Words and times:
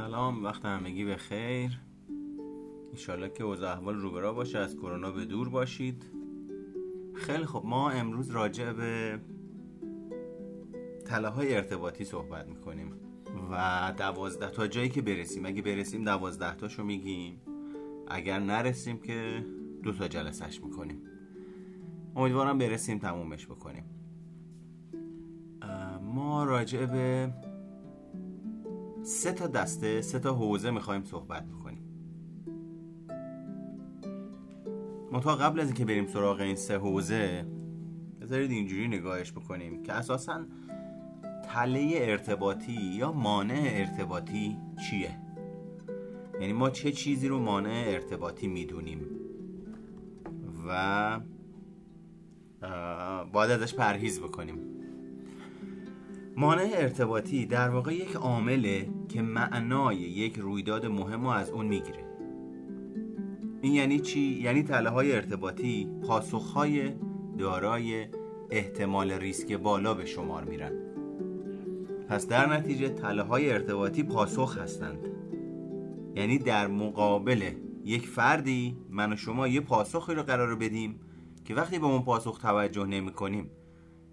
سلام 0.00 0.44
وقت 0.44 0.64
همگی 0.64 1.04
به 1.04 1.16
خیر. 1.16 1.80
ایشالله 2.92 3.28
که 3.28 3.44
اوضاع 3.44 3.72
احوال 3.72 3.94
روبرا 3.94 4.32
باشه 4.32 4.58
از 4.58 4.76
کرونا 4.76 5.10
به 5.10 5.24
دور 5.24 5.48
باشید. 5.48 6.04
خیلی 7.14 7.44
خب 7.44 7.62
ما 7.64 7.90
امروز 7.90 8.30
راجع 8.30 8.72
به 8.72 9.20
تله 11.04 11.28
های 11.28 11.56
ارتباطی 11.56 12.04
صحبت 12.04 12.48
می‌کنیم 12.48 12.92
و 13.50 13.92
دوازده 13.98 14.50
تا 14.50 14.66
جایی 14.66 14.88
که 14.88 15.02
برسیم. 15.02 15.46
اگه 15.46 15.62
برسیم 15.62 16.04
دوازده 16.04 16.54
تاشو 16.54 16.84
میگیم. 16.84 17.40
اگر 18.08 18.38
نرسیم 18.38 18.98
که 18.98 19.44
دو 19.82 19.92
تا 19.92 20.08
جلسش 20.08 20.60
می‌کنیم. 20.62 21.02
امیدوارم 22.16 22.58
برسیم 22.58 22.98
تمومش 22.98 23.46
بکنیم. 23.46 23.84
ما 26.02 26.44
راجع 26.44 26.86
به 26.86 27.32
سه 29.10 29.32
تا 29.32 29.46
دسته 29.46 30.02
سه 30.02 30.18
تا 30.18 30.34
حوزه 30.34 30.70
می‌خوایم 30.70 31.04
صحبت 31.04 31.44
بکنیم. 31.46 31.82
منتها 35.12 35.36
قبل 35.36 35.60
از 35.60 35.66
اینکه 35.66 35.84
بریم 35.84 36.06
سراغ 36.06 36.40
این 36.40 36.56
سه 36.56 36.78
حوزه 36.78 37.46
بذارید 38.20 38.50
اینجوری 38.50 38.88
نگاهش 38.88 39.32
بکنیم 39.32 39.82
که 39.82 39.92
اساسا 39.92 40.44
تله 41.44 41.90
ارتباطی 41.94 42.72
یا 42.72 43.12
مانع 43.12 43.62
ارتباطی 43.64 44.56
چیه؟ 44.90 45.18
یعنی 46.40 46.52
ما 46.52 46.70
چه 46.70 46.92
چیزی 46.92 47.28
رو 47.28 47.38
مانع 47.38 47.84
ارتباطی 47.86 48.46
می‌دونیم؟ 48.48 49.06
و 50.68 51.20
باید 53.32 53.50
ازش 53.50 53.74
پرهیز 53.74 54.20
بکنیم. 54.20 54.58
مانع 56.36 56.70
ارتباطی 56.74 57.46
در 57.46 57.68
واقع 57.68 57.94
یک 57.94 58.16
عامله 58.16 58.88
که 59.12 59.22
معنای 59.22 59.96
یک 59.96 60.38
رویداد 60.38 60.86
مهم 60.86 61.26
از 61.26 61.50
اون 61.50 61.66
می‌گیره. 61.66 62.04
این 63.62 63.74
یعنی 63.74 64.00
چی؟ 64.00 64.20
یعنی 64.20 64.62
تله 64.62 64.90
های 64.90 65.12
ارتباطی 65.12 65.88
پاسخ 66.06 66.52
های 66.52 66.92
دارای 67.38 68.06
احتمال 68.50 69.10
ریسک 69.10 69.52
بالا 69.52 69.94
به 69.94 70.06
شمار 70.06 70.44
میرن. 70.44 70.72
پس 72.08 72.26
در 72.26 72.56
نتیجه 72.56 72.88
تله 72.88 73.22
های 73.22 73.52
ارتباطی 73.52 74.02
پاسخ 74.02 74.58
هستند. 74.58 74.98
یعنی 76.14 76.38
در 76.38 76.66
مقابل 76.66 77.50
یک 77.84 78.08
فردی 78.08 78.76
من 78.90 79.12
و 79.12 79.16
شما 79.16 79.48
یه 79.48 79.60
پاسخی 79.60 80.14
رو 80.14 80.22
قرار 80.22 80.56
بدیم 80.56 81.00
که 81.44 81.54
وقتی 81.54 81.78
به 81.78 81.86
اون 81.86 82.02
پاسخ 82.02 82.38
توجه 82.38 82.86
نمی 82.86 83.12
کنیم 83.12 83.50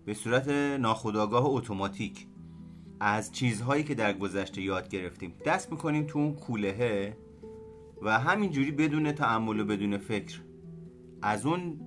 به 0.06 0.14
صورت 0.14 0.50
ناخودآگاه 0.80 1.45
اتوماتیک 1.45 2.28
از 3.00 3.31
چیزهایی 3.31 3.84
که 3.84 3.95
در 3.95 4.14
گذشته 4.14 4.62
یاد 4.62 4.90
گرفتیم. 4.90 5.34
دست 5.45 5.72
می‌کنیم 5.72 6.03
تو 6.08 6.20
اون 6.20 6.34
کولهه 6.34 7.17
و 8.02 8.20
همینجوری 8.20 8.72
بدون 8.72 9.12
تعمل 9.12 9.59
و 9.59 9.66
بدون 9.66 9.98
فکر 9.98 10.42
از 11.22 11.45
اون 11.45 11.80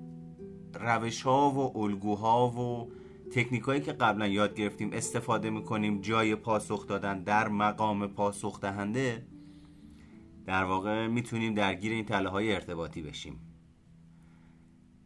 روش 0.75 1.23
ها 1.23 1.51
و 1.51 1.79
الگوها 1.79 2.49
و 2.49 2.91
تکنیک 3.31 3.63
هایی 3.63 3.81
که 3.81 3.93
قبلا 3.93 4.27
یاد 4.27 4.55
گرفتیم 4.55 4.91
استفاده 4.93 5.51
می‌کنیم. 5.51 6.01
جای 6.01 6.35
پاسخ 6.35 6.87
دادن 6.87 7.23
در 7.23 7.49
مقام 7.49 8.07
پاسخ 8.07 8.61
دهنده 8.61 9.27
در 10.47 10.65
واقع 10.65 11.07
می‌تونیم 11.07 11.55
درگیر 11.55 11.93
این 11.93 12.05
تله 12.05 12.29
های 12.29 12.55
ارتباطی 12.55 13.03
بشیم. 13.03 13.39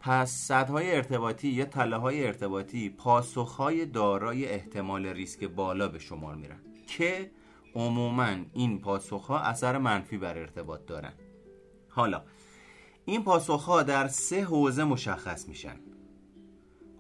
پس 0.07 0.31
صدهای 0.31 0.97
ارتباطی 0.97 1.49
یا 1.49 1.65
تله 1.65 1.97
های 1.97 2.27
ارتباطی 2.27 2.91
پاسخ 2.91 3.57
های 3.57 3.87
دارای 3.87 4.47
احتمال 4.47 5.07
ریسک 5.07 5.45
بالا 5.45 5.89
به 5.89 5.99
شمار 5.99 6.35
میرن 6.35 6.61
که 6.87 7.31
عموما 7.75 8.37
این 8.53 8.81
پاسخ 8.81 9.27
ها 9.27 9.39
اثر 9.39 9.79
منفی 9.79 10.19
بر 10.19 10.39
ارتباط 10.39 10.87
دارن. 10.87 11.13
حالا 11.89 12.23
این 13.05 13.23
پاسخ 13.23 13.65
ها 13.65 13.83
در 13.83 14.09
سه 14.09 14.45
حوزه 14.45 14.85
مشخص 14.85 15.49
میشن. 15.49 15.77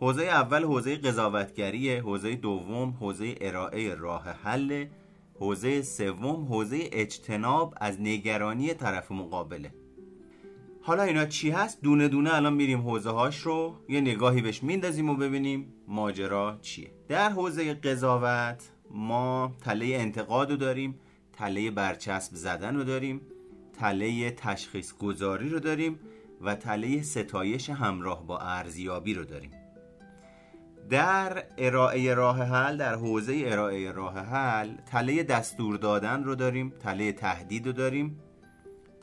حوزه 0.00 0.24
اول 0.24 0.64
حوزه 0.64 0.96
قضاوتگریه 0.96 2.02
حوزه 2.02 2.34
دوم 2.34 2.90
حوزه 3.00 3.34
ارائه 3.40 3.94
راه 3.94 4.28
حل 4.28 4.86
حوزه 5.40 5.82
سوم 5.82 6.44
حوزه 6.44 6.88
اجتناب 6.92 7.74
از 7.80 8.00
نگرانی 8.00 8.74
طرف 8.74 9.12
مقابله. 9.12 9.83
حالا 10.86 11.02
اینا 11.02 11.26
چی 11.26 11.50
هست؟ 11.50 11.82
دونه 11.82 12.08
دونه 12.08 12.34
الان 12.34 12.52
میریم 12.52 12.80
حوزه 12.80 13.10
هاش 13.10 13.40
رو 13.40 13.76
یه 13.88 14.00
نگاهی 14.00 14.42
بهش 14.42 14.62
میندازیم 14.62 15.10
و 15.10 15.14
ببینیم 15.14 15.74
ماجرا 15.88 16.58
چیه. 16.62 16.90
در 17.08 17.30
حوزه 17.30 17.74
قضاوت 17.74 18.62
ما 18.90 19.52
تله 19.60 19.86
انتقاد 19.86 20.50
رو 20.50 20.56
داریم 20.56 21.00
تله 21.32 21.70
برچسب 21.70 22.34
زدن 22.34 22.76
رو 22.76 22.84
داریم 22.84 23.20
تله 23.78 24.30
تشخیص 24.30 24.92
گذاری 24.98 25.48
رو 25.48 25.60
داریم 25.60 25.98
و 26.40 26.54
تله 26.54 27.02
ستایش 27.02 27.70
همراه 27.70 28.26
با 28.26 28.38
ارزیابی 28.38 29.14
رو 29.14 29.24
داریم. 29.24 29.50
در 30.90 31.44
ارائه 31.58 32.14
راه 32.14 32.42
حل 32.42 32.76
در 32.76 32.94
حوزه 32.94 33.42
ارائه 33.46 33.92
راه 33.92 34.18
حل 34.18 34.74
تله 34.76 35.22
دستور 35.22 35.76
دادن 35.76 36.24
رو 36.24 36.34
داریم 36.34 36.70
تله 36.70 37.12
تهدید 37.12 37.66
رو 37.66 37.72
داریم. 37.72 38.20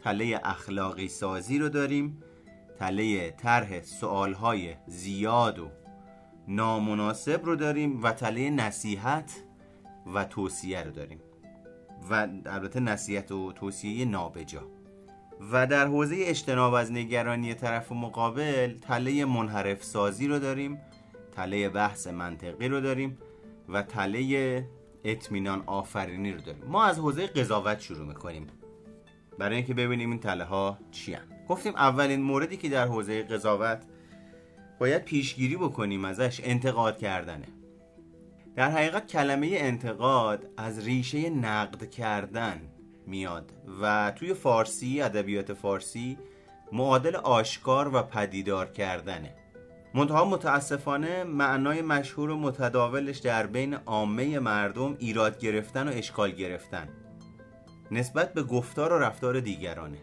تله 0.03 0.41
اخلاقی 0.43 1.07
سازی 1.07 1.59
رو 1.59 1.69
داریم. 1.69 2.23
تله 2.79 3.31
طرح 3.31 3.81
سوالهای 3.81 4.75
زیاد 4.87 5.59
و 5.59 5.67
نامناسب 6.47 7.45
رو 7.45 7.55
داریم 7.55 8.03
و 8.03 8.11
تله 8.11 8.49
نصیحت 8.49 9.31
و 10.13 10.23
توصیه 10.23 10.83
رو 10.83 10.91
داریم. 10.91 11.19
و 12.09 12.27
البته 12.45 12.79
نصیحت 12.79 13.31
و 13.31 13.51
توصیه 13.51 14.05
نابجا. 14.05 14.61
و 15.51 15.67
در 15.67 15.87
حوزه 15.87 16.15
اجتناب 16.19 16.73
از 16.73 16.91
نگرانی 16.91 17.53
طرف 17.53 17.91
مقابل 17.91 18.77
تله 18.77 19.25
منحرف 19.25 19.83
سازی 19.83 20.27
رو 20.27 20.39
داریم 20.39 20.81
تله 21.31 21.69
بحث 21.69 22.07
منطقی 22.07 22.67
رو 22.67 22.81
داریم 22.81 23.17
و 23.69 23.81
تله 23.81 24.65
اطمینان 25.03 25.63
آفرینی 25.65 26.31
رو 26.31 26.41
داریم. 26.41 26.65
ما 26.65 26.83
از 26.83 26.99
حوزه 26.99 27.27
قضاوت 27.27 27.79
شروع 27.79 28.07
می‌کنیم. 28.07 28.47
برای 29.37 29.55
اینکه 29.55 29.73
ببینیم 29.73 30.09
این 30.09 30.19
تله 30.19 30.43
ها 30.43 30.77
چی 30.91 31.13
هم. 31.13 31.23
گفتیم 31.47 31.75
اولین 31.75 32.21
موردی 32.21 32.57
که 32.57 32.69
در 32.69 32.87
حوزه 32.87 33.23
قضاوت 33.23 33.83
باید 34.79 35.05
پیشگیری 35.05 35.57
بکنیم 35.57 36.05
ازش 36.05 36.41
انتقاد 36.43 36.97
کردنه. 36.97 37.47
در 38.55 38.71
حقیقت 38.71 39.07
کلمه 39.07 39.49
انتقاد 39.51 40.49
از 40.57 40.85
ریشه 40.85 41.29
نقد 41.29 41.89
کردن 41.89 42.61
میاد 43.07 43.51
و 43.81 44.11
توی 44.15 44.33
فارسی 44.33 45.01
ادبیات 45.01 45.53
فارسی 45.53 46.17
معادل 46.71 47.15
آشکار 47.15 47.95
و 47.95 48.01
پدیدار 48.01 48.71
کردنه. 48.71 49.35
منتها 49.93 50.25
متاسفانه 50.25 51.23
معنای 51.23 51.81
مشهور 51.81 52.29
و 52.29 52.37
متداولش 52.37 53.17
در 53.17 53.47
بین 53.47 53.73
عامه 53.73 54.39
مردم 54.39 54.95
ایراد 54.99 55.39
گرفتن 55.39 55.87
و 55.87 55.91
اشکال 55.91 56.31
گرفتن. 56.31 56.89
نسبت 57.91 58.33
به 58.33 58.43
گفتار 58.43 58.93
و 58.93 58.99
رفتار 58.99 59.39
دیگرانه. 59.39 59.97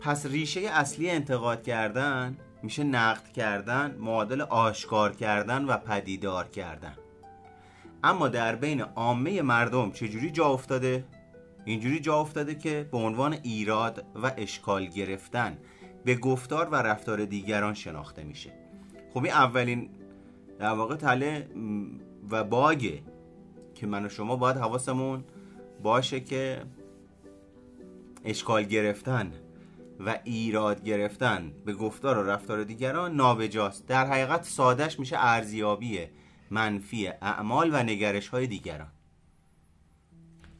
پس 0.00 0.26
ریشه 0.26 0.60
اصلی 0.60 1.10
انتقاد 1.10 1.62
کردن 1.62 2.36
میشه 2.62 2.84
نقد 2.84 3.32
کردن 3.32 3.96
معادل 3.98 4.40
آشکار 4.40 5.12
کردن 5.12 5.64
و 5.64 5.76
پدیدار 5.76 6.48
کردن. 6.48 6.94
اما 8.04 8.28
در 8.28 8.54
بین 8.54 8.80
عامه 8.80 9.42
مردم 9.42 9.90
چجوری 9.90 10.30
جا 10.30 10.46
افتاده؟ 10.46 11.04
اینجوری 11.64 12.00
جا 12.00 12.20
افتاده 12.20 12.54
که 12.54 12.88
به 12.92 12.98
عنوان 12.98 13.32
ایراد 13.42 14.04
و 14.22 14.32
اشکال 14.36 14.86
گرفتن 14.86 15.58
به 16.04 16.14
گفتار 16.14 16.68
و 16.68 16.74
رفتار 16.74 17.24
دیگران 17.24 17.74
شناخته 17.74 18.24
میشه. 18.24 18.52
خب 19.14 19.24
این 19.24 19.32
اولین 19.32 19.90
در 20.58 20.72
واقع 20.72 20.96
تله 20.96 21.48
و 22.30 22.44
باگه 22.44 23.02
که 23.74 23.86
من 23.86 24.06
و 24.06 24.08
شما 24.08 24.36
باید 24.36 24.56
حواسمون 24.56 25.24
باشه 25.82 26.20
که 26.20 26.62
اشکال 28.26 28.62
گرفتن 28.62 29.32
و 30.00 30.18
ایراد 30.24 30.84
گرفتن 30.84 31.52
به 31.64 31.72
گفتار 31.72 32.18
و 32.18 32.22
رفتار 32.22 32.64
دیگران 32.64 33.16
نابجاست. 33.16 33.86
در 33.86 34.06
حقیقت 34.06 34.44
سادش 34.44 34.98
میشه 34.98 35.16
ارزیابی 35.18 36.00
منفی 36.50 37.06
اعمال 37.06 37.70
و 37.72 37.82
نگرش 37.82 38.28
های 38.28 38.46
دیگران. 38.46 38.90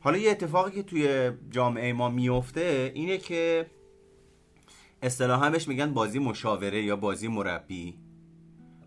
حالا 0.00 0.18
یه 0.18 0.30
اتفاقی 0.30 0.70
که 0.70 0.82
توی 0.82 1.32
جامعه 1.50 1.92
ما 1.92 2.08
میفته 2.08 2.92
اینه 2.94 3.18
که 3.18 3.66
اصطلاحا 5.02 5.50
بهش 5.50 5.68
میگن 5.68 5.94
بازی 5.94 6.18
مشاوره 6.18 6.82
یا 6.82 6.96
بازی 6.96 7.28
مربی. 7.28 7.98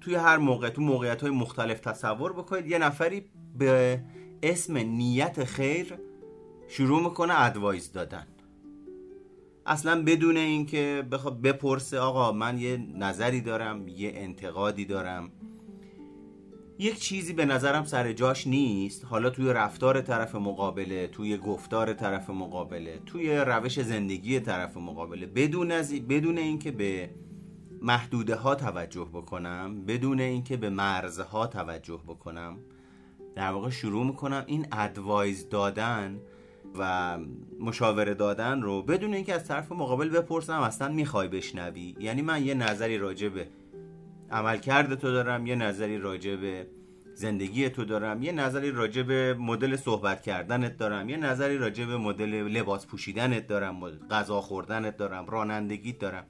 توی 0.01 0.15
هر 0.15 0.37
موقع 0.37 0.69
تو 0.69 0.81
موقعیت 0.81 1.21
های 1.21 1.31
مختلف 1.31 1.79
تصور 1.79 2.33
بکنید 2.33 2.67
یه 2.67 2.77
نفری 2.77 3.25
به 3.57 4.01
اسم 4.43 4.77
نیت 4.77 5.43
خیر 5.43 5.93
شروع 6.67 7.03
می‌کنه 7.03 7.41
ادوایز 7.41 7.91
دادن. 7.91 8.27
اصلا 9.69 10.03
بدون 10.03 10.37
اینکه 10.37 11.07
بخواد 11.11 11.41
بپرسه 11.41 11.99
آقا 11.99 12.31
من 12.31 12.57
یه 12.57 12.77
نظری 12.95 13.41
دارم 13.41 13.87
یه 13.87 14.11
انتقادی 14.15 14.85
دارم. 14.85 15.31
یک 16.79 16.99
چیزی 16.99 17.33
به 17.33 17.45
نظرم 17.45 17.83
سر 17.83 18.13
جاش 18.13 18.47
نیست. 18.47 19.05
حالا 19.05 19.29
توی 19.29 19.53
رفتار 19.53 20.01
طرف 20.01 20.35
مقابله 20.35 21.07
توی 21.07 21.37
گفتار 21.37 21.93
طرف 21.93 22.29
مقابله 22.29 22.99
توی 23.05 23.37
روش 23.37 23.81
زندگی 23.81 24.39
طرف 24.39 24.77
مقابله 24.77 25.25
بدون 25.25 25.71
از 25.71 25.93
بدون 25.93 26.37
اینکه 26.37 26.71
به 26.71 27.09
محدوده 27.81 28.35
ها 28.35 28.55
توجه 28.55 29.07
بکنم 29.13 29.85
بدون 29.85 30.19
اینکه 30.19 30.57
به 30.57 30.69
مرزها 30.69 31.47
توجه 31.47 31.99
بکنم 32.07 32.57
در 33.35 33.51
واقع 33.51 33.69
شروع 33.69 34.05
می‌کنم 34.05 34.43
این 34.47 34.67
ادوایز 34.71 35.49
دادن 35.49 36.19
و 36.77 37.17
مشاوره 37.59 38.13
دادن 38.13 38.61
رو 38.61 38.81
بدون 38.81 39.13
اینکه 39.13 39.33
از 39.33 39.47
طرف 39.47 39.71
مقابل 39.71 40.09
بپرسم 40.09 40.59
اصلا 40.59 40.87
می‌خوای 40.87 41.27
بشنوی؟ 41.27 41.95
یعنی 41.99 42.21
من 42.21 42.45
یه 42.45 42.53
نظری 42.53 42.97
راجع 42.97 43.29
به 43.29 43.47
عملکرد 44.31 44.95
تو 44.95 45.11
دارم 45.11 45.47
یه 45.47 45.55
نظری 45.55 45.97
راجع 45.97 46.35
به 46.35 46.67
زندگی 47.13 47.69
تو 47.69 47.85
دارم 47.85 48.23
یه 48.23 48.31
نظری 48.31 48.71
راجع 48.71 49.01
به 49.01 49.33
مدل 49.33 49.75
صحبت 49.75 50.21
کردنت 50.21 50.77
دارم 50.77 51.09
یه 51.09 51.17
نظری 51.17 51.57
راجع 51.57 51.85
به 51.85 51.97
مدل 51.97 52.29
لباس 52.29 52.87
پوشیدنت 52.87 53.47
دارم 53.47 53.89
غذا 54.11 54.41
خوردنت 54.41 54.97
دارم 54.97 55.25
رانندگیت 55.25 55.99
دارم. 55.99 56.25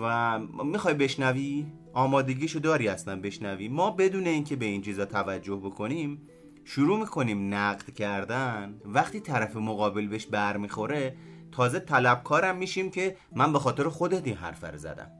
و 0.00 0.38
می‌خوای 0.64 0.94
بشنوی؟ 0.94 1.66
آمادگیشو 1.92 2.58
داری 2.58 2.88
اصلا 2.88 3.20
بشنوی؟ 3.20 3.68
ما 3.68 3.90
بدون 3.90 4.26
اینکه 4.26 4.56
به 4.56 4.64
این 4.64 4.82
چیزا 4.82 5.04
توجه 5.04 5.56
بکنیم 5.56 6.28
شروع 6.68 6.98
می‌کنیم 6.98 7.54
نقد 7.54 7.90
کردن. 7.90 8.80
وقتی 8.84 9.20
طرف 9.20 9.56
مقابل 9.56 10.06
بهش 10.06 10.26
برمیخوره 10.26 11.16
تازه 11.52 11.80
طلبکارم 11.80 12.56
میشیم 12.56 12.90
که 12.90 13.16
من 13.32 13.52
به 13.52 13.58
خاطر 13.58 13.88
خودت 13.88 14.26
این 14.26 14.36
حرف 14.36 14.64
رو 14.64 14.78
زدم. 14.78 15.10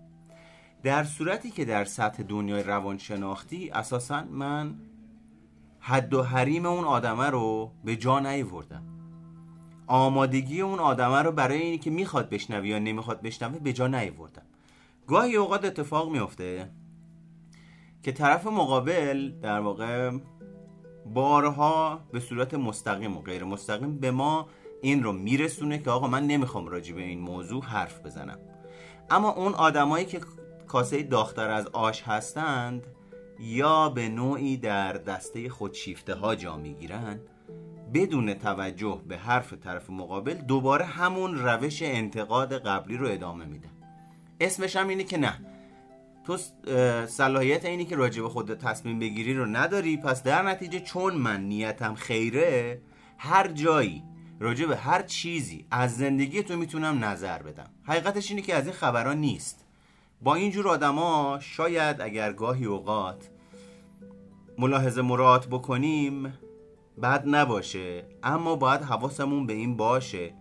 در 0.83 1.05
صورتی 1.05 1.51
که 1.51 1.65
در 1.65 1.85
سطح 1.85 2.23
دنیای 2.23 2.63
روانشناختی 2.63 3.71
اساسا 3.71 4.25
من 4.25 4.75
حد 5.81 6.15
و 6.15 6.23
حریم 6.23 6.67
اون 6.67 6.85
آدمه 6.85 7.31
رو 7.31 7.73
به 7.85 7.97
جا 7.97 8.21
نیوردم 8.21 8.83
آمادگی 9.87 10.61
اون 10.61 10.79
آدمه 10.79 11.23
رو 11.23 11.33
برای 11.33 11.63
اینی 11.63 11.79
که 11.79 11.91
می‌خواد 11.91 12.31
بشنوه 12.31 12.67
یا 12.67 12.79
نمی‌خواد 12.79 13.23
بشنوه 13.23 13.59
به 13.59 13.73
جا 13.73 13.87
نیوردم 13.87 14.47
گاهی 15.07 15.37
اوقات 15.37 15.65
اتفاق 15.65 16.11
میفته 16.11 16.71
که 18.03 18.13
طرف 18.13 18.47
مقابل 18.47 19.33
در 19.43 19.61
واقع 19.61 20.11
بارها 21.15 22.01
به 22.13 22.21
صورت 22.21 22.55
مستقیم 22.55 23.17
و 23.17 23.21
غیر 23.21 23.45
مستقیم 23.45 23.99
به 23.99 24.11
ما 24.11 24.49
این 24.83 25.03
رو 25.03 25.13
میرسونه 25.13 25.79
که 25.79 25.91
آقا 25.91 26.09
من 26.09 26.27
نمی‌خوام 26.27 26.69
راجع 26.69 26.95
به 26.95 27.03
این 27.03 27.21
موضوع 27.21 27.65
حرف 27.65 28.07
بزنم. 28.07 28.39
اما 29.11 29.31
اون 29.31 29.55
آدمایی 29.55 30.07
که 30.07 30.21
کاسه 30.67 31.03
داختر 31.03 31.51
از 31.51 31.67
آش 31.67 32.03
هستند 32.03 32.87
یا 33.41 33.89
به 33.89 34.09
نوعی 34.09 34.57
در 34.57 34.93
دسته 34.93 35.49
خودشیفته 35.49 36.15
ها 36.15 36.35
جا 36.35 36.57
می‌گیرند 36.57 37.21
بدون 37.95 38.35
توجه 38.35 39.01
به 39.09 39.17
حرف 39.17 39.53
طرف 39.53 39.91
مقابل 39.91 40.35
دوباره 40.35 40.85
همون 40.85 41.35
روش 41.35 41.83
انتقاد 41.83 42.53
قبلی 42.53 42.97
رو 42.97 43.09
ادامه 43.09 43.45
میدن. 43.45 43.71
اسمش 44.41 44.77
هم 44.77 44.89
اینه 44.89 45.05
که 45.05 45.19
نه 45.19 45.56
تو 46.27 46.37
صلاحیت 47.07 47.65
اینی 47.65 47.85
که 47.85 47.97
راجع 47.97 48.23
به 48.23 48.29
خودت 48.29 48.59
تصمیم 48.59 48.99
بگیری 48.99 49.35
رو 49.35 49.47
نداری. 49.47 49.97
پس 49.97 50.23
در 50.23 50.43
نتیجه 50.43 50.81
چون 50.81 51.15
من 51.15 51.41
نیتم 51.41 51.95
خیره 51.95 52.81
هر 53.19 53.49
جایی 53.49 54.03
راجع 54.41 54.67
به 54.67 54.77
هر 54.77 55.03
چیزی 55.03 55.67
از 55.71 55.97
زندگی 55.97 56.43
تو 56.43 56.57
می‌تونم 56.57 57.05
نظر 57.05 57.43
بدم. 57.43 57.71
حقیقتش 57.83 58.31
اینه 58.31 58.43
که 58.43 58.55
از 58.55 58.65
این 58.65 58.75
خبران 58.75 59.17
نیست. 59.19 59.65
با 60.23 60.35
اینجور 60.35 60.69
آدما 60.69 61.39
شاید 61.41 62.01
اگر 62.01 62.33
گاهی 62.33 62.65
اوقات 62.65 63.31
ملاحظه 64.59 65.03
مرات 65.03 65.47
بکنیم 65.47 66.39
بد 67.03 67.29
نباشه. 67.29 68.05
اما 68.23 68.57
باید 68.57 68.83
حواسمون 68.83 69.47
به 69.47 69.53
این 69.53 69.77
باشه 69.77 70.35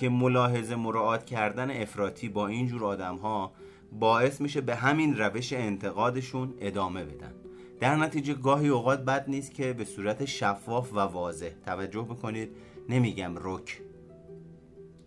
که 0.00 0.08
ملاحظه 0.08 0.74
مراعات 0.76 1.26
کردن 1.26 1.70
افراطی 1.70 2.28
با 2.28 2.46
اینجور 2.46 2.84
آدم 2.84 3.16
ها 3.16 3.52
باعث 4.00 4.40
میشه 4.40 4.60
به 4.60 4.76
همین 4.76 5.18
روش 5.18 5.52
انتقادشون 5.52 6.54
ادامه 6.60 7.04
بدن. 7.04 7.34
در 7.80 7.96
نتیجه 7.96 8.34
گاهی 8.34 8.68
اوقات 8.68 9.04
بد 9.04 9.24
نیست 9.28 9.54
که 9.54 9.72
به 9.72 9.84
صورت 9.84 10.24
شفاف 10.24 10.92
و 10.92 10.98
واضح 10.98 11.50
توجه 11.66 12.02
بکنید. 12.02 12.50
نمیگم 12.88 13.32
رک. 13.40 13.80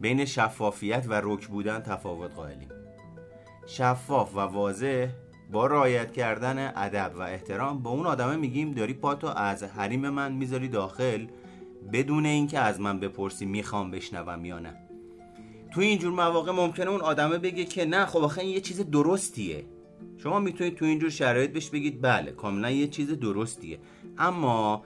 بین 0.01 0.25
شفافیت 0.25 1.06
و 1.07 1.22
رک 1.24 1.48
بودن 1.48 1.80
تفاوت 1.80 2.34
قائلیم. 2.36 2.69
شفاف 3.68 4.36
و 4.36 4.39
واضح 4.39 5.07
با 5.51 5.68
رعایت 5.68 6.12
کردن 6.12 6.72
ادب 6.75 7.12
و 7.16 7.22
احترام 7.22 7.80
با 7.83 7.90
اون 7.90 8.06
آدمه 8.06 8.36
میگیم 8.36 8.72
داری 8.72 8.94
پاتو 8.94 9.28
از 9.28 9.63
حریم 9.63 10.10
من 10.10 10.31
می‌ذاری 10.31 10.68
داخل 10.68 11.28
بدون 11.94 12.25
اینکه 12.25 12.60
از 12.60 12.80
من 12.80 13.00
بپرسی 13.00 13.45
می‌خوام 13.45 13.92
بشنوم 13.92 14.45
یا 14.45 14.60
نه. 14.60 14.87
تو 15.72 15.81
اینجور 15.81 16.14
مواقع 16.14 16.52
ممکنه 16.52 16.90
اون 16.90 17.02
آدمه 17.02 17.38
بگه 17.38 17.66
که 17.66 17.86
نه 17.86 18.06
خب 18.06 18.19
آخه 18.19 18.42
این 18.42 18.52
یه 18.52 18.62
چیز 18.62 18.81
درستیه. 18.92 19.66
شما 20.18 20.40
می‌تونید 20.40 20.75
تو 20.75 20.86
اینجور 20.86 21.10
شرایط 21.10 21.52
بهش 21.52 21.69
بگید 21.69 22.02
بله 22.02 22.31
کاملا 22.31 22.72
یه 22.72 22.88
چیز 22.88 23.12
درستیه. 23.12 23.80
اما 24.18 24.84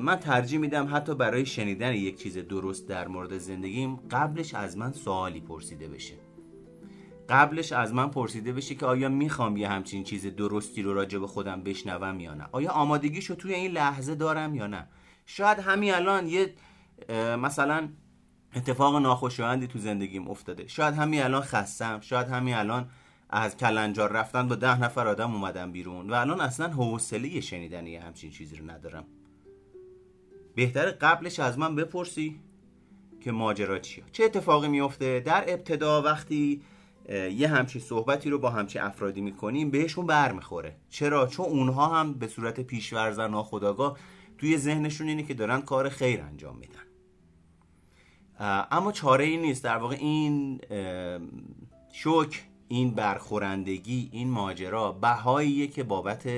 من 0.00 0.16
ترجیح 0.16 0.58
میدم 0.58 0.88
حتی 0.92 1.14
برای 1.14 1.46
شنیدن 1.46 1.94
یک 1.94 2.22
چیز 2.22 2.38
درست 2.38 2.88
در 2.88 3.08
مورد 3.08 3.38
زندگیم 3.38 3.96
قبلش 4.10 4.54
از 4.54 4.76
من 4.76 4.92
سوالی 4.92 5.40
پرسیده 5.40 5.88
بشه. 5.88 6.14
قبلش 7.28 7.72
از 7.72 7.94
من 7.94 8.10
پرسیده 8.10 8.52
بشه 8.52 8.74
که 8.74 8.86
آیا 8.86 9.08
می‌خوام 9.08 9.56
یه 9.56 9.68
همچین 9.68 10.04
چیز 10.04 10.26
درستی 10.26 10.82
رو 10.82 10.94
راجع 10.94 11.18
به 11.18 11.26
خودم 11.26 11.62
بشنوم 11.62 12.20
یا 12.20 12.34
نه؟ 12.34 12.46
آیا 12.52 12.70
آمادگیشو 12.70 13.34
توی 13.34 13.54
این 13.54 13.70
لحظه 13.70 14.14
دارم 14.14 14.54
یا 14.54 14.66
نه؟ 14.66 14.88
شاید 15.26 15.58
همین 15.58 15.94
الان 15.94 16.26
یه 16.26 16.54
مثلا 17.38 17.88
اتفاق 18.56 18.96
ناخوشایندی 18.96 19.66
تو 19.66 19.78
زندگیم 19.78 20.28
افتاده. 20.28 20.66
شاید 20.66 20.94
همین 20.94 21.22
الان 21.22 21.42
خستم 21.42 22.00
شاید 22.00 22.28
همین 22.28 22.54
الان 22.54 22.88
از 23.30 23.56
کلنجار 23.56 24.12
رفتن 24.12 24.48
با 24.48 24.54
ده 24.54 24.80
نفر 24.80 25.08
آدم 25.08 25.34
اومدم 25.34 25.72
بیرون 25.72 26.10
و 26.10 26.14
الان 26.14 26.40
اصلا 26.40 26.68
حوصله 26.68 27.40
شنیدن 27.40 27.86
یه 27.86 28.00
همچین 28.00 28.30
چیزی 28.30 28.56
رو 28.56 28.70
ندارم. 28.70 29.04
بهتر 30.54 30.90
قبلش 30.90 31.40
از 31.40 31.58
من 31.58 31.76
بپرسی 31.76 32.40
که 33.20 33.32
ماجرا 33.32 33.78
چیه. 33.78 34.04
چه 34.12 34.24
اتفاقی 34.24 34.68
میفته 34.68 35.20
در 35.20 35.44
ابتدا 35.48 36.02
وقتی 36.02 36.62
یه 37.36 37.48
همچین 37.48 37.80
صحبتی 37.80 38.30
رو 38.30 38.38
با 38.38 38.50
همچین 38.50 38.82
افرادی 38.82 39.20
می‌کنیم 39.20 39.70
بهشون 39.70 40.06
برمیخوره. 40.06 40.76
چرا؟ 40.90 41.26
چون 41.26 41.46
اونها 41.46 41.86
هم 42.00 42.14
به 42.14 42.26
صورت 42.26 42.60
پیشورزن 42.60 43.30
ناخداگاه 43.30 43.98
توی 44.38 44.58
ذهنشون 44.58 45.08
اینه 45.08 45.22
که 45.22 45.34
دارن 45.34 45.60
کار 45.60 45.88
خیر 45.88 46.20
انجام 46.20 46.56
میدن. 46.56 46.89
اما 48.40 48.92
چاره 48.92 49.24
ای 49.24 49.36
نیست. 49.36 49.64
در 49.64 49.76
واقع 49.76 49.96
این 50.00 50.60
شوک 51.92 52.44
این 52.68 52.90
برخورندگی 52.90 54.08
این 54.12 54.30
ماجرا 54.30 54.92
بهاییه 54.92 55.66
که 55.66 55.82
بابت 55.82 56.28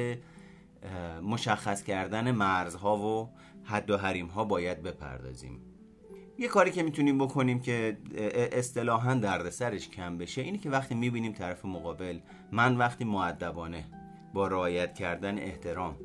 مشخص 1.22 1.82
کردن 1.82 2.30
مرزها 2.30 2.96
و 2.96 3.28
حد 3.64 3.90
و 3.90 3.96
حریم 3.96 4.26
ها 4.26 4.44
باید 4.44 4.82
بپردازیم. 4.82 5.60
یه 6.38 6.48
کاری 6.48 6.70
که 6.70 6.82
می‌تونیم 6.82 7.18
بکنیم 7.18 7.60
که 7.60 7.98
اصطلاحا 8.52 9.14
دردسرش 9.14 9.88
کم 9.88 10.18
بشه 10.18 10.42
اینه 10.42 10.58
که 10.58 10.70
وقتی 10.70 10.94
می‌بینیم 10.94 11.32
طرف 11.32 11.64
مقابل 11.64 12.18
من 12.52 12.76
وقتی 12.76 13.04
معدبانه 13.04 13.84
با 14.34 14.46
رعایت 14.46 14.94
کردن 14.94 15.38
احترام 15.38 15.96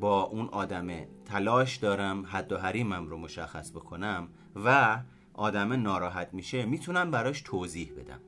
با 0.00 0.22
اون 0.22 0.48
آدمه 0.48 1.08
تلاش 1.24 1.76
دارم 1.76 2.26
حد 2.26 2.52
و 2.52 2.58
حریمم 2.58 3.06
رو 3.06 3.18
مشخص 3.18 3.70
بکنم 3.70 4.28
و 4.64 4.98
آدمه 5.38 5.76
ناراحت 5.76 6.28
میشه 6.32 6.66
می‌تونم 6.66 7.10
براش 7.10 7.40
توضیح 7.40 7.92
بدم. 7.98 8.20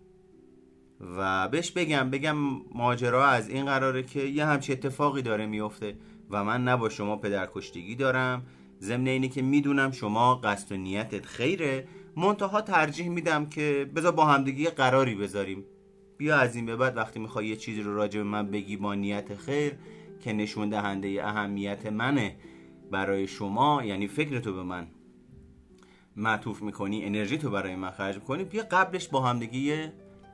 و 1.17 1.49
بهش 1.49 1.71
بگم 1.71 2.11
بگم 2.11 2.37
ماجرا 2.75 3.27
از 3.27 3.49
این 3.49 3.65
قراره 3.65 4.03
که 4.03 4.21
یه 4.21 4.47
همچی 4.47 4.73
اتفاقی 4.73 5.23
داره 5.23 5.47
میفته 5.47 5.97
و 6.31 6.45
من 6.45 6.65
نه 6.65 6.77
با 6.77 6.89
شما 6.89 7.17
پدرکشتگی 7.17 7.95
دارم. 7.95 8.47
ضمن 8.81 9.07
اینه 9.07 9.29
که 9.29 9.43
می‌دونم 9.43 9.91
شما 9.91 10.35
قصد 10.35 10.73
و 10.73 10.77
نیتت 10.77 11.27
خیره. 11.27 11.89
منتها 12.17 12.61
ترجیح 12.61 13.09
میدم 13.09 13.47
که 13.47 13.91
بذار 13.97 14.13
با 14.13 14.25
همدیگه 14.25 14.71
قراری 14.71 15.15
بذاریم. 15.15 15.65
بیا 16.19 16.37
از 16.37 16.57
این 16.57 16.67
به 16.67 16.77
بعد 16.77 16.97
وقتی 16.97 17.21
می‌خوای 17.21 17.47
یه 17.47 17.57
چیزی 17.57 17.83
رو 17.83 17.95
راجع 17.95 18.19
به 18.19 18.25
من 18.25 18.51
بگی 18.51 18.77
با 18.77 18.95
نیت 18.95 19.37
خیر 19.37 19.73
که 20.21 20.33
نشون 20.33 20.69
دهنده 20.69 21.27
اهمیت 21.27 21.87
منه 21.87 22.37
برای 22.91 23.27
شما 23.27 23.83
یعنی 23.85 24.09
فکر 24.09 24.39
تو 24.39 24.55
به 24.55 24.63
من 24.63 24.87
معطوف 26.21 26.63
می‌کنی 26.63 27.05
انرژی 27.05 27.39
تو 27.39 27.51
برای 27.51 27.77
من 27.77 27.91
خرج 27.91 28.15
می‌کنی 28.15 28.45
بیا 28.45 28.65
قبلش 28.71 29.09
با 29.09 29.21
همدیگه 29.21 29.93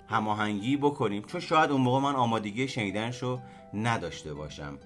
هماهنگی 0.08 0.76
بکنیم. 0.76 1.22
چون 1.22 1.40
شاید 1.40 1.70
اون 1.70 1.80
موقع 1.80 2.00
من 2.00 2.14
آمادگی 2.14 2.68
شنیدنشو 2.68 3.40
نداشته 3.74 4.34
باشم. 4.34 4.78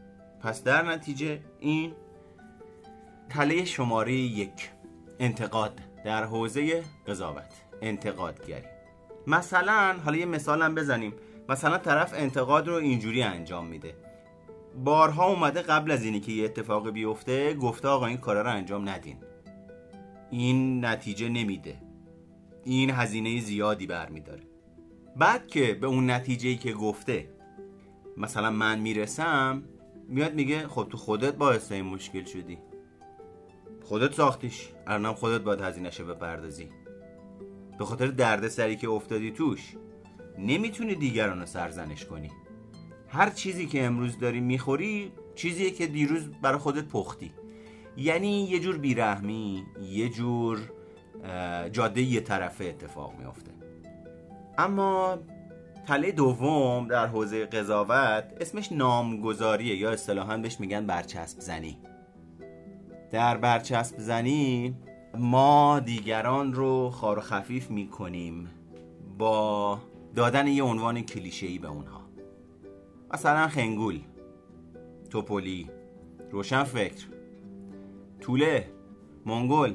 پس 0.42 0.64
در 0.64 0.82
نتیجه 0.82 1.40
این 1.60 1.92
تله 3.28 3.64
شماره 3.64 4.12
یک 4.12 4.70
انتقاد 5.18 5.80
در 6.04 6.24
حوزه 6.24 6.82
قضاوت 7.06 7.54
انتقادگری. 7.82 8.66
مثلا 9.26 9.96
حالا 10.04 10.16
یه 10.16 10.26
مثالم 10.26 10.74
بزنیم. 10.74 11.12
مثلا 11.48 11.78
طرف 11.78 12.14
انتقاد 12.16 12.68
رو 12.68 12.74
اینجوری 12.74 13.22
انجام 13.22 13.66
میده. 13.66 13.94
بارها 14.84 15.26
اومده 15.26 15.62
قبل 15.62 15.90
از 15.90 16.04
اینی 16.04 16.20
که 16.20 16.32
یه 16.32 16.44
اتفاق 16.44 16.90
بیفته 16.90 17.54
گفته 17.54 17.88
آقا 17.88 18.06
این 18.06 18.16
کارا 18.16 18.42
رو 18.42 18.50
انجام 18.50 18.88
ندین. 18.88 19.16
این 20.30 20.84
نتیجه 20.84 21.28
نمیده. 21.28 21.82
این 22.64 22.90
هزینه 22.90 23.40
زیادی 23.40 23.86
برمیداره. 23.86 24.42
بعد 25.16 25.46
که 25.46 25.74
به 25.74 25.86
اون 25.86 26.10
نتیجه 26.10 26.54
که 26.54 26.72
گفته 26.72 27.28
مثلا 28.16 28.50
من 28.50 28.78
می‌رسم 28.78 29.62
میاد 30.08 30.34
میگه 30.34 30.68
خب 30.68 30.86
تو 30.90 30.96
خودت 30.96 31.34
باعث 31.34 31.72
این 31.72 31.84
مشکل 31.84 32.24
شدی. 32.24 32.58
خودت 33.84 34.14
ساختیش. 34.14 34.68
الانم 34.86 35.14
خودت 35.14 35.40
باید 35.40 35.60
هزینهشو 35.60 36.06
بپردازی. 36.06 36.68
به 37.78 37.84
خاطر 37.84 38.06
درد 38.06 38.48
سری 38.48 38.76
که 38.76 38.88
افتادی 38.88 39.30
توش 39.30 39.76
نمی‌تونی 40.38 40.94
دیگران 40.94 41.40
رو 41.40 41.46
سرزنش 41.46 42.04
کنی. 42.04 42.30
هر 43.08 43.30
چیزی 43.30 43.66
که 43.66 43.84
امروز 43.84 44.18
داری 44.18 44.40
می‌خوری 44.40 45.12
چیزیه 45.34 45.70
که 45.70 45.86
دیروز 45.86 46.28
برای 46.42 46.58
خودت 46.58 46.84
پختی. 46.84 47.32
یعنی 47.96 48.44
یه 48.44 48.60
جور 48.60 48.78
بیرحمی 48.78 49.64
یه 49.82 50.08
جور 50.08 50.58
جاده 51.72 52.02
یه 52.02 52.20
طرفه 52.20 52.64
اتفاق 52.64 53.14
میافته. 53.18 53.50
اما 54.58 55.18
تله 55.86 56.12
دوم 56.12 56.88
در 56.88 57.06
حوزه 57.06 57.46
قضاوت 57.46 58.24
اسمش 58.40 58.72
نامگذاریه 58.72 59.76
یا 59.76 59.90
اصطلاحا 59.90 60.36
بهش 60.36 60.60
میگن 60.60 60.86
برچسب 60.86 61.40
زنی. 61.40 61.78
در 63.10 63.36
برچسب 63.36 63.98
زنی 63.98 64.74
ما 65.18 65.80
دیگران 65.80 66.52
رو 66.52 66.90
خار 66.90 67.18
و 67.18 67.20
خفیف 67.20 67.70
می‌کنیم 67.70 68.48
با 69.18 69.78
دادن 70.16 70.46
یه 70.46 70.62
عنوان 70.62 71.02
کلیشه‌ای 71.02 71.58
به 71.58 71.68
اونها. 71.68 72.00
مثلا 73.14 73.48
خنگول 73.48 74.00
توپولی 75.10 75.70
روشن 76.30 76.64
فکر. 76.64 77.06
طوله 78.20 78.72
منگل 79.26 79.74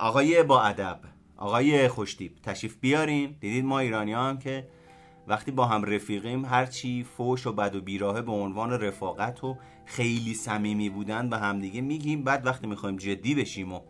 آقای 0.00 0.42
با 0.42 0.62
ادب 0.62 1.00
آقای 1.36 1.88
خوشتیب 1.88 2.36
تشریف 2.42 2.76
بیارین. 2.80 3.36
دیدید 3.40 3.64
ما 3.64 3.78
ایرانی 3.78 4.12
هم 4.12 4.38
که 4.38 4.68
وقتی 5.28 5.50
با 5.50 5.66
هم 5.66 5.84
رفیقیم 5.84 6.44
هرچی 6.44 7.04
فوش 7.04 7.46
و 7.46 7.52
بد 7.52 7.74
و 7.74 7.80
بیراهه 7.80 8.22
به 8.22 8.32
عنوان 8.32 8.70
رفاقت 8.70 9.44
و 9.44 9.56
خیلی 9.86 10.34
صمیمی 10.34 10.90
بودن 10.90 11.30
به 11.30 11.38
همدیگه 11.38 11.80
میگیم. 11.80 12.24
بعد 12.24 12.46
وقتی 12.46 12.66
می‌خوایم 12.66 12.96
جدی 12.96 13.34
بشیم 13.34 13.72
و 13.72 13.80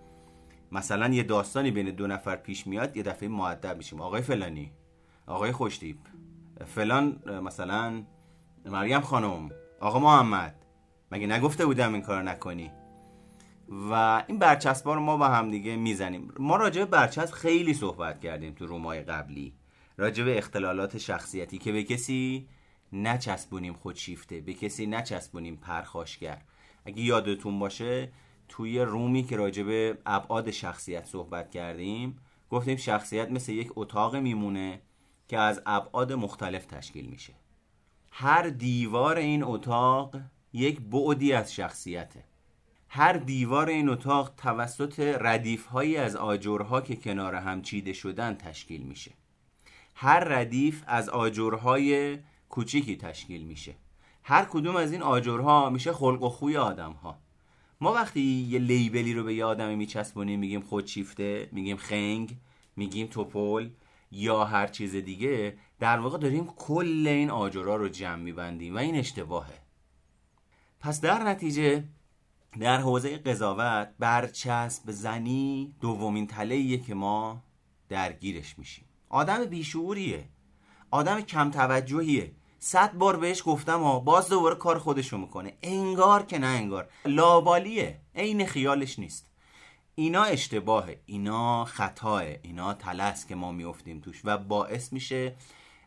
مثلا 0.72 1.08
یه 1.08 1.22
داستانی 1.22 1.70
بین 1.70 1.90
دو 1.90 2.06
نفر 2.06 2.36
پیش 2.36 2.66
میاد 2.66 2.96
یه 2.96 3.02
دفعه 3.02 3.28
معدب 3.28 3.76
میشیم. 3.76 4.00
آقای 4.00 4.22
فلانی 4.22 4.72
آقای 5.26 5.52
خوشتیب. 5.52 5.96
فلان 6.66 7.22
مثلا 7.44 8.02
مریم 8.66 9.00
خانم 9.00 9.50
آقا 9.80 9.98
محمد. 9.98 10.54
مگه 11.12 11.26
نگفته 11.26 11.66
بودم 11.66 11.92
این 11.92 12.02
کار 12.02 12.22
نکنی؟ 12.22 12.70
و 13.70 14.24
این 14.28 14.38
برچسبا 14.38 14.94
رو 14.94 15.00
ما 15.00 15.16
با 15.16 15.28
هم 15.28 15.50
دیگه 15.50 15.76
می‌زنیم. 15.76 16.32
ما 16.38 16.56
راجع 16.56 16.80
به 16.80 16.90
برچسب 16.90 17.34
خیلی 17.34 17.74
صحبت 17.74 18.20
کردیم 18.20 18.54
تو 18.54 18.66
رومای 18.66 19.00
قبلی. 19.02 19.54
راجع 19.96 20.24
به 20.24 20.38
اختلالات 20.38 20.98
شخصیتی 20.98 21.58
که 21.58 21.72
به 21.72 21.84
کسی 21.84 22.48
نچسبونیم 22.92 23.74
خودشیفته 23.74 24.40
به 24.40 24.54
کسی 24.54 24.86
نچسبونیم 24.86 25.56
پرخاشگر. 25.56 26.42
اگه 26.84 27.02
یادتون 27.02 27.58
باشه 27.58 28.12
توی 28.48 28.80
رومی 28.80 29.22
که 29.22 29.36
راجع 29.36 29.62
به 29.62 29.98
ابعاد 30.06 30.50
شخصیت 30.50 31.06
صحبت 31.06 31.50
کردیم 31.50 32.18
گفتیم 32.50 32.76
شخصیت 32.76 33.30
مثل 33.30 33.52
یک 33.52 33.72
اتاق 33.76 34.16
میمونه 34.16 34.80
که 35.28 35.38
از 35.38 35.62
ابعاد 35.66 36.12
مختلف 36.12 36.66
تشکیل 36.66 37.06
میشه. 37.06 37.32
هر 38.12 38.42
دیوار 38.42 39.16
این 39.16 39.42
اتاق 39.42 40.16
یک 40.52 40.80
بعدی 40.80 41.32
از 41.32 41.54
شخصیته. 41.54 42.29
هر 42.92 43.12
دیوار 43.12 43.68
این 43.68 43.88
اتاق 43.88 44.34
توسط 44.36 45.16
ردیف 45.20 45.66
هایی 45.66 45.96
از 45.96 46.16
آجرها 46.16 46.80
که 46.80 46.96
کنار 46.96 47.34
هم 47.34 47.62
چیده 47.62 47.92
شدن 47.92 48.34
تشکیل 48.34 48.82
میشه. 48.82 49.10
هر 49.94 50.20
ردیف 50.20 50.82
از 50.86 51.08
آجرهای 51.08 52.18
کوچیکی 52.48 52.96
تشکیل 52.96 53.42
میشه. 53.42 53.74
هر 54.22 54.44
کدوم 54.44 54.76
از 54.76 54.92
این 54.92 55.02
آجرها 55.02 55.70
میشه 55.70 55.92
خلق 55.92 56.22
و 56.22 56.28
خوی 56.28 56.56
آدم 56.56 56.92
ها 56.92 57.18
ما 57.80 57.92
وقتی 57.92 58.20
یه 58.20 58.58
لیبلی 58.58 59.14
رو 59.14 59.24
به 59.24 59.34
یه 59.34 59.44
آدمی 59.44 59.76
میچسبونیم 59.76 60.40
میگیم 60.40 60.60
خودشیفته 60.60 61.48
میگیم 61.52 61.76
خنگ 61.76 62.36
میگیم 62.76 63.06
توپل 63.06 63.70
یا 64.12 64.44
هر 64.44 64.66
چیز 64.66 64.96
دیگه 64.96 65.56
در 65.78 65.98
واقع 65.98 66.18
داریم 66.18 66.46
کل 66.46 67.06
این 67.08 67.30
آجرها 67.30 67.76
رو 67.76 67.88
جمع 67.88 68.22
میبندیم 68.22 68.74
و 68.74 68.78
این 68.78 68.96
اشتباهه. 68.96 69.58
پس 70.80 71.00
در 71.00 71.22
نتیجه 71.22 71.84
در 72.58 72.80
حوزه 72.80 73.18
قضاوت 73.18 73.88
برچسب 73.98 74.90
زنی 74.90 75.74
دومین 75.80 76.26
تله 76.26 76.78
که 76.78 76.94
ما 76.94 77.42
درگیرش 77.88 78.58
میشیم. 78.58 78.84
آدم 79.08 79.44
بیشعوریه. 79.44 80.28
آدم 80.90 81.20
کم 81.20 81.50
توجهیه. 81.50 82.32
صد 82.58 82.92
بار 82.92 83.16
بهش 83.16 83.42
گفتم 83.46 83.82
ها 83.82 84.00
باز 84.00 84.28
دوباره 84.28 84.54
کار 84.54 84.78
خودشو 84.78 85.18
می‌کنه. 85.18 85.58
انگار 85.62 86.22
که 86.22 86.38
نه 86.38 86.46
انگار. 86.46 86.88
لابالیه 87.04 88.00
عین 88.14 88.46
خیالش 88.46 88.98
نیست. 88.98 89.30
اینا 89.94 90.22
اشتباهه. 90.22 91.00
اینا 91.06 91.64
خطاه 91.64 92.22
اینا 92.42 92.74
تلس 92.74 93.26
که 93.26 93.34
ما 93.34 93.52
میفتیم 93.52 94.00
توش 94.00 94.20
و 94.24 94.38
باعث 94.38 94.92
میشه 94.92 95.36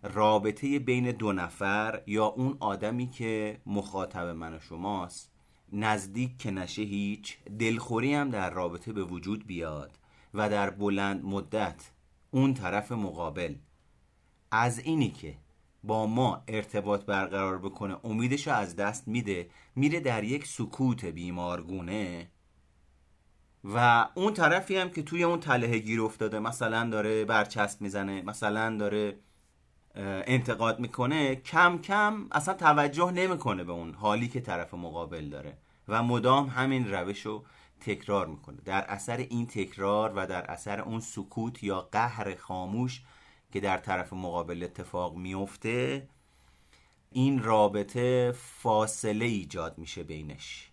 رابطه 0.03 0.79
بین 0.79 1.11
دو 1.11 1.33
نفر 1.33 2.01
یا 2.07 2.25
اون 2.25 2.57
آدمی 2.59 3.09
که 3.09 3.61
مخاطب 3.65 4.25
من 4.25 4.53
و 4.53 4.59
شماست 4.59 5.32
نزدیک 5.73 6.37
که 6.37 6.51
نشه 6.51 6.81
هیچ 6.81 7.37
دلخوری 7.59 8.13
هم 8.13 8.29
در 8.29 8.49
رابطه 8.49 8.93
به 8.93 9.03
وجود 9.03 9.47
بیاد 9.47 9.97
و 10.33 10.49
در 10.49 10.69
بلند 10.69 11.25
مدت 11.25 11.91
اون 12.31 12.53
طرف 12.53 12.91
مقابل. 12.91 13.55
از 14.51 14.79
اینی 14.79 15.09
که 15.09 15.37
با 15.83 16.07
ما 16.07 16.43
ارتباط 16.47 17.05
برقرار 17.05 17.59
بکنه 17.59 17.97
امیدش 18.03 18.47
از 18.47 18.75
دست 18.75 19.07
میده 19.07 19.49
میره 19.75 19.99
در 19.99 20.23
یک 20.23 20.47
سکوت 20.47 21.05
بیمارگونه 21.05 22.27
و 23.63 24.07
اون 24.15 24.33
طرفی 24.33 24.77
هم 24.77 24.89
که 24.89 25.03
توی 25.03 25.23
اون 25.23 25.39
تله 25.39 25.79
گیر 25.79 26.01
افتاده 26.01 26.39
مثلا 26.39 26.89
داره 26.89 27.25
برچسب 27.25 27.81
می‌زنه 27.81 28.21
مثلا 28.21 28.77
داره 28.77 29.19
انتقاد 29.95 30.79
می‌کنه 30.79 31.35
کم 31.35 31.77
کم 31.77 32.27
اصلا 32.31 32.53
توجه 32.53 33.11
نمی‌کنه 33.11 33.63
به 33.63 33.71
اون 33.71 33.93
حالی 33.93 34.27
که 34.27 34.41
طرف 34.41 34.73
مقابل 34.73 35.29
داره. 35.29 35.57
و 35.87 36.03
مدام 36.03 36.47
همین 36.47 36.91
روش 36.91 37.25
رو 37.25 37.45
تکرار 37.79 38.27
می‌کنه. 38.27 38.57
در 38.65 38.81
اثر 38.81 39.17
این 39.17 39.47
تکرار 39.47 40.13
و 40.15 40.27
در 40.27 40.51
اثر 40.51 40.81
اون 40.81 40.99
سکوت 40.99 41.63
یا 41.63 41.81
قهر 41.81 42.35
خاموش 42.35 43.01
که 43.51 43.59
در 43.59 43.77
طرف 43.77 44.13
مقابل 44.13 44.63
اتفاق 44.63 45.15
میفته 45.15 46.07
این 47.11 47.43
رابطه 47.43 48.33
فاصله 48.37 49.25
ایجاد 49.25 49.77
میشه 49.77 50.03
بینش. 50.03 50.69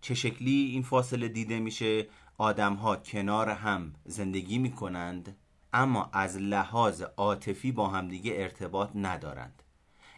چه 0.00 0.14
شکلی 0.14 0.70
این 0.72 0.82
فاصله 0.82 1.28
دیده 1.28 1.60
میشه؟ 1.60 2.06
آدم 2.38 2.74
ها 2.74 2.96
کنار 2.96 3.48
هم 3.48 3.92
زندگی 4.04 4.58
می‌کنند 4.58 5.36
اما 5.72 6.10
از 6.12 6.36
لحاظ 6.36 7.02
عاطفی 7.02 7.72
با 7.72 7.88
همدیگه 7.88 8.32
ارتباط 8.36 8.90
ندارند. 8.94 9.62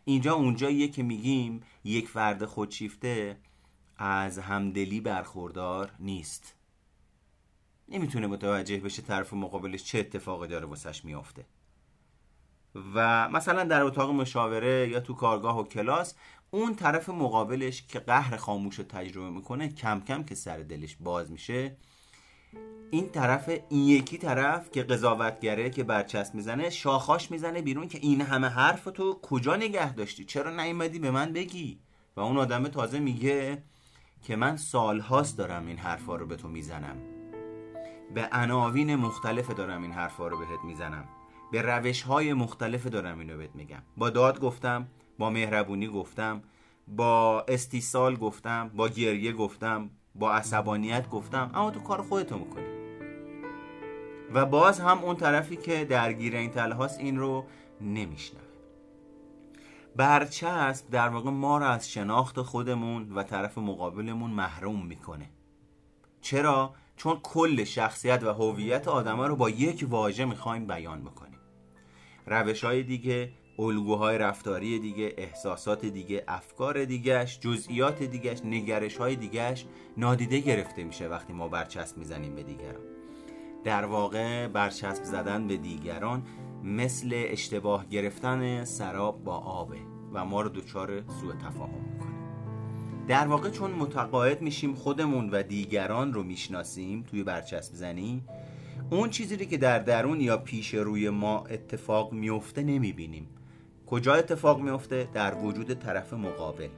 اینجا 0.05 0.35
اونجاییه 0.35 0.89
که 0.89 1.03
میگیم 1.03 1.61
یک 1.85 2.09
فرد 2.09 2.45
خودشیفته 2.45 3.37
از 4.05 4.39
همدلی 4.39 5.01
برخوردار 5.01 5.93
نیست. 5.99 6.55
نمی‌تونه 7.89 8.27
متوجه 8.27 8.77
بشه 8.77 9.03
طرف 9.03 9.33
مقابلش 9.33 9.85
چه 9.85 9.99
اتفاقی 9.99 10.49
داره 10.49 10.67
واسش 10.67 11.05
میافته. 11.05 11.45
و 12.95 13.29
مثلا 13.29 13.65
در 13.65 13.83
اتاق 13.83 14.11
مشاوره 14.11 14.89
یا 14.89 15.01
تو 15.01 15.15
کارگاه 15.15 15.61
و 15.61 15.65
کلاس 15.65 16.15
اون 16.51 16.75
طرف 16.75 17.09
مقابلش 17.09 17.83
که 17.83 17.99
قهر 17.99 18.37
خاموش 18.37 18.75
رو 18.75 18.85
تجربه 18.85 19.31
می‌کنه 19.31 19.69
کم 19.69 20.01
کم 20.01 20.23
که 20.25 20.35
سر 20.35 20.59
دلش 20.59 20.97
باز 21.01 21.31
میشه 21.31 21.77
این 22.91 23.09
طرف 23.09 23.49
این 23.49 23.89
یکی 23.89 24.19
طرف 24.19 24.71
که 24.71 24.83
قضاوتگره 24.83 25.71
که 25.71 25.85
برچسب 25.85 26.35
می‌زنه 26.35 26.71
شاخاش 26.71 27.31
می‌زنه 27.31 27.63
بیرون 27.63 27.89
که 27.89 27.99
این 27.99 28.21
همه 28.21 28.49
حرف 28.49 28.85
تو 28.85 29.21
کجا 29.23 29.57
نگه 29.57 29.93
داشتی؟ 29.93 30.25
چرا 30.25 30.51
نیومدی 30.65 30.99
به 30.99 31.11
من 31.11 31.33
بگی؟ 31.33 31.81
و 32.17 32.21
اون 32.21 32.39
آدم 32.39 32.69
تازه 32.69 32.99
میگه 32.99 33.63
که 34.23 34.37
من 34.37 34.57
سالهاست 34.57 35.39
دارم 35.39 35.67
این 35.67 35.77
حرفا 35.77 36.17
رو 36.17 36.27
به 36.27 36.37
تو 36.37 36.49
می‌زنم. 36.49 36.97
به 38.15 38.29
عناوین 38.33 38.97
مختلف 38.97 39.51
دارم 39.51 39.83
این 39.83 39.93
حرفا 39.93 40.29
رو 40.29 40.39
بهت 40.39 40.65
می‌زنم. 40.65 41.05
به 41.53 41.63
روش 41.63 42.03
های 42.03 42.33
مختلف 42.33 42.87
دارم 42.87 43.19
اینو 43.19 43.37
بهت 43.37 43.55
میگم. 43.55 43.83
با 43.97 44.11
داد 44.11 44.41
گفتم 44.41 44.87
با 45.19 45.31
مهربونی 45.31 45.89
گفتم 45.89 46.43
با 46.89 47.45
استیصال 47.49 48.17
گفتم 48.17 48.71
با 48.75 48.89
گریه 48.89 49.33
گفتم 49.33 49.91
با 50.15 50.33
عصبانیت 50.33 51.11
گفتم 51.11 51.51
اما 51.55 51.71
تو 51.71 51.81
کار 51.81 52.03
خودتو 52.03 52.39
می‌کنی. 52.39 52.65
و 54.35 54.47
باز 54.47 54.81
هم 54.81 54.99
اون 54.99 55.17
طرفی 55.17 55.57
که 55.57 55.85
درگیر 55.85 56.37
این 56.37 56.51
تله 56.51 56.75
هاست 56.75 57.01
این 57.01 57.19
رو 57.19 57.45
نمیشنوه 57.81 58.52
برچسب 59.97 60.91
در 60.91 61.09
واقع 61.09 61.31
ما 61.31 61.59
را 61.59 61.69
از 61.69 61.91
شناخت 61.91 62.43
خودمون 62.43 63.13
و 63.13 63.23
طرف 63.23 63.59
مقابلمون 63.59 64.31
محروم 64.31 64.87
می‌کنه. 64.87 65.31
چرا؟ 66.21 66.75
چون 66.97 67.19
کل 67.23 67.65
شخصیت 67.65 68.23
و 68.23 68.33
هویت 68.33 68.89
آدما 68.89 69.27
رو 69.27 69.37
با 69.37 69.51
یک 69.51 69.87
واژه 69.89 70.25
می‌خوایم 70.25 70.67
بیان 70.67 71.03
بکنیم. 71.03 71.39
روش 72.27 72.65
های 72.65 72.83
دیگه 72.83 73.33
الگوهای 73.59 74.19
رفتاری 74.19 74.79
دیگه 74.79 75.15
احساسات 75.17 75.87
دیگه 75.87 76.25
افکار 76.29 76.85
دیگهش 76.85 77.39
جزئیات 77.39 78.03
دیگهش 78.03 78.41
نگرش 78.45 78.97
های 78.97 79.17
دیگهش 79.17 79.67
نادیده 79.97 80.39
گرفته 80.41 80.85
میشه 80.85 81.09
وقتی 81.09 81.33
ما 81.33 81.49
برچسب 81.49 81.99
می‌زنیم 81.99 82.35
به 82.35 82.43
دیگران. 82.43 82.83
در 83.65 83.85
واقع 83.85 84.49
برچسب 84.49 85.05
زدن 85.05 85.47
به 85.47 85.57
دیگران 85.57 86.23
مثل 86.63 87.11
اشتباه 87.15 87.87
گرفتن 87.87 88.65
سراب 88.65 89.25
با 89.25 89.37
آبه 89.37 89.79
و 90.13 90.25
ما 90.25 90.41
رو 90.41 90.49
دچار 90.49 91.03
سوء 91.21 91.33
تفاهم 91.33 91.81
می‌کنه. 91.93 92.13
در 93.09 93.27
واقع 93.27 93.51
چون 93.51 93.71
متقاعد 93.71 94.43
میشیم 94.43 94.75
خودمون 94.75 95.31
و 95.31 95.43
دیگران 95.43 96.13
رو 96.13 96.23
می‌شناسیم 96.23 97.03
توی 97.03 97.23
برچسب 97.23 97.75
زنی 97.75 98.23
اون 98.91 99.11
چیزی 99.11 99.37
که 99.47 99.57
در 99.57 99.79
درون 99.79 100.21
یا 100.21 100.37
پیش 100.37 100.75
روی 100.75 101.11
ما 101.11 101.45
اتفاق 101.51 102.13
میفته 102.13 102.63
نمی‌بینیم. 102.63 103.29
کجا 103.87 104.15
اتفاق 104.15 104.61
میفته 104.61 105.09
در 105.15 105.35
وجود 105.35 105.75
طرف 105.75 106.13
مقابل. 106.13 106.69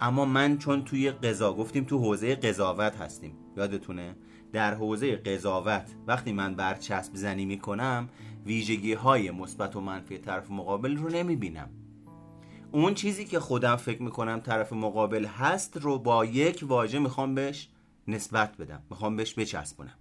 اما 0.00 0.24
من 0.24 0.58
چون 0.58 0.84
توی 0.84 1.10
قضا 1.10 1.52
گفتیم 1.52 1.84
تو 1.84 1.98
حوزه 1.98 2.34
قضاوت 2.34 2.96
هستیم. 2.96 3.32
یادتونه؟ 3.56 4.16
در 4.52 4.74
حوزه 4.74 5.16
قضاوت 5.16 5.90
وقتی 6.06 6.32
من 6.32 6.54
برچسب 6.54 7.14
زنی 7.14 7.44
می‌کنم 7.44 8.08
ویژگی 8.46 8.92
های 8.92 9.30
مثبت 9.30 9.76
و 9.76 9.80
منفی 9.80 10.18
طرف 10.18 10.50
مقابل 10.50 10.96
رو 10.96 11.08
نمی‌بینم. 11.08 11.70
اون 12.72 12.94
چیزی 12.94 13.24
که 13.24 13.40
خودم 13.40 13.76
فکر 13.76 14.02
می‌کنم 14.02 14.40
طرف 14.40 14.72
مقابل 14.72 15.24
هست 15.24 15.76
رو 15.76 15.98
با 15.98 16.24
یک 16.24 16.64
واژه 16.66 16.98
می‌خوام 16.98 17.34
بهش 17.34 17.68
نسبت 18.08 18.56
بدم 18.56 18.82
می‌خوام 18.90 19.16
بهش 19.16 19.34
بچسبونم. 19.34 19.98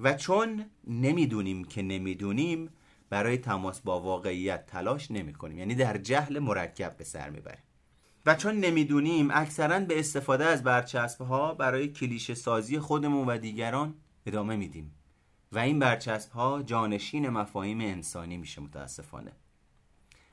و 0.00 0.14
چون 0.14 0.64
نمی‌دونیم 0.86 1.64
که 1.64 1.82
نمی‌دونیم 1.82 2.70
برای 3.10 3.38
تماس 3.38 3.80
با 3.80 4.00
واقعیت 4.00 4.66
تلاش 4.66 5.10
نمی 5.10 5.32
کنیم 5.32 5.58
یعنی 5.58 5.74
در 5.74 5.98
جهل 5.98 6.38
مرکب 6.38 6.96
به 6.96 7.04
سر 7.04 7.30
می‌بریم. 7.30 7.62
و 8.26 8.34
چون 8.34 8.54
نمی‌دونیم 8.54 9.28
اکثرا 9.32 9.80
به 9.80 9.98
استفاده 9.98 10.44
از 10.44 10.62
برچسب 10.62 11.22
ها 11.22 11.54
برای 11.54 11.88
کلیشه 11.88 12.34
سازی 12.34 12.78
خودمون 12.78 13.28
و 13.28 13.38
دیگران 13.38 13.94
ادامه 14.26 14.56
میدیم. 14.56 14.94
و 15.52 15.58
این 15.58 15.78
برچسب 15.78 16.32
ها 16.32 16.62
جانشین 16.62 17.28
مفاهیم 17.28 17.80
انسانی 17.80 18.36
میشه 18.36 18.60
متاسفانه. 18.60 19.32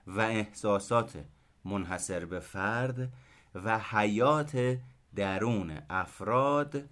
و 0.07 0.21
احساسات 0.21 1.25
منحصر 1.65 2.25
به 2.25 2.39
فرد 2.39 3.13
و 3.55 3.79
حیات 3.79 4.79
درون 5.15 5.81
افراد 5.89 6.89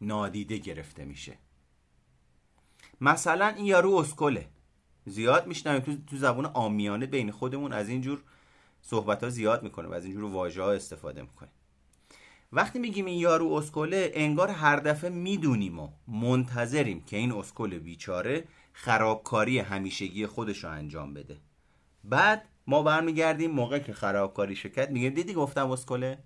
نادیده 0.00 0.58
گرفته 0.58 1.04
میشه. 1.04 1.38
مثلا 3.00 3.46
این 3.46 3.66
یارو 3.66 3.94
اسکله. 3.94 4.48
زیاد 5.06 5.46
میشنویم 5.46 5.80
تو 5.80 5.96
تو 5.96 6.16
زبون 6.16 6.46
آمیانه 6.46 7.06
بین 7.06 7.30
خودمون 7.30 7.72
از 7.72 7.88
اینجور 7.88 8.22
صحبت 8.82 9.24
ها 9.24 9.30
زیاد 9.30 9.62
می‌کنه 9.62 9.88
و 9.88 9.92
از 9.92 10.04
اینجور 10.04 10.24
واژه 10.24 10.62
ها 10.62 10.72
استفاده 10.72 11.22
می‌کنه. 11.22 11.50
وقتی 12.52 12.78
میگیم 12.78 13.04
این 13.04 13.18
یارو 13.18 13.52
اسکله 13.52 14.10
انگار 14.14 14.48
هر 14.48 14.76
دفعه 14.76 15.10
می‌دونیم 15.10 15.78
و 15.78 15.88
منتظریم 16.08 17.04
که 17.04 17.16
این 17.16 17.32
اسکل 17.32 17.78
بیچاره 17.78 18.44
خرابکاری 18.72 19.58
همیشگی 19.58 20.26
خودش 20.26 20.64
رو 20.64 20.70
انجام 20.70 21.14
بده. 21.14 21.36
بعد 22.04 22.48
ما 22.66 22.82
برمیگردیم 22.82 23.50
موقع 23.50 23.78
که 23.78 23.92
خرابکاری 23.92 24.56
شکت 24.56 24.90
میگیم 24.90 25.14
دیدی 25.14 25.34
گفتم 25.34 25.70
اسکله؟ 25.70 26.18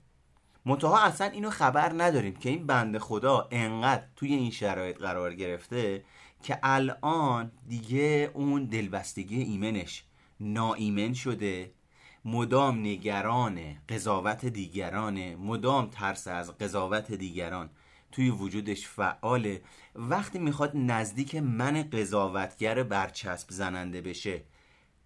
منتها 0.66 1.02
اصلا 1.02 1.26
اینو 1.26 1.50
خبر 1.50 1.93
نداریم 1.97 2.37
که 2.37 2.49
این 2.49 2.66
بند 2.66 2.99
خدا 2.99 3.49
انقدر 3.50 4.04
توی 4.17 4.34
این 4.34 4.50
شرایط 4.50 4.99
قرار 4.99 5.34
گرفته 5.34 6.04
که 6.43 6.58
الان 6.63 7.52
دیگه 7.69 8.30
اون 8.34 8.65
دلبستگی 8.65 9.43
ایمنش 9.43 10.04
ناایمن 10.41 11.15
شده 11.15 11.73
مدام 12.25 12.78
نگران 12.78 13.60
قضاوت 13.89 14.47
دیگرانه 14.47 15.37
مدام 15.37 15.87
ترس 15.91 16.28
از 16.28 16.58
قضاوت 16.58 17.13
دیگران. 17.13 17.71
توی 18.13 18.30
وجودش 18.30 18.87
فعاله. 18.87 19.63
وقتی 19.95 20.39
می‌خواد 20.39 20.73
نزدیک 20.75 21.34
من 21.34 21.82
قضاوتگر 21.82 22.82
برچسب 22.82 23.50
زننده 23.50 24.00
بشه 24.00 24.43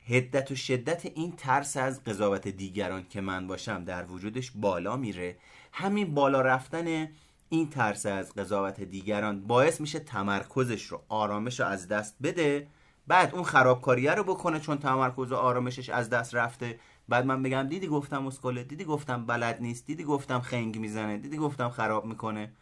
هدت 0.07 0.50
و 0.50 0.54
شدت 0.54 1.07
این 1.07 1.33
ترس 1.33 1.76
از 1.76 2.04
قضاوت 2.04 2.48
دیگران 2.48 3.07
که 3.11 3.20
من 3.20 3.46
باشم 3.46 3.85
در 3.85 4.04
وجودش 4.07 4.52
بالا 4.54 4.96
میره. 4.96 5.37
همین 5.72 6.14
بالا 6.14 6.40
رفتن 6.40 7.09
این 7.48 7.70
ترس 7.70 8.07
از 8.07 8.35
قضاوت 8.35 8.81
دیگران 8.81 9.46
باعث 9.46 9.81
میشه 9.81 9.98
تمرکزش 9.98 10.83
رو 10.83 11.02
آرامش 11.09 11.61
رو 11.61 11.66
از 11.66 11.88
دست 11.88 12.16
بده. 12.22 12.66
بعد 13.07 13.35
اون 13.35 13.44
خرابکاریه 13.44 14.14
رو 14.14 14.24
بکنه 14.24 14.61
چون 14.61 14.78
تمرکز 14.78 15.33
و 15.33 15.37
آرامشش 15.37 15.88
از 15.88 16.11
دست 16.11 16.35
رفته. 16.35 16.78
بعد 17.08 17.26
من 17.26 17.42
بگم 17.42 17.62
دیدی 17.62 17.86
گفتم 17.86 18.26
اسکله 18.26 18.64
دیدی 18.64 18.84
گفتم 18.84 19.26
بلد 19.26 19.60
نیست 19.60 19.86
دیدی 19.86 20.04
گفتم 20.04 20.40
خنگ 20.40 20.78
می‌زنه 20.78 21.18
دیدی 21.18 21.36
گفتم 21.36 21.68
خراب 21.68 22.04
می‌کنه. 22.04 22.52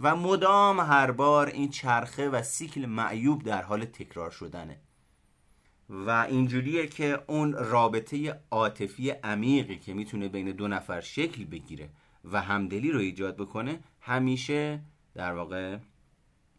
و 0.00 0.16
مدام 0.16 0.80
هر 0.80 1.10
بار 1.10 1.46
این 1.46 1.70
چرخه 1.70 2.28
و 2.28 2.42
سیکل 2.42 2.86
معیوب 2.86 3.42
در 3.42 3.62
حال 3.62 3.84
تکرار 3.84 4.30
شدنه. 4.30 4.80
و 5.88 6.10
اینجوریه 6.10 6.86
که 6.86 7.22
اون 7.26 7.52
رابطه 7.52 8.40
عاطفی 8.50 9.10
عمیقی 9.10 9.78
که 9.78 9.94
می‌تونه 9.94 10.28
بین 10.28 10.52
دو 10.52 10.68
نفر 10.68 11.00
شکل 11.00 11.44
بگیره 11.44 11.88
و 12.24 12.40
همدلی 12.40 12.92
رو 12.92 13.00
ایجاد 13.00 13.36
بکنه 13.36 13.80
همیشه 14.00 14.80
در 15.14 15.32
واقع 15.32 15.78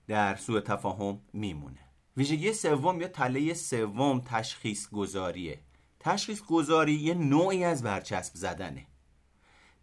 در 0.08 0.36
سوء 0.36 0.60
تفاهم 0.60 1.22
میمونه. 1.34 1.80
ویژگی 2.18 2.54
سوم 2.54 3.02
یا 3.02 3.08
تله 3.08 3.54
سوم 3.54 4.22
تشخیص 4.26 4.90
گذاریه 4.90 5.60
تشخیص 6.06 6.42
گذاری 6.42 6.94
یه 6.94 7.14
نوعی 7.14 7.64
از 7.64 7.84
برچسب 7.84 8.36
زدنه. 8.36 8.88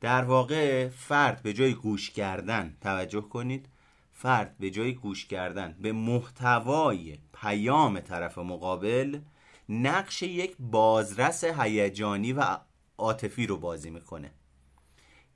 در 0.01 0.25
واقع 0.25 0.89
فرد 0.89 1.43
به 1.43 1.53
جای 1.53 1.75
گوش 1.75 2.11
کردن 2.11 2.77
توجه 2.81 3.21
کنید 3.21 3.69
فرد 4.13 4.59
به 4.59 4.71
جای 4.71 4.95
گوش 4.95 5.27
کردن 5.27 5.77
به 5.81 5.93
محتوای 5.93 7.19
پیام 7.33 8.01
طرف 8.01 8.39
مقابل 8.39 9.21
نقش 9.69 10.23
یک 10.23 10.57
بازرس 10.59 11.45
هیجانی 11.45 12.33
و 12.33 12.59
عاطفی 12.99 13.47
رو 13.47 13.57
بازی 13.57 13.91
می‌کنه 13.91 14.31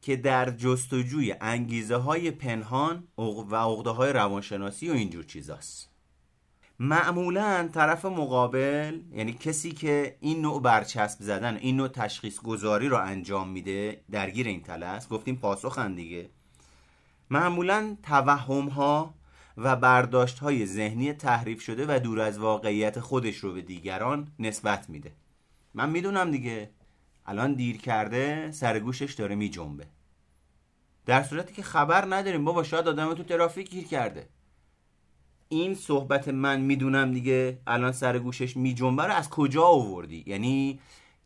که 0.02 0.16
در 0.16 0.50
جستجوی 0.50 1.34
انگیزه 1.40 1.96
های 1.96 2.30
پنهان 2.30 3.08
و 3.18 3.56
عقده 3.56 3.90
های 3.90 4.12
روانشناسی 4.12 4.90
و 4.90 4.92
اینجور 4.92 5.24
چیزاست. 5.24 5.95
معمولا 6.78 7.68
طرف 7.74 8.04
مقابل 8.04 9.00
یعنی 9.12 9.32
کسی 9.32 9.72
که 9.72 10.16
این 10.20 10.40
نوع 10.40 10.62
برچسب 10.62 11.22
زدن 11.22 11.56
این 11.56 11.76
نوع 11.76 11.88
تشخیص 11.88 12.40
گذاری 12.40 12.88
رو 12.88 12.96
انجام 12.96 13.48
میده 13.48 14.00
درگیر 14.10 14.46
این 14.46 14.62
تله 14.62 14.86
است. 14.86 15.08
گفتیم 15.08 15.36
پاسخن 15.36 15.94
دیگه. 15.94 16.30
معمولا 17.30 17.96
توهم 18.02 18.68
ها 18.68 19.14
و 19.56 19.76
برداشت 19.76 20.38
های 20.38 20.66
ذهنی 20.66 21.12
تحریف 21.12 21.60
شده 21.62 21.86
و 21.88 21.98
دور 21.98 22.20
از 22.20 22.38
واقعیت 22.38 23.00
خودش 23.00 23.36
رو 23.36 23.52
به 23.52 23.62
دیگران 23.62 24.28
نسبت 24.38 24.90
میده. 24.90 25.12
من 25.74 25.90
می‌دونم 25.90 26.30
دیگه. 26.30 26.70
الان 27.26 27.54
دیر 27.54 27.76
کرده 27.76 28.52
سر 28.52 28.78
گوشش 28.78 29.14
داره 29.14 29.34
میجنبه. 29.34 29.86
در 31.06 31.22
صورتی 31.22 31.54
که 31.54 31.62
خبر 31.62 32.04
نداریم. 32.14 32.44
بابا 32.44 32.62
شاید 32.62 32.88
آدم 32.88 33.14
تو 33.14 33.22
ترافیک 33.22 33.70
گیر 33.70 33.86
کرده. 33.86 34.28
این 35.48 35.74
صحبت 35.74 36.28
من 36.28 36.60
می‌دونم 36.60 37.12
دیگه 37.12 37.58
الان 37.66 37.92
سر 37.92 38.18
گوشش 38.18 38.56
میجنبه 38.56 39.04
رو 39.04 39.12
از 39.12 39.30
کجا 39.30 39.62
آوردی؟ 39.62 40.24
یعنی 40.26 40.80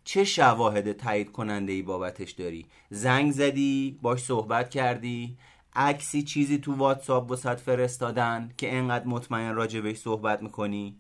چه 0.05 0.25
شواهد 0.25 0.93
تایید 0.93 1.33
کننده 1.33 1.73
ای 1.73 1.83
بابتش 1.83 2.31
داری؟ 2.31 2.67
زنگ 2.91 3.33
زدی 3.33 3.99
باش 4.03 4.21
صحبت 4.21 4.71
کردی 4.71 5.37
عکسی 5.75 6.23
چیزی 6.23 6.59
تو 6.59 6.75
واتساپ 6.75 7.31
وسط 7.31 7.61
فرستادن 7.61 8.51
که 8.57 8.77
انقدر 8.77 9.07
مطمئن 9.07 9.55
راجبش 9.55 9.97
صحبت 9.97 10.43
می‌کنی؟ 10.43 10.97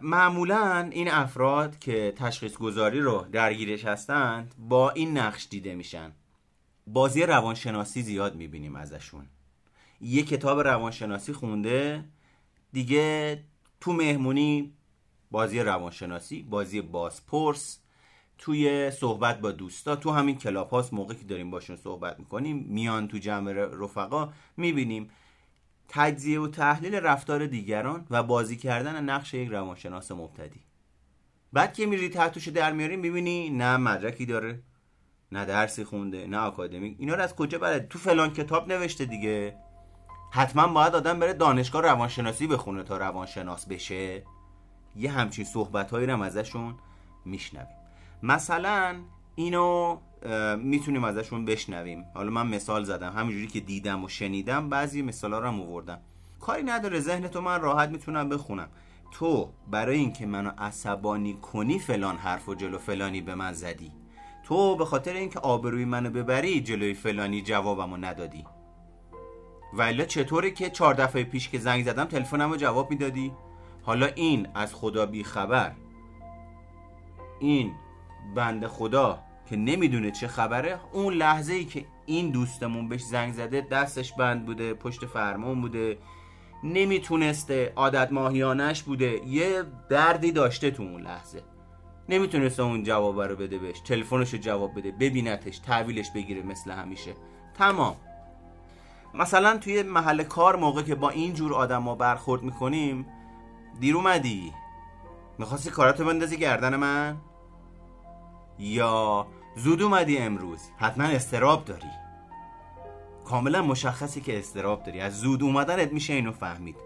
معمولا 0.00 0.88
این 0.92 1.10
افراد 1.10 1.78
که 1.78 2.12
تشخیص 2.16 2.56
گذاری 2.56 3.00
رو 3.00 3.26
درگیرش 3.32 3.84
هستند 3.84 4.54
با 4.58 4.90
این 4.90 5.18
نقش 5.18 5.46
دیده 5.50 5.74
میشن. 5.74 6.12
بازی 6.86 7.22
روانشناسی 7.22 8.02
زیاد 8.02 8.36
می‌بینیم 8.36 8.76
ازشون. 8.76 9.26
یه 10.04 10.22
کتاب 10.22 10.60
روانشناسی 10.60 11.32
خونده. 11.32 12.04
دیگه 12.72 13.38
تو 13.80 13.92
مهمونی 13.92 14.72
بازی 15.30 15.60
روانشناسی 15.60 16.42
بازی 16.42 16.80
بازپرس 16.80 17.78
توی 18.38 18.90
صحبت 18.90 19.40
با 19.40 19.52
دوستا 19.52 19.96
تو 19.96 20.10
همین 20.10 20.38
کلاپ 20.38 20.70
هاست 20.70 20.94
موقعی 20.94 21.16
که 21.18 21.24
داریم 21.24 21.50
باشون 21.50 21.76
صحبت 21.76 22.18
می‌کنیم. 22.18 22.56
میان 22.68 23.08
تو 23.08 23.18
جمع 23.18 23.52
رفقا 23.52 24.32
می‌بینیم 24.56 25.10
تجزیه 25.88 26.40
و 26.40 26.48
تحلیل 26.48 26.94
رفتار 26.94 27.46
دیگران 27.46 28.06
و 28.10 28.22
بازی 28.22 28.56
کردن 28.56 29.04
نقش 29.04 29.34
یک 29.34 29.48
روانشناس 29.48 30.12
مبتدی. 30.12 30.60
بعد 31.52 31.74
که 31.74 31.86
میری 31.86 32.08
تحتوش 32.08 32.48
در 32.48 32.72
میاری 32.72 32.96
می‌بینی 32.96 33.50
نه 33.50 33.76
مدرکی 33.76 34.26
داره 34.26 34.62
نه 35.32 35.44
درسی 35.44 35.84
خونده 35.84 36.26
نه 36.26 36.38
آکادمیک. 36.38 36.96
اینا 36.98 37.14
رو 37.14 37.22
از 37.22 37.34
کجا 37.36 37.58
بلد 37.58 37.88
تو 37.88 37.98
فلان 37.98 38.32
کتاب 38.32 38.72
نوشته 38.72 39.04
دیگه. 39.04 39.56
حتما 40.34 40.66
باید 40.66 40.94
آدم 40.94 41.18
بره 41.18 41.32
دانشگاه 41.32 41.82
روانشناسی 41.82 42.46
بخونه 42.46 42.82
تا 42.82 42.96
روانشناس 42.96 43.66
بشه. 43.66 44.22
یه 44.96 45.10
همچین 45.10 45.44
صحبت 45.44 45.90
هایی 45.90 46.06
رو 46.06 46.22
ازشون 46.22 46.74
میشنویم. 47.24 47.76
مثلا 48.22 48.96
اینو 49.34 49.98
می‌تونیم 50.58 51.04
ازشون 51.04 51.44
بشنویم. 51.44 52.04
حالا 52.14 52.30
من 52.30 52.46
مثال 52.46 52.84
زدم. 52.84 53.12
همینجوری 53.12 53.46
که 53.46 53.60
دیدم 53.60 54.04
و 54.04 54.08
شنیدم 54.08 54.68
بعضی 54.68 55.02
مثالا 55.02 55.38
رو 55.38 55.46
هم 55.46 55.60
آوردم. 55.60 55.98
کاری 56.40 56.62
نداره 56.62 57.00
ذهن 57.00 57.28
تو 57.28 57.40
من 57.40 57.60
راحت 57.60 57.88
می‌تونم 57.88 58.28
بخونم. 58.28 58.68
تو 59.12 59.50
برای 59.70 59.96
اینکه 59.96 60.26
منو 60.26 60.50
عصبانی 60.58 61.34
کنی 61.34 61.78
فلان 61.78 62.16
حرف 62.16 62.48
و 62.48 62.54
جلو 62.54 62.78
فلانی 62.78 63.20
به 63.20 63.34
من 63.34 63.52
زدی. 63.52 63.92
تو 64.44 64.76
به 64.76 64.84
خاطر 64.84 65.12
اینکه 65.12 65.38
آبروی 65.38 65.84
منو 65.84 66.10
ببری 66.10 66.60
جلوی 66.60 66.94
فلانی 66.94 67.42
جوابمو 67.42 67.96
ندادی. 67.96 68.44
ولی 69.76 70.06
چطوره 70.06 70.50
که 70.50 70.70
چهار 70.70 70.94
دفعه 70.94 71.24
پیش 71.24 71.48
که 71.48 71.58
زنگ 71.58 71.84
زدم 71.84 72.04
تلفنمو 72.04 72.56
جواب 72.56 72.90
می‌دادی؟ 72.90 73.32
حالا 73.82 74.06
این 74.06 74.48
از 74.54 74.74
خدا 74.74 75.06
بی 75.06 75.24
خبر. 75.24 75.72
این 77.40 77.72
بند 78.36 78.66
خدا 78.66 79.18
که 79.50 79.56
نمی‌دونه 79.56 80.10
چه 80.10 80.28
خبره 80.28 80.78
اون 80.92 81.14
لحظه 81.14 81.52
ای 81.52 81.64
که 81.64 81.84
این 82.06 82.30
دوستمون 82.30 82.88
بهش 82.88 83.02
زنگ 83.02 83.32
زده 83.32 83.60
دستش 83.60 84.12
بند 84.12 84.46
بوده 84.46 84.74
پشت 84.74 85.06
فرمان 85.06 85.60
بوده 85.60 85.98
نمی‌تونسته 86.64 87.72
عادت 87.76 88.12
ماهیانش 88.12 88.82
بوده 88.82 89.26
یه 89.26 89.62
دردی 89.90 90.32
داشته 90.32 90.70
تو 90.70 90.82
اون 90.82 91.02
لحظه. 91.02 91.42
نمی‌تونسته 92.08 92.62
اون 92.62 92.82
جواب 92.82 93.20
رو 93.20 93.36
بده 93.36 93.58
بهش 93.58 93.80
تلفنش 93.80 94.34
رو 94.34 94.38
جواب 94.38 94.78
بده 94.78 94.92
ببینتش 94.92 95.58
تحویلش 95.58 96.10
بگیره 96.10 96.42
مثل 96.42 96.70
همیشه. 96.70 97.14
تمام. 97.54 97.96
مثلا 99.14 99.56
توی 99.56 99.82
محل 99.82 100.22
کار 100.22 100.56
موقع 100.56 100.82
که 100.82 100.94
با 100.94 101.10
این 101.10 101.34
جور 101.34 101.54
آدم 101.54 101.78
ما 101.78 101.94
برخورد 101.94 102.42
می‌کنیم 102.42 103.06
دیر 103.80 103.96
اومدی. 103.96 104.52
می‌خواستی 105.38 105.70
کاراتو 105.70 106.04
بندازی 106.04 106.36
گردن 106.36 106.76
من؟ 106.76 107.16
یا 108.58 109.26
زود 109.56 109.82
اومدی 109.82 110.18
امروز 110.18 110.60
حتما 110.76 111.04
استراب 111.04 111.64
داری. 111.64 111.90
کاملا 113.24 113.62
مشخصی 113.62 114.20
که 114.20 114.38
استراب 114.38 114.82
داری. 114.82 115.00
از 115.00 115.20
زود 115.20 115.42
اومدنت 115.42 115.92
میشه 115.92 116.12
اینو 116.12 116.32
فهمید. 116.32 116.76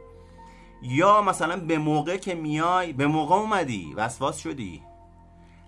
یا 0.82 1.22
مثلا 1.22 1.56
به 1.56 1.78
موقع 1.78 2.16
که 2.16 2.34
میای 2.34 2.92
به 2.92 3.06
موقع 3.06 3.34
اومدی 3.34 3.94
وسواس 3.96 4.38
شدی. 4.38 4.82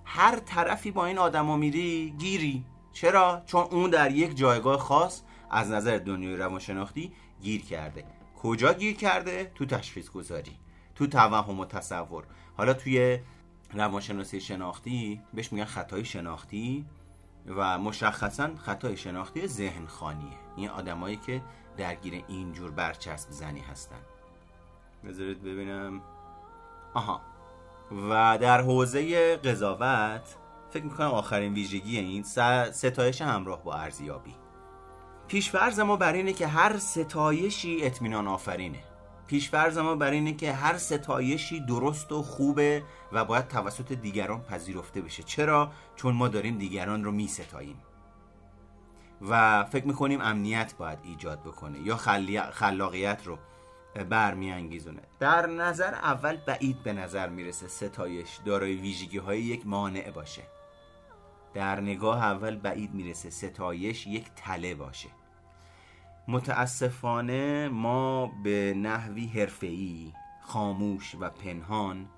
هر 0.04 0.36
طرفی 0.36 0.90
با 0.90 1.06
این 1.06 1.18
آدما 1.18 1.56
میری 1.56 2.14
گیری. 2.18 2.64
چرا؟ 2.92 3.42
چون 3.46 3.66
اون 3.70 3.90
در 3.90 4.10
یک 4.10 4.36
جایگاه 4.36 4.78
خاص 4.78 5.22
از 5.50 5.70
نظر 5.70 5.98
دنیای 5.98 6.36
روانشناختی 6.36 7.12
گیر 7.42 7.64
کرده. 7.64 8.04
کجا 8.42 8.72
گیر 8.72 8.96
کرده؟ 8.96 9.52
تو 9.54 9.66
تشخیص 9.66 10.10
گذاری 10.10 10.56
تو 10.94 11.06
توهم 11.06 11.60
و 11.60 11.64
تصور. 11.64 12.24
حالا 12.56 12.74
توی 12.74 13.18
روانشناسی 13.74 14.40
شناختی 14.40 15.22
بهش 15.34 15.52
میگن 15.52 15.64
خطای 15.64 16.04
شناختی 16.04 16.86
و 17.46 17.78
مشخصا 17.78 18.50
خطای 18.56 18.96
شناختی 18.96 19.46
ذهن 19.46 19.86
خانیه 19.86 20.36
این 20.56 20.68
آدمایی 20.68 21.16
که 21.16 21.42
درگیر 21.76 22.24
اینجور 22.28 22.70
برچسب 22.70 23.30
زنی 23.30 23.60
هستن. 23.60 24.00
بذارید 25.04 25.42
ببینم. 25.42 26.00
آها. 26.94 27.20
و 28.10 28.38
در 28.40 28.60
حوزه 28.60 29.36
قضاوت 29.36 30.36
فکر 30.70 30.84
می‌کنم 30.84 31.06
آخرین 31.06 31.54
ویژگی 31.54 31.98
این 31.98 32.22
ستایش 32.72 33.22
همراه 33.22 33.64
با 33.64 33.74
ارزیابی. 33.74 34.34
پیشفرز 35.30 35.80
ما 35.80 35.96
بر 35.96 36.12
اینه 36.12 36.32
که 36.32 36.46
هر 36.46 36.78
ستایشی 36.78 37.78
اطمینان 37.82 38.28
آفرینه. 38.28 38.78
پیشفرز 39.26 39.78
ما 39.78 39.94
بر 39.94 40.10
اینه 40.10 40.32
که 40.32 40.52
هر 40.52 40.76
ستایشی 40.76 41.60
درست 41.60 42.12
و 42.12 42.22
خوبه 42.22 42.82
و 43.12 43.24
باید 43.24 43.48
توسط 43.48 43.92
دیگران 43.92 44.40
پذیرفته 44.42 45.00
بشه. 45.00 45.22
چرا؟ 45.22 45.70
چون 45.96 46.14
ما 46.14 46.28
داریم 46.28 46.58
دیگران 46.58 47.04
رو 47.04 47.12
می 47.12 47.28
ستاییم 47.28 47.76
و 49.28 49.64
فکر 49.64 49.86
می‌کنیم 49.86 50.20
امنیت 50.20 50.74
باید 50.78 50.98
ایجاد 51.04 51.40
بکنه 51.40 51.80
یا 51.80 51.96
خلاقیت 52.52 53.22
رو 53.24 53.38
برمیانگیزونه. 54.10 55.02
در 55.20 55.46
نظر 55.46 55.94
اول 55.94 56.36
بعید 56.36 56.82
به 56.82 56.92
نظر 56.92 57.28
می‌رسه 57.28 57.68
ستایش 57.68 58.38
دارای 58.44 58.74
ویژگی 58.74 59.18
های 59.18 59.42
یک 59.42 59.66
مانع 59.66 60.10
باشه. 60.10 60.42
در 61.54 61.80
نگاه 61.80 62.24
اول 62.24 62.56
بعید 62.56 62.94
می‌رسه 62.94 63.30
ستایش 63.30 64.06
یک 64.06 64.26
تله 64.36 64.74
باشه. 64.74 65.08
متاسفانه 66.28 67.68
ما 67.68 68.26
به 68.26 68.74
نحوی 68.76 69.26
حرفه‌ای 69.26 70.12
خاموش 70.42 71.16
و 71.20 71.30
پنهان 71.30 72.08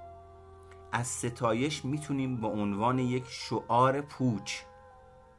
از 0.93 1.07
ستایش 1.07 1.85
می‌تونیم 1.85 2.37
به 2.37 2.47
عنوان 2.47 2.99
یک 2.99 3.25
شعار 3.29 4.01
پوچ 4.01 4.53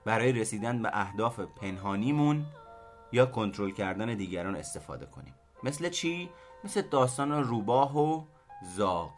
برای 0.06 0.32
رسیدن 0.32 0.82
به 0.82 0.90
اهداف 0.94 1.40
پنهانیمون 1.40 2.46
یا 3.12 3.26
کنترل 3.26 3.72
کردن 3.72 4.16
دیگران 4.16 4.56
استفاده 4.56 5.06
کنیم. 5.06 5.34
مثل 5.64 5.90
چی؟ 5.90 6.30
مثل 6.64 6.82
داستان 6.82 7.32
روباه 7.32 7.98
و 7.98 8.24
زاغ. 8.76 9.12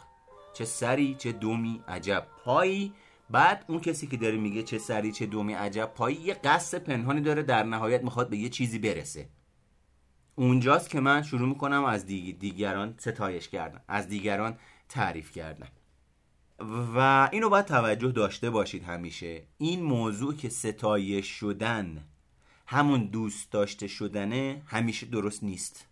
چه 0.53 0.65
سری 0.65 1.15
چه 1.15 1.31
دومی 1.31 1.81
عجب 1.87 2.27
پایی. 2.45 2.93
بعد 3.29 3.65
اون 3.67 3.79
کسی 3.79 4.07
که 4.07 4.17
داره 4.17 4.37
میگه 4.37 4.63
چه 4.63 4.77
سری 4.77 5.11
چه 5.11 5.25
دومی 5.25 5.53
عجب 5.53 5.85
پایی 5.85 6.17
یه 6.17 6.33
قصد 6.33 6.83
پنهانی 6.83 7.21
داره 7.21 7.43
در 7.43 7.63
نهایت 7.63 8.03
می‌خواد 8.03 8.29
به 8.29 8.37
یه 8.37 8.49
چیزی 8.49 8.79
برسه. 8.79 9.29
اونجاست 10.35 10.89
که 10.89 10.99
من 10.99 11.23
شروع 11.23 11.49
می‌کنم 11.49 11.83
از 11.83 12.05
دیگران 12.05 12.93
ستایش 12.97 13.49
کردن 13.49 13.81
از 13.87 14.07
دیگران 14.07 14.57
تعریف 14.89 15.31
کردن. 15.31 15.67
و 16.95 17.29
اینو 17.31 17.49
باید 17.49 17.65
توجه 17.65 18.11
داشته 18.11 18.49
باشید 18.49 18.83
همیشه. 18.83 19.43
این 19.57 19.83
موضوع 19.83 20.35
که 20.35 20.49
ستایش 20.49 21.27
شدن 21.27 22.03
همون 22.67 23.05
دوست 23.05 23.51
داشته 23.51 23.87
شدنه 23.87 24.61
همیشه 24.65 25.05
درست 25.05 25.43
نیست. 25.43 25.87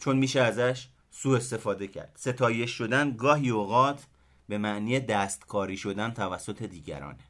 چون 0.00 0.16
میشه 0.16 0.40
ازش 0.40 0.88
سوء 1.10 1.36
استفاده 1.36 1.88
کرد. 1.88 2.12
ستایش 2.14 2.70
شدن 2.70 3.16
گاهی 3.16 3.50
اوقات 3.50 4.06
به 4.48 4.58
معنی 4.58 5.00
دستکاری 5.00 5.76
شدن 5.76 6.10
توسط 6.10 6.62
دیگرانه. 6.62 7.25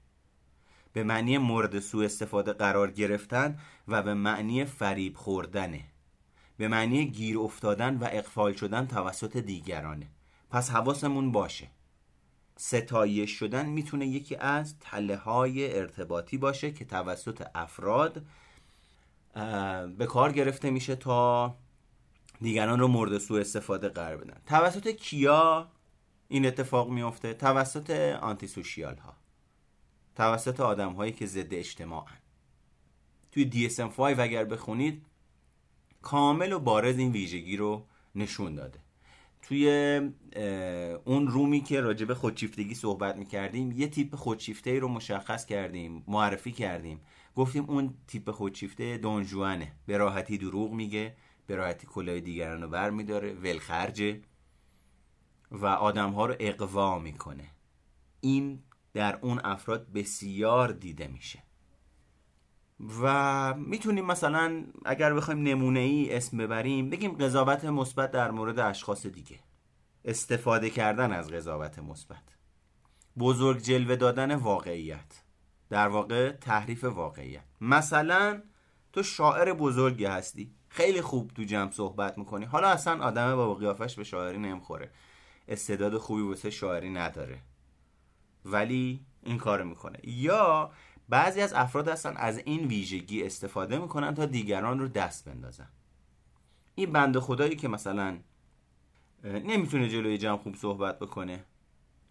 به 0.97 1.05
معنی 1.05 1.39
مورد 1.39 1.81
سوء 1.81 2.05
استفاده 2.05 2.53
قرار 2.53 2.91
گرفتن 2.91 3.59
و 3.89 4.03
به 4.03 4.15
معنی 4.15 4.65
فریب 4.65 5.17
خوردنه. 5.17 5.85
به 6.57 6.69
معنی 6.69 7.07
گیر 7.07 7.39
افتادن 7.39 7.97
و 7.97 8.09
اقفال 8.13 8.53
شدن 8.53 8.87
توسط 8.87 9.37
دیگرانه. 9.37 10.07
پس 10.51 10.71
حواسمون 10.71 11.33
باشه. 11.33 11.67
ستایش 12.57 13.31
شدن 13.31 13.67
می‌تونه 13.67 14.07
یکی 14.07 14.37
از 14.37 14.79
تله 14.79 15.17
های 15.17 15.79
ارتباطی 15.79 16.39
باشه 16.39 16.73
که 16.73 16.85
توسط 16.85 17.47
افراد 17.55 18.23
به 19.99 20.07
کار 20.07 20.33
گرفته 20.33 20.71
میشه 20.71 20.97
تا 20.97 21.55
دیگران 22.41 22.81
رو 22.81 22.89
مورد 22.89 23.19
سوء 23.19 23.41
استفاده 23.41 23.89
قرار 23.89 24.17
بدن. 24.17 24.41
توسط 24.47 24.89
کیا 24.89 25.69
این 26.29 26.47
اتفاق 26.47 26.91
میفته 26.91 27.35
توسط 27.35 27.91
آنتی 28.21 28.47
سوشیال 28.47 28.97
ها 28.97 29.26
توسط 30.17 30.61
آدم 30.61 30.93
هایی 30.93 31.13
که 31.13 31.27
ضد 31.27 31.55
اجتماعن. 31.55 32.17
توی 33.33 33.51
DSM-5 33.51 34.01
اگر 34.01 34.45
بخونید 34.45 35.03
کامل 36.03 36.53
و 36.53 36.59
بارز 36.59 36.99
این 36.99 37.13
ویژگی 37.13 37.57
رو 37.57 37.87
نشون 38.15 38.55
داده. 38.55 38.79
توی 39.43 39.69
اون 41.05 41.27
رومی 41.27 41.61
که 41.61 41.81
راجع 41.81 42.07
به 42.07 42.15
خودشیفتگی 42.15 42.75
صحبت 42.75 43.17
می‌کردیم 43.17 43.73
یه 43.73 43.89
تیپ 43.89 44.17
خودشیفته 44.17 44.79
رو 44.79 44.89
مشخص 44.89 45.47
کردیم 45.47 46.05
معرفی 46.09 46.53
کردیم. 46.53 47.01
گفتیم 47.35 47.65
اون 47.71 47.95
تیپ 48.07 48.31
خودشیفته 48.31 48.99
دونجوانه. 48.99 49.73
به 49.87 49.97
راحتی 49.97 50.39
دروغ 50.39 50.73
میگه 50.73 51.17
به 51.47 51.57
راحتی 51.57 51.87
کلاه 51.87 52.21
دیگران 52.21 52.63
رو 52.63 52.69
بر 52.69 52.91
میداره 52.91 53.33
ولخرجه 53.33 54.21
و 55.51 55.67
آدم 55.67 56.11
ها 56.11 56.27
رو 56.27 56.35
اقوا 56.41 56.99
می‌کنه. 56.99 57.51
این 58.21 58.63
در 58.97 59.19
اون 59.23 59.41
افراد 59.45 59.93
بسیار 59.93 60.73
دیده 60.73 61.07
میشه. 61.07 61.43
و 63.03 63.55
می‌تونیم 63.55 64.07
مثلا 64.07 64.65
اگر 64.85 65.15
بخوایم 65.15 65.43
نمونه 65.43 65.81
ای 65.81 66.17
اسم 66.17 66.37
ببریم 66.37 66.91
بگیم 66.91 67.13
قضاوت 67.13 67.65
مثبت 67.65 68.11
در 68.11 68.31
مورد 68.31 68.59
اشخاص 68.59 69.07
دیگه. 69.07 69.39
استفاده 70.05 70.71
کردن 70.71 71.13
از 71.13 71.31
قضاوت 71.31 71.79
مثبت. 71.79 72.23
بزرگ 73.19 73.59
جلوه 73.59 73.97
دادن 73.97 74.35
واقعیت. 74.35 75.23
در 75.71 75.89
واقع 75.89 76.33
تحریف 76.33 76.85
واقعیت. 76.85 77.45
مثلا 77.61 78.43
تو 78.93 79.03
شاعر 79.03 79.53
بزرگی 79.53 80.05
هستی. 80.05 80.55
خیلی 80.69 81.01
خوب 81.01 81.31
تو 81.31 81.43
جمع 81.43 81.71
صحبت 81.71 82.19
می‌کنی. 82.19 82.45
حالا 82.45 82.69
اصلا 82.69 83.05
آدم 83.05 83.37
با 83.37 83.55
قیافش 83.55 83.97
به 83.97 84.05
شاعری 84.05 84.39
نمی‌خوره. 84.39 84.91
استعداد 85.49 85.97
خوبی 85.99 86.23
واسه 86.23 86.51
شاعری 86.51 86.91
نداره. 86.91 87.39
ولی 88.47 89.07
این 89.23 89.39
کار 89.39 89.63
می‌کنه. 89.63 89.99
یا 90.05 90.71
بعضی 91.09 91.41
از 91.41 91.53
افراد 91.53 91.89
هستن 91.89 92.15
از 92.17 92.39
این 92.39 92.67
ویژگی 92.67 93.23
استفاده 93.23 93.79
می‌کنن 93.79 94.15
تا 94.15 94.27
دیگران 94.27 94.79
رو 94.79 94.89
دست 94.89 95.25
بندازن. 95.25 95.69
این 96.75 96.93
بند 96.93 97.19
خدایی 97.19 97.57
که 97.57 97.69
مثلا 97.69 98.19
نمی‌تونه 99.25 99.89
جلوی 99.89 100.19
جمع 100.19 100.37
خوب 100.37 100.57
صحبت 100.57 100.99
بکنه. 100.99 101.45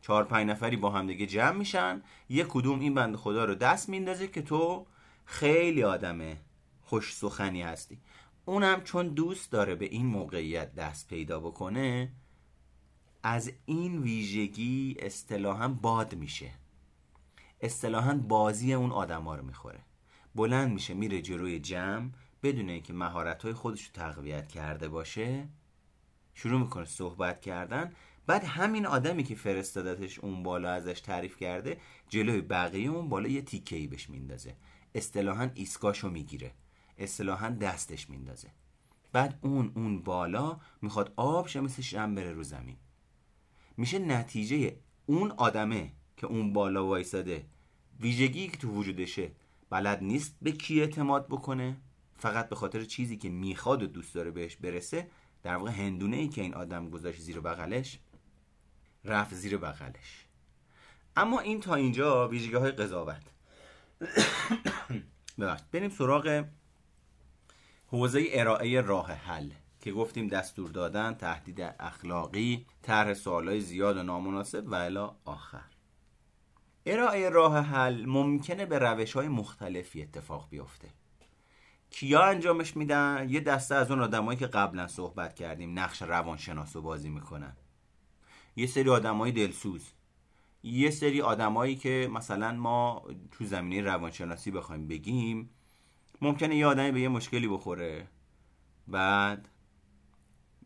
چهار 0.02 0.24
پنج 0.24 0.50
نفری 0.50 0.78
با 0.78 0.90
هم 0.90 1.08
دیگه 1.08 1.26
جمع 1.26 1.58
میشن 1.58 2.02
یه 2.30 2.44
کدوم 2.44 2.80
این 2.80 2.94
بند 2.94 3.16
خدا 3.16 3.46
رو 3.46 3.56
دست 3.56 3.90
میندازه 3.90 4.28
که 4.28 4.42
تو 4.42 4.88
خیلی 5.26 5.84
آدم 5.84 6.38
خوش 6.82 7.16
سخنی 7.16 7.62
هستی. 7.62 8.00
اونم 8.46 8.82
چون 8.82 9.08
دوست 9.08 9.52
داره 9.52 9.76
به 9.76 9.86
این 9.86 10.06
موقعیت 10.06 10.76
دست 10.76 11.08
پیدا 11.08 11.40
بکنه 11.40 12.12
از 13.28 13.52
این 13.66 14.02
ویژگی 14.02 14.96
اصطلاحا 15.00 15.68
باد 15.68 16.16
میشه. 16.16 16.52
اصطلاحا 17.62 18.14
بازی 18.14 18.74
اون 18.74 18.92
آدما 18.92 19.36
رو 19.36 19.46
می‌خوره. 19.46 19.80
بلند 20.36 20.74
میشه 20.74 20.94
میره 20.94 21.22
جلوی 21.22 21.60
جمع 21.60 22.10
بدون 22.44 22.70
اینکه 22.70 22.94
مهارت 22.94 23.44
های 23.44 23.54
خودش 23.54 23.86
رو 23.86 23.92
تقویت 23.94 24.48
کرده 24.48 24.88
باشه 24.88 25.48
شروع 26.34 26.60
می‌کنه 26.60 26.86
صحبت 26.86 27.42
کردن. 27.42 27.94
بعد 28.28 28.44
همین 28.44 28.86
آدمی 28.86 29.24
که 29.24 29.36
فرستادتش 29.36 30.20
اون 30.20 30.44
بالا 30.44 30.72
ازش 30.72 31.02
تعریف 31.02 31.38
کرده 31.38 31.78
جلوی 32.10 32.42
بقیه 32.42 32.90
اون 32.90 33.10
بالا 33.10 33.30
یه 33.30 33.42
تیکه 33.42 33.76
ای 33.76 33.88
بهش 33.88 34.10
میندازه. 34.10 34.56
اصطلاحا 34.96 35.50
ایسکاشو 35.56 36.10
می‌گیره. 36.10 36.52
اصطلاحا 36.98 37.50
دستش 37.50 38.10
میندازه. 38.10 38.52
بعد 39.12 39.40
اون 39.42 39.72
اون 39.76 40.02
بالا 40.02 40.60
می‌خواد 40.82 41.14
آب 41.16 41.48
شه 41.48 41.62
مثل 41.62 41.82
شم 41.82 42.16
بره 42.16 42.34
رو 42.34 42.44
زمین. 42.44 42.78
میشه 43.78 44.00
نتیجه 44.00 44.76
اون 45.06 45.32
آدمه 45.32 45.92
که 46.18 46.28
اون 46.28 46.54
بالا 46.54 46.86
وایساده. 46.86 47.46
ویژگی 48.00 48.48
که 48.48 48.58
تو 48.58 48.70
وجودشه. 48.70 49.32
بلد 49.70 50.04
نیست 50.04 50.36
به 50.42 50.52
کی 50.52 50.82
اعتماد 50.82 51.28
بکنه؟ 51.28 51.78
فقط 52.18 52.50
به 52.50 52.56
خاطر 52.56 52.84
چیزی 52.84 53.18
که 53.18 53.30
می‌خواد 53.30 53.84
و 53.84 53.88
دوست 53.88 54.16
داره 54.16 54.32
بهش 54.32 54.56
برسه 54.56 55.08
در 55.44 55.56
واقع 55.56 55.72
هندونه 55.72 56.18
ای 56.18 56.28
که 56.28 56.42
این 56.42 56.54
آدم 56.54 56.90
گذاشت 56.90 57.20
زیر 57.20 57.40
بغلش 57.40 58.00
رفت 59.06 59.34
زیر 59.34 59.58
بغلش. 59.58 60.26
اما 61.16 61.40
این 61.40 61.62
تا 61.62 61.76
اینجا 61.76 62.28
ویژگی 62.28 62.56
های 62.56 62.72
قضاوت. 62.72 63.22
ببخشید. 65.40 65.72
بریم 65.72 65.90
سراغ 65.90 66.46
حوزه 67.88 68.26
ارائه 68.30 68.82
راه 68.82 69.12
حل. 69.12 69.50
که 69.86 69.92
گفتیم 69.92 70.28
دستور 70.28 70.70
دادن 70.70 71.14
تهدید 71.14 71.62
اخلاقی 71.80 72.66
طرح 72.82 73.14
سوالای 73.14 73.62
زیاد 73.62 73.98
و 73.98 74.04
نامناسب 74.04 74.64
و 74.68 74.74
الی 74.74 75.08
آخر. 75.26 75.66
ارائه 76.86 77.30
راه 77.30 77.60
حل 77.60 78.06
ممکنه 78.06 78.66
به 78.66 78.80
روش 78.80 79.14
های 79.14 79.28
مختلفی 79.28 80.02
اتفاق 80.02 80.48
بیفته. 80.50 80.90
کیا 81.90 82.24
انجامش 82.24 82.78
میدن؟ 82.78 83.28
یه 83.30 83.40
دسته 83.40 83.76
از 83.76 83.92
اون 83.92 84.02
آدمایی 84.02 84.40
که 84.40 84.48
قبلا 84.48 84.88
صحبت 84.88 85.36
کردیم 85.36 85.80
نقش 85.80 86.02
روانشناس 86.02 86.76
رو 86.76 86.82
بازی 86.82 87.10
می‌کنن. 87.10 87.56
یه 88.56 88.68
سری 88.68 88.90
آدمای 88.90 89.32
دلسوز. 89.32 89.92
یه 90.64 90.90
سری 90.90 91.22
آدمایی 91.22 91.76
که 91.76 92.10
مثلا 92.14 92.52
ما 92.52 93.04
تو 93.32 93.46
زمینه 93.46 93.82
روانشناسی 93.82 94.52
بخوایم 94.52 94.88
بگیم 94.88 95.50
ممکنه 96.22 96.56
یه 96.56 96.68
آدمی 96.68 96.92
به 96.92 97.02
یه 97.02 97.10
مشکلی 97.10 97.48
بخوره. 97.48 98.08
بعد 98.88 99.50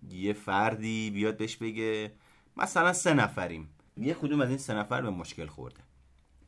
یه 0.09 0.33
فردی 0.33 1.09
بیاد 1.11 1.37
بهش 1.37 1.55
بگه 1.55 2.11
مثلا 2.57 2.93
سه 2.93 3.13
نفریم. 3.13 3.69
یه 3.97 4.13
کدوم 4.13 4.41
از 4.41 4.49
این 4.49 4.57
سه 4.57 4.73
نفر 4.73 5.01
به 5.01 5.09
مشکل 5.09 5.47
خورده. 5.47 5.79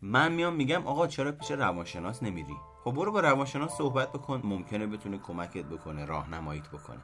من 0.01 0.31
میام 0.31 0.55
میگم 0.55 0.87
آقا 0.87 1.07
چرا 1.07 1.31
پیش 1.31 1.51
روانشناس 1.51 2.23
نمیری؟ 2.23 2.55
خب 2.83 2.91
برو 2.91 3.11
با 3.11 3.19
روانشناس 3.19 3.77
صحبت 3.77 4.09
بکن. 4.09 4.41
ممکنه 4.43 4.87
بتونه 4.87 5.17
کمکت 5.17 5.65
بکنه 5.65 6.05
راهنماییت 6.05 6.67
بکنه. 6.69 7.01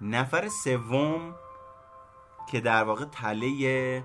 نفر 0.00 0.48
سوم 0.48 1.34
که 2.50 2.60
در 2.60 2.84
واقع 2.84 3.04
تله 3.04 4.04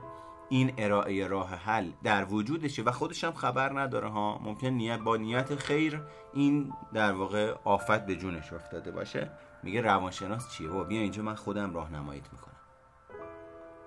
این 0.49 0.73
ارائه 0.77 1.27
راه 1.27 1.55
حل 1.55 1.91
در 2.03 2.25
وجودشه 2.25 2.83
و 2.83 2.91
خودش 2.91 3.23
هم 3.23 3.33
خبر 3.33 3.79
نداره 3.79 4.09
ها. 4.09 4.37
ممکن 4.37 4.67
نیت 4.67 4.99
با 4.99 5.17
نیت 5.17 5.55
خیر 5.55 6.01
این 6.33 6.73
در 6.93 7.11
واقع 7.11 7.55
آفت 7.63 8.05
به 8.05 8.15
جونش 8.15 8.53
افتاده 8.53 8.91
باشه. 8.91 9.31
میگه 9.63 9.81
روانشناس 9.81 10.49
چیه؟ 10.49 10.69
با 10.69 10.83
بیا 10.83 11.01
اینجا 11.01 11.23
من 11.23 11.35
خودم 11.35 11.73
راهنماییت 11.73 12.33
می‌کنم. 12.33 12.53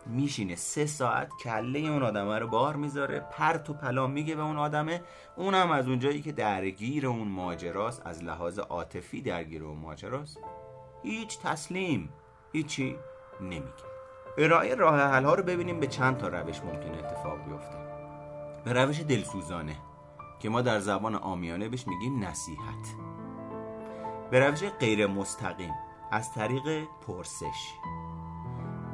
میشینه 0.07 0.57
سه 0.57 0.87
ساعت 0.87 1.29
کله 1.43 1.79
اون 1.79 2.03
آدمه 2.03 2.39
رو 2.39 2.49
بار 2.49 2.77
می‌ذاره 2.77 3.21
پرت 3.21 3.71
و 3.71 3.75
پلا 3.75 4.07
میگه 4.07 4.35
به 4.35 4.43
اون 4.43 4.59
آدمه. 4.59 5.03
اونم 5.37 5.71
از 5.71 5.89
اونجایی 5.89 6.23
که 6.23 6.33
درگیر 6.33 7.07
اون 7.07 7.29
ماجراست 7.29 8.07
از 8.07 8.25
لحاظ 8.25 8.59
عاطفی 8.59 9.23
درگیر 9.23 9.65
اون 9.65 9.79
ماجراست 9.79 10.39
هیچ 11.03 11.39
تسلیم 11.39 12.13
هیچی 12.53 12.97
نمیگه. 13.41 13.91
ارائه 14.39 14.75
راه 14.75 15.01
حل 15.01 15.25
ها 15.25 15.35
رو 15.35 15.43
ببینیم 15.43 15.81
به 15.81 15.87
چند 15.87 16.19
تا 16.19 16.29
روش 16.29 16.61
ممکن 16.61 16.95
اتفاق 16.95 17.45
بیفته. 17.45 17.77
به 18.65 18.73
روش 18.73 19.01
دلسوزانه 19.01 19.77
که 20.41 20.49
ما 20.49 20.63
در 20.63 20.79
زبان 20.79 21.15
آمیانه 21.15 21.69
بهش 21.69 21.87
میگیم 21.87 22.25
نصیحت. 22.25 23.10
به 24.31 24.47
روش 24.47 24.65
غیر 24.65 25.07
مستقیم 25.07 25.75
از 26.11 26.33
طریق 26.33 26.85
پرسش. 27.07 27.75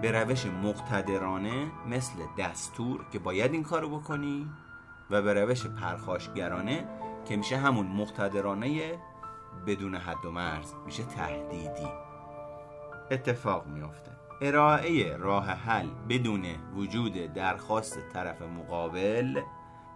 به 0.03 0.11
روش 0.13 0.47
مقتدرانه 0.47 1.71
مثل 1.87 2.13
دستور 2.39 3.07
که 3.13 3.19
باید 3.19 3.53
این 3.53 3.63
کارو 3.63 3.99
بکنی 3.99 4.51
و 5.11 5.23
به 5.23 5.35
روش 5.35 5.67
پرخاشگرانه 5.67 6.89
که 7.29 7.37
میشه 7.37 7.57
همون 7.57 7.87
مقتدرانه 7.87 8.99
بدون 9.67 9.95
حد 9.95 10.27
و 10.27 10.31
مرز 10.31 10.75
میشه 10.87 11.05
تهدیدی. 11.05 11.89
اتفاق 13.11 13.67
میافته. 13.67 14.11
ارائه 14.41 15.17
راه 15.17 15.47
حل 15.47 15.89
بدون 16.09 16.45
وجود 16.75 17.33
درخواست 17.33 17.99
طرف 18.13 18.43
مقابل 18.43 19.41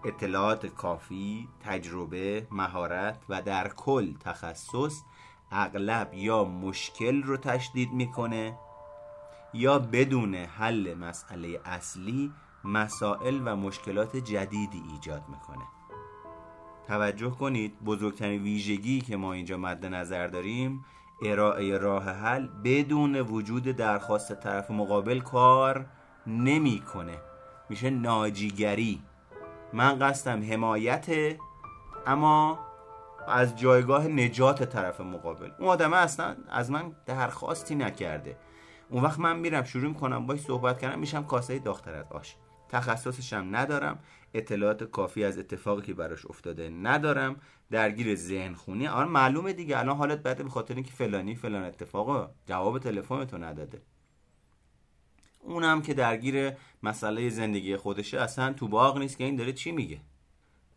اطلاعات 0.04 0.66
کافی، 0.66 1.48
تجربه، 1.64 2.46
مهارت 2.50 3.18
و 3.28 3.42
در 3.42 3.68
کل 3.68 4.14
تخصص 4.20 5.02
اغلب 5.50 6.14
یا 6.14 6.44
مشکل 6.44 7.22
رو 7.22 7.36
تشدید 7.36 7.92
می‌کنه 7.92 8.58
یا 9.54 9.78
بدون 9.78 10.34
حل 10.34 10.94
مسئله 10.94 11.60
اصلی 11.64 12.32
مسائل 12.64 13.40
و 13.44 13.56
مشکلات 13.56 14.16
جدیدی 14.16 14.82
ایجاد 14.92 15.22
می‌کنه. 15.28 15.64
توجه 16.86 17.30
کنید 17.30 17.84
بزرگترین 17.84 18.42
ویژگی 18.42 19.00
که 19.00 19.16
ما 19.16 19.32
اینجا 19.32 19.56
مد 19.56 19.86
نظر 19.86 20.26
داریم 20.26 20.84
ارائه 21.22 21.78
راه 21.78 22.04
حل 22.10 22.48
بدون 22.64 23.16
وجود 23.16 23.62
درخواست 23.62 24.40
طرف 24.40 24.70
مقابل 24.70 25.20
کار 25.20 25.86
نمی‌کنه. 26.26 27.18
میشه 27.68 27.90
ناجیگری. 27.90 29.02
من 29.72 29.98
قصدم 29.98 30.52
حمایت 30.52 31.36
اما 32.06 32.58
از 33.28 33.56
جایگاه 33.56 34.08
نجات 34.08 34.62
طرف 34.62 35.00
مقابل. 35.00 35.50
اون 35.58 35.68
آدمه 35.68 35.96
اصلا 35.96 36.36
از 36.48 36.70
من 36.70 36.92
درخواستی 37.06 37.74
نکرده. 37.74 38.36
اون 38.88 39.02
وقت 39.02 39.18
من 39.18 39.38
میرم 39.38 39.64
شروع 39.64 39.88
می‌کنم 39.88 40.26
باش 40.26 40.40
صحبت 40.40 40.78
کردم 40.78 40.98
میشم 40.98 41.24
کاسه 41.24 41.58
داخترت. 41.58 42.12
آش. 42.12 42.36
تخصصشم 42.68 43.48
ندارم. 43.50 43.98
اطلاعات 44.34 44.84
کافی 44.84 45.24
از 45.24 45.38
اتفاقی 45.38 45.82
که 45.82 45.94
براش 45.94 46.26
افتاده 46.26 46.70
ندارم. 46.70 47.36
درگیر 47.70 48.14
ذهن 48.14 48.54
خونی 48.54 48.86
آن 48.86 49.08
معلومه 49.08 49.52
دیگه. 49.52 49.78
الان 49.78 49.96
حالت 49.96 50.22
بده 50.22 50.42
به 50.42 50.50
خاطر 50.50 50.74
اینکه 50.74 50.92
فلانی 50.92 51.34
فلان 51.34 51.64
اتفاق 51.64 52.30
جواب 52.46 52.78
تلفن 52.78 53.24
تو 53.24 53.38
نداده. 53.38 53.82
اونم 55.40 55.82
که 55.82 55.94
درگیر 55.94 56.52
مسئله 56.82 57.28
زندگی 57.28 57.76
خودشه 57.76 58.20
اصلا 58.20 58.52
تو 58.52 58.68
باغ 58.68 58.98
نیست 58.98 59.18
که 59.18 59.24
این 59.24 59.36
داره 59.36 59.52
چی 59.52 59.72
میگه. 59.72 60.00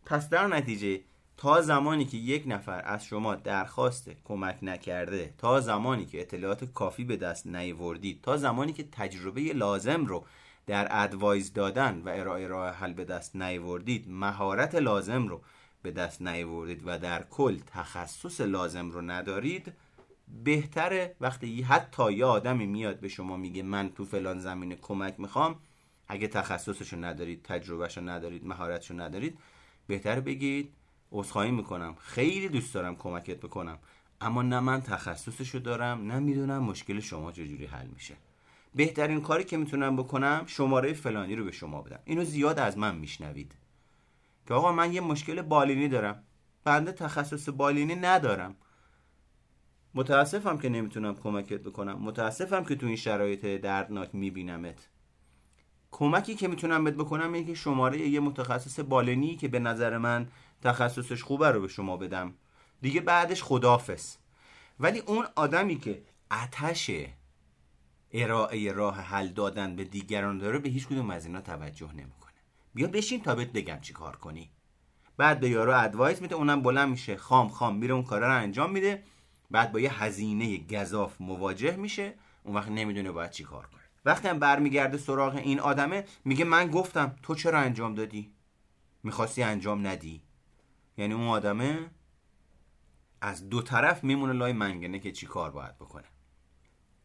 پس 0.06 0.28
در 0.28 0.46
نتیجه 0.46 1.00
تا 1.36 1.60
زمانی 1.60 2.04
که 2.04 2.16
یک 2.16 2.44
نفر 2.46 2.82
از 2.84 3.04
شما 3.04 3.34
درخواست 3.34 4.10
کمک 4.24 4.58
نکرده 4.62 5.34
تا 5.38 5.60
زمانی 5.60 6.06
که 6.06 6.20
اطلاعات 6.20 6.64
کافی 6.64 7.04
به 7.04 7.16
دست 7.16 7.46
نیوردید 7.46 8.20
تا 8.22 8.36
زمانی 8.36 8.72
که 8.72 8.84
تجربه 8.92 9.40
لازم 9.40 10.06
رو 10.06 10.24
در 10.66 10.88
ادوایز 10.90 11.52
دادن 11.52 12.02
و 12.04 12.08
ارائه 12.08 12.46
راه 12.46 12.74
حل 12.74 12.92
به 12.92 13.04
دست 13.04 13.36
نیوردید 13.36 14.10
مهارت 14.10 14.74
لازم 14.74 15.28
رو 15.28 15.40
به 15.82 15.90
دست 15.90 16.22
نیوردید 16.22 16.82
و 16.84 16.98
در 16.98 17.22
کل 17.22 17.58
تخصص 17.66 18.40
لازم 18.40 18.90
رو 18.90 19.00
ندارید 19.02 19.72
بهتره 20.44 21.14
وقتی 21.20 21.62
حتی 21.62 22.12
یه 22.12 22.24
آدمی 22.24 22.66
میاد 22.66 23.00
به 23.00 23.08
شما 23.08 23.36
میگه 23.36 23.62
من 23.62 23.90
تو 23.92 24.04
فلان 24.04 24.38
زمینه 24.38 24.76
کمک 24.76 25.20
می‌خوام 25.20 25.56
اگه 26.08 26.28
تخصصشو 26.28 26.96
ندارید 26.96 27.42
تجربهشو 27.42 28.00
ندارید 28.00 28.46
مهارتشو 28.46 28.94
ندارید 28.94 29.38
بهتر 29.86 30.20
بگید 30.20 30.72
عذرخواهی 31.14 31.50
می‌کنم. 31.50 31.94
خیلی 31.98 32.48
دوست 32.48 32.74
دارم 32.74 32.96
کمکت 32.96 33.36
بکنم. 33.36 33.78
اما 34.20 34.42
نه 34.42 34.60
من 34.60 34.80
تخصصشو 34.80 35.58
دارم 35.58 36.06
نه 36.06 36.18
می‌دونم 36.18 36.62
مشکل 36.62 37.00
شما 37.00 37.32
چجوری 37.32 37.66
حل 37.66 37.86
میشه. 37.86 38.14
بهترین 38.74 39.20
کاری 39.20 39.44
که 39.44 39.56
می‌تونم 39.56 39.96
بکنم 39.96 40.44
شماره 40.46 40.92
فلانی 40.92 41.36
رو 41.36 41.44
به 41.44 41.52
شما 41.52 41.82
بدم. 41.82 41.98
اینو 42.04 42.24
زیاد 42.24 42.58
از 42.58 42.78
من 42.78 42.94
میشنوید. 42.94 43.52
که 44.48 44.54
آقا 44.54 44.72
من 44.72 44.92
یه 44.92 45.00
مشکل 45.00 45.42
بالینی 45.42 45.88
دارم. 45.88 46.22
بنده 46.64 46.92
تخصص 46.92 47.48
بالینی 47.48 47.94
ندارم. 47.94 48.56
متاسفم 49.94 50.58
که 50.58 50.68
نمی‌تونم 50.68 51.14
کمکت 51.14 51.60
بکنم. 51.60 51.98
متاسفم 52.02 52.64
که 52.64 52.74
تو 52.74 52.86
این 52.86 52.96
شرایط 52.96 53.46
دردناک 53.46 54.14
میبینمت. 54.14 54.88
کمکی 55.96 56.34
که 56.34 56.48
می‌تونم 56.48 56.84
بهت 56.84 56.94
بکنم 56.94 57.32
اینه 57.32 57.46
که 57.46 57.54
شماره 57.54 57.98
یه 57.98 58.20
متخصص 58.20 58.80
بالینی 58.80 59.36
که 59.36 59.48
به 59.48 59.58
نظر 59.58 59.98
من 59.98 60.28
تخصصش 60.62 61.22
خوبه 61.22 61.50
رو 61.50 61.60
به 61.60 61.68
شما 61.68 61.96
بدم. 61.96 62.34
دیگه 62.80 63.00
بعدش 63.00 63.42
خدافس 63.42 64.18
ولی 64.80 64.98
اون 64.98 65.26
آدمی 65.36 65.78
که 65.78 66.02
آتش 66.30 66.90
ارائه 68.12 68.72
راه 68.72 69.00
حل 69.00 69.28
دادن 69.28 69.76
به 69.76 69.84
دیگران 69.84 70.38
داره 70.38 70.58
به 70.58 70.68
هیچ 70.68 70.86
کدوم 70.86 71.10
از 71.10 71.26
اینا 71.26 71.40
توجه 71.40 71.92
نمی‌کنه. 71.92 72.32
بیا 72.74 72.86
بشین 72.86 73.22
تا 73.22 73.34
بهت 73.34 73.52
بگم 73.52 73.78
چی 73.80 73.92
کار 73.92 74.16
کنی. 74.16 74.50
بعد 75.16 75.40
به 75.40 75.48
یارو 75.48 75.84
ادوایس 75.84 76.22
میده 76.22 76.34
اونم 76.34 76.62
بلند 76.62 76.88
میشه 76.88 77.16
خام 77.16 77.48
خام 77.48 77.76
میره 77.76 77.94
اون 77.94 78.04
کارا 78.04 78.26
رو 78.26 78.42
انجام 78.42 78.70
میده. 78.70 79.02
بعد 79.50 79.72
با 79.72 79.80
یه 79.80 80.02
هزینه 80.02 80.58
گذاف 80.58 81.20
مواجه 81.20 81.76
میشه. 81.76 82.14
اون 82.44 82.56
وقت 82.56 82.68
نمی‌دونه 82.68 83.10
باید 83.10 83.30
چی 83.30 83.44
کار 83.44 83.66
کنه. 83.66 83.83
وقتی 84.04 84.28
هم 84.28 84.38
برمیگرده 84.38 84.98
سراغ 84.98 85.36
این 85.36 85.60
آدمه 85.60 86.04
میگه 86.24 86.44
من 86.44 86.70
گفتم 86.70 87.16
تو 87.22 87.34
چرا 87.34 87.58
انجام 87.58 87.94
دادی؟ 87.94 88.32
می‌خواستی 89.02 89.42
انجام 89.42 89.86
ندی. 89.86 90.22
یعنی 90.96 91.14
اون 91.14 91.26
آدمه 91.26 91.90
از 93.20 93.48
دو 93.48 93.62
طرف 93.62 94.04
میمونه 94.04 94.32
لای 94.32 94.52
منگنه 94.52 94.98
که 94.98 95.12
چی 95.12 95.26
کار 95.26 95.50
باید 95.50 95.78
بکنه. 95.78 96.04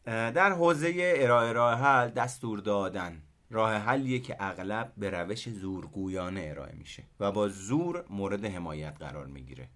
در 0.05 0.51
حوزه 0.51 0.93
ارائه 0.97 1.51
راه 1.51 1.79
حل 1.79 2.09
دستور 2.09 2.59
دادن. 2.59 3.21
راه 3.51 3.73
حلیه 3.73 4.19
که 4.19 4.37
اغلب 4.39 4.93
به 4.97 5.09
روش 5.09 5.49
زورگویانه 5.49 6.47
ارائه 6.49 6.75
میشه 6.75 7.03
و 7.19 7.31
با 7.31 7.47
زور 7.47 8.05
مورد 8.09 8.45
حمایت 8.45 8.97
قرار 8.99 9.25
می‌گیره. 9.25 9.69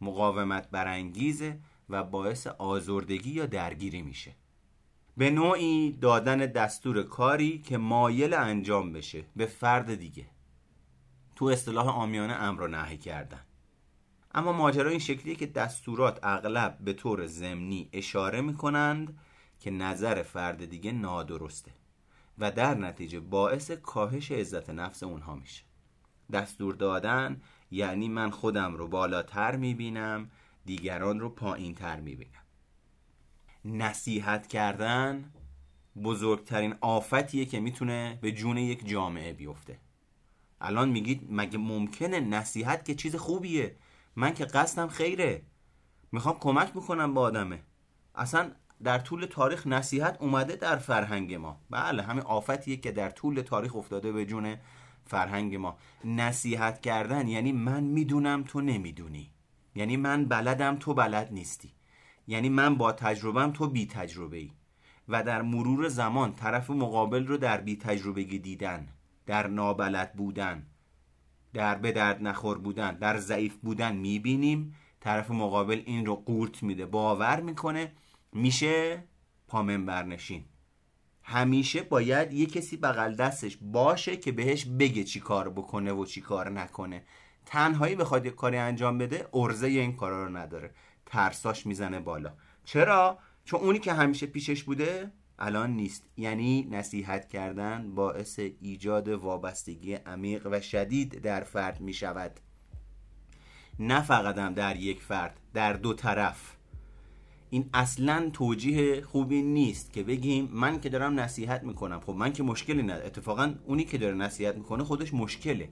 مقاومت 0.00 0.70
برانگیزه 0.70 1.58
و 1.88 2.04
باعث 2.04 2.46
آزردگی 2.46 3.30
یا 3.30 3.46
درگیری 3.46 4.02
میشه. 4.02 4.32
به 5.18 5.30
نوعی 5.30 5.92
دادن 5.92 6.36
دستور 6.36 7.02
کاری 7.02 7.58
که 7.58 7.78
مایل 7.78 8.34
انجام 8.34 8.92
بشه 8.92 9.24
به 9.36 9.46
فرد 9.46 9.94
دیگه. 9.94 10.26
تو 11.36 11.44
اصطلاح 11.44 11.88
آمیانه 11.88 12.32
امر 12.32 12.62
و 12.62 12.68
نهی 12.68 12.98
کردن. 12.98 13.40
اما 14.34 14.52
ماجرا 14.52 14.90
این 14.90 14.98
شکلیه 14.98 15.34
که 15.34 15.46
دستورات 15.46 16.18
اغلب 16.22 16.78
به 16.80 16.92
طور 16.92 17.26
ضمنی 17.26 17.88
اشاره 17.92 18.40
می‌کنند 18.40 19.18
که 19.60 19.70
نظر 19.70 20.22
فرد 20.22 20.64
دیگه 20.64 20.92
نادرسته 20.92 21.70
و 22.38 22.50
در 22.50 22.74
نتیجه 22.74 23.20
باعث 23.20 23.70
کاهش 23.70 24.32
عزت 24.32 24.70
نفس 24.70 25.02
اونها 25.02 25.34
میشه. 25.34 25.62
دستور 26.32 26.74
دادن 26.74 27.42
یعنی 27.70 28.08
من 28.08 28.30
خودم 28.30 28.74
رو 28.74 28.88
بالاتر 28.88 29.56
می‌بینم 29.56 30.30
دیگران 30.64 31.20
رو 31.20 31.28
پایین 31.28 31.74
تر 31.74 32.00
می‌بینم. 32.00 32.47
نصیحت 33.68 34.46
کردن 34.46 35.32
بزرگترین 36.04 36.74
آفتیه 36.80 37.44
که 37.44 37.60
می‌تونه 37.60 38.18
به 38.20 38.32
جون 38.32 38.56
یک 38.56 38.88
جامعه 38.88 39.32
بیفته. 39.32 39.78
الان 40.60 40.88
میگید 40.88 41.26
مگه 41.30 41.58
ممکنه 41.58 42.20
نصیحت 42.20 42.84
که 42.84 42.94
چیز 42.94 43.16
خوبیه؟ 43.16 43.76
من 44.16 44.34
که 44.34 44.44
قصدم 44.44 44.88
خیره. 44.88 45.42
می‌خوام 46.12 46.38
کمک 46.38 46.76
می‌کنم 46.76 47.14
به 47.14 47.20
آدمه. 47.20 47.62
اصلا 48.14 48.50
در 48.84 48.98
طول 48.98 49.24
تاریخ 49.24 49.66
نصیحت 49.66 50.16
اومده 50.20 50.56
در 50.56 50.76
فرهنگ 50.76 51.34
ما. 51.34 51.60
بله 51.70 52.02
همین 52.02 52.22
آفتیه 52.22 52.76
که 52.76 52.92
در 52.92 53.10
طول 53.10 53.40
تاریخ 53.40 53.76
افتاده 53.76 54.12
به 54.12 54.26
جون 54.26 54.56
فرهنگ 55.06 55.56
ما. 55.56 55.76
نصیحت 56.04 56.80
کردن 56.80 57.28
یعنی 57.28 57.52
من 57.52 57.84
می‌دونم 57.84 58.42
تو 58.42 58.60
نمی‌دونی. 58.60 59.30
یعنی 59.74 59.96
من 59.96 60.24
بلدم 60.24 60.76
تو 60.76 60.94
بلد 60.94 61.32
نیستی. 61.32 61.72
یعنی 62.28 62.48
من 62.48 62.74
با 62.74 62.92
تجربم 62.92 63.50
تو 63.52 63.66
بی 63.66 63.86
تجربه 63.86 64.36
ای 64.36 64.50
و 65.08 65.22
در 65.22 65.42
مرور 65.42 65.88
زمان 65.88 66.34
طرف 66.34 66.70
مقابل 66.70 67.26
رو 67.26 67.36
در 67.36 67.60
بی 67.60 67.76
تجربگی 67.76 68.38
دیدن 68.38 68.88
در 69.26 69.46
نابلد 69.46 70.12
بودن 70.12 70.66
در 71.54 71.74
به 71.74 71.92
درد 71.92 72.22
نخور 72.22 72.58
بودن 72.58 72.98
در 72.98 73.18
ضعیف 73.18 73.56
بودن 73.56 73.96
می‌بینیم. 73.96 74.74
طرف 75.00 75.30
مقابل 75.30 75.82
این 75.86 76.06
رو 76.06 76.16
قورت 76.16 76.62
میده 76.62 76.86
باور 76.86 77.40
می‌کنه 77.40 77.92
میشه 78.32 79.04
پامن 79.48 79.86
برنشین 79.86 80.44
همیشه 81.22 81.82
باید 81.82 82.32
یه 82.32 82.46
کسی 82.46 82.76
بغل 82.76 83.14
دستش 83.14 83.58
باشه 83.62 84.16
که 84.16 84.32
بهش 84.32 84.64
بگه 84.64 85.04
چی 85.04 85.20
کار 85.20 85.48
بکنه 85.48 85.92
و 85.92 86.04
چی 86.04 86.20
کار 86.20 86.50
نکنه. 86.50 87.02
تنهایی 87.46 87.96
بخواد 87.96 88.24
یه 88.24 88.30
کاری 88.30 88.56
انجام 88.56 88.98
بده 88.98 89.28
ارزه 89.34 89.66
این 89.66 89.96
کارا 89.96 90.24
رو 90.24 90.36
نداره. 90.36 90.70
ترساش 91.08 91.66
می‌زنه 91.66 92.00
بالا. 92.00 92.32
چرا؟ 92.64 93.18
چون 93.44 93.60
اونی 93.60 93.78
که 93.78 93.92
همیشه 93.92 94.26
پیشش 94.26 94.62
بوده 94.62 95.12
الان 95.38 95.70
نیست. 95.70 96.04
یعنی 96.16 96.68
نصیحت 96.70 97.28
کردن 97.28 97.94
باعث 97.94 98.40
ایجاد 98.60 99.08
وابستگی 99.08 99.94
عمیق 99.94 100.48
و 100.50 100.60
شدید 100.60 101.20
در 101.22 101.40
فرد 101.40 101.80
می 101.80 101.92
شود 101.92 102.40
نه 103.78 104.02
فقط 104.02 104.54
در 104.54 104.76
یک 104.76 105.02
فرد 105.02 105.40
در 105.54 105.72
دو 105.72 105.94
طرف. 105.94 106.56
این 107.50 107.70
اصلا 107.74 108.30
توجیه 108.32 109.00
خوبی 109.00 109.42
نیست 109.42 109.92
که 109.92 110.02
بگیم 110.02 110.48
من 110.52 110.80
که 110.80 110.88
دارم 110.88 111.20
نصیحت 111.20 111.62
می‌کنم. 111.62 112.00
خب 112.00 112.12
من 112.12 112.32
که 112.32 112.42
مشکلی 112.42 112.82
نداره 112.82 113.06
اتفاقا 113.06 113.54
اونی 113.66 113.84
که 113.84 113.98
داره 113.98 114.14
نصیحت 114.14 114.54
می‌کنه 114.54 114.84
خودش 114.84 115.14
مشکله. 115.14 115.68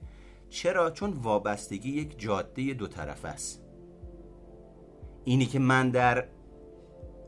چرا؟ 0.49 0.91
چون 0.91 1.09
وابستگی 1.09 1.89
یک 1.89 2.19
جاده 2.19 2.73
دو 2.73 2.87
طرف 2.87 3.25
است. 3.25 3.66
اینی 5.27 5.45
که 5.45 5.59
من 5.59 5.89
در 5.89 6.27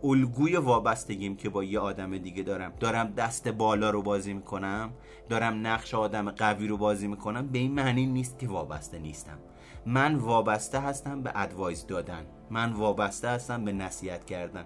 الگوی 0.03 0.55
وابستگیم 0.55 1.35
که 1.35 1.49
با 1.49 1.63
یه 1.63 1.79
آدم 1.79 2.17
دیگه 2.17 2.43
دارم. 2.43 2.73
دارم 2.79 3.13
دست 3.13 3.47
بالا 3.47 3.89
رو 3.89 4.01
بازی 4.01 4.33
می‌کنم 4.33 4.93
دارم 5.29 5.67
نقش 5.67 5.93
آدم 5.95 6.31
قوی 6.31 6.67
رو 6.67 6.77
بازی 6.77 7.07
می‌کنم. 7.07 7.47
به 7.47 7.59
این 7.59 7.71
معنی 7.71 8.05
نیست 8.05 8.39
که 8.39 8.47
وابسته 8.47 8.99
نیستم. 8.99 9.38
من 9.85 10.15
وابسته 10.15 10.79
هستم 10.79 11.21
به 11.21 11.31
ادوایز 11.35 11.88
دادن. 11.88 12.25
من 12.49 12.73
وابسته 12.73 13.27
هستم 13.29 13.65
به 13.65 13.71
نصیحت 13.71 14.25
کردن. 14.25 14.65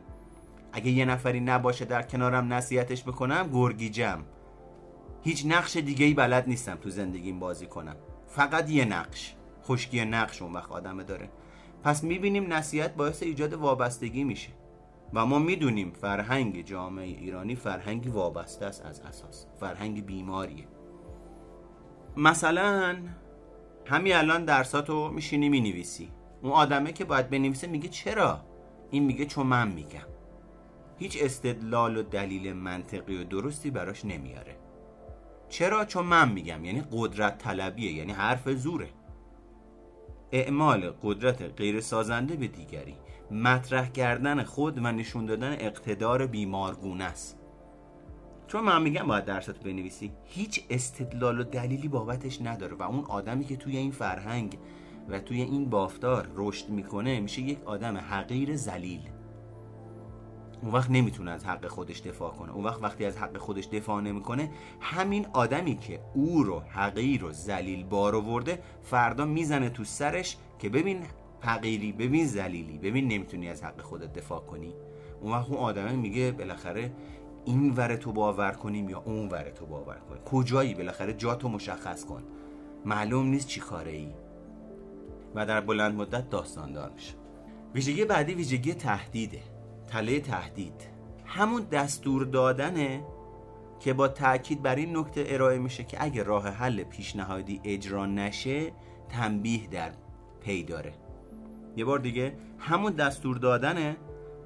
اگه 0.74 0.92
یه 0.92 1.06
نفری 1.06 1.40
نباشه 1.40 1.86
در 1.86 2.02
کنارم 2.02 2.54
نصیحتش 2.54 3.04
بکنم 3.04 3.50
گرگیجم. 3.54 4.20
هیچ 5.22 5.46
نقش 5.46 5.78
دیگه 5.78 6.06
ای 6.06 6.14
بلد 6.14 6.48
نیستم 6.48 6.76
تو 6.76 6.90
زندگیم 6.90 7.40
بازی 7.40 7.66
کنم. 7.66 7.96
فقط 8.28 8.70
یه 8.70 8.86
نقش. 8.86 9.36
خشکی 9.64 10.06
نقش 10.06 10.42
اون 10.42 10.54
وقت 10.54 10.72
آدمه 10.72 11.04
داره. 11.04 11.30
پس 11.84 12.04
می‌بینیم 12.04 12.54
نصیحت 12.54 12.96
باعث 12.96 13.24
ایجاد 13.24 13.54
وابستگی 13.54 14.24
میشه. 14.24 14.50
و 15.14 15.26
ما 15.26 15.40
می‌دونیم 15.40 15.92
فرهنگ 15.92 16.66
جامعه 16.66 17.06
ایرانی 17.06 17.56
فرهنگی 17.56 18.10
وابسته 18.10 18.66
است 18.66 18.86
از 18.86 19.00
اساس 19.00 19.46
فرهنگ 19.60 20.06
بیماریه. 20.06 20.68
مثلا 22.18 22.98
همین 23.86 24.16
الان 24.16 24.46
درساتو 24.46 25.10
میشینی 25.10 25.50
می‌نویسی. 25.50 26.10
اون 26.42 26.52
آدمه 26.52 26.94
که 26.94 27.06
باید 27.06 27.30
بنویسه 27.30 27.68
میگه 27.68 27.90
چرا؟ 27.90 28.42
این 28.92 29.04
میگه 29.04 29.26
چون 29.26 29.48
من 29.48 29.68
میگم. 29.68 30.08
هیچ 30.98 31.18
استدلال 31.22 31.98
و 31.98 32.04
دلیل 32.04 32.54
منطقی 32.54 33.18
و 33.18 33.24
درستی 33.24 33.72
براش 33.72 34.06
نمیاره. 34.06 34.56
چرا؟ 35.50 35.86
چون 35.86 36.06
من 36.06 36.32
میگم. 36.32 36.66
یعنی 36.66 36.84
قدرت 36.92 37.38
طلبیه. 37.38 37.92
یعنی 37.92 38.12
حرف 38.12 38.50
زوره. 38.50 38.90
اعمال 40.34 40.94
قدرت 41.04 41.42
غیر 41.42 41.82
سازنده 41.82 42.36
به 42.36 42.48
دیگری 42.48 42.96
مطرح 43.32 43.90
کردن 43.90 44.44
خود 44.44 44.78
و 44.78 44.82
نشون 44.82 45.26
دادن 45.26 45.52
اقتدار 45.52 46.28
بیمارگونه 46.28 47.04
است. 47.04 47.40
چون 48.48 48.64
من 48.64 48.82
میگم 48.82 49.08
باید 49.08 49.26
درست 49.26 49.64
بنویسی 49.64 50.12
هیچ 50.24 50.64
استدلال 50.70 51.40
و 51.40 51.44
دلیلی 51.44 51.88
بابتش 51.88 52.42
نداره 52.42 52.76
و 52.76 52.84
اون 52.84 53.06
آدمی 53.06 53.46
که 53.46 53.56
توی 53.58 53.78
این 53.78 53.92
فرهنگ 53.92 54.58
و 55.10 55.20
توی 55.20 55.42
این 55.42 55.70
بافتار 55.70 56.28
رشد 56.36 56.70
می‌کنه 56.70 57.20
میشه 57.20 57.42
یک 57.42 57.64
آدم 57.66 57.98
حقیر 57.98 58.56
زلیل 58.56 59.02
اون 60.64 60.72
وقت 60.72 60.90
نمی‌تونه 60.90 61.32
از 61.32 61.46
حق 61.46 61.68
خودش 61.68 62.02
دفاع 62.02 62.32
کنه. 62.32 62.52
اون 62.52 62.64
وقت 62.64 62.84
وقتی 62.84 63.06
از 63.06 63.18
حق 63.18 63.38
خودش 63.38 63.68
دفاع 63.68 64.02
نمی‌کنه 64.02 64.52
همین 64.80 65.28
آدمی 65.34 65.78
که 65.78 66.00
او 66.14 66.44
رو 66.44 66.60
حقیر 66.60 67.26
و 67.26 67.32
زلیل 67.32 67.84
بار 67.84 68.16
آورده 68.16 68.60
فردا 68.82 69.26
می‌زنه 69.26 69.70
تو 69.70 69.84
سرش 69.84 70.38
که 70.60 70.70
ببین 70.70 71.04
حقیری 71.42 71.92
ببین 71.92 72.26
زلیلی 72.26 72.78
ببین 72.78 73.08
نمی‌تونی 73.08 73.50
از 73.50 73.64
حق 73.64 73.82
خودت 73.82 74.14
دفاع 74.14 74.40
کنی. 74.40 74.74
اون 75.22 75.32
وقت 75.32 75.50
اون 75.50 75.58
آدمه 75.58 75.92
میگه 75.92 76.32
بالاخره 76.32 76.92
این 77.46 77.74
ور 77.74 77.96
تو 77.96 78.12
باور 78.12 78.52
کنیم 78.52 78.90
یا 78.90 79.00
اون 79.06 79.30
ور 79.30 79.50
تو 79.50 79.66
باور 79.66 79.96
کنیم. 79.96 80.22
کجایی؟ 80.22 80.74
بالاخره 80.74 81.14
جا 81.14 81.36
تو 81.36 81.50
مشخص 81.50 82.06
کن. 82.06 82.24
معلوم 82.86 83.28
نیست 83.28 83.48
چی 83.48 83.60
کاره 83.60 83.92
ای 83.92 84.14
و 85.36 85.46
در 85.46 85.62
بلند 85.62 85.96
مدت 85.96 86.30
داستاندار 86.30 86.92
میشه. 86.92 87.14
ویژگی 87.76 88.06
بعدی 88.06 88.34
ویژگی 88.34 88.74
تهدیده. 88.74 89.53
تله 89.94 90.20
تهدید. 90.20 90.74
همون 91.26 91.64
دستور 91.64 92.26
دادنه 92.26 93.04
که 93.80 93.94
با 93.94 94.08
تاکید 94.08 94.62
بر 94.62 94.76
این 94.76 94.98
نکته 94.98 95.26
ارائه 95.28 95.60
میشه 95.60 95.84
که 95.84 96.04
اگه 96.04 96.24
راه 96.24 96.50
حل 96.50 96.84
پیشنهادی 96.84 97.62
اجرا 97.64 98.06
نشه 98.06 98.72
تنبیه 99.10 99.68
در 99.68 99.92
پی 100.42 100.64
داره. 100.64 100.94
یه 101.78 101.86
بار 101.86 102.00
دیگه 102.00 102.34
همون 102.60 102.92
دستور 102.92 103.38
دادنه 103.38 103.98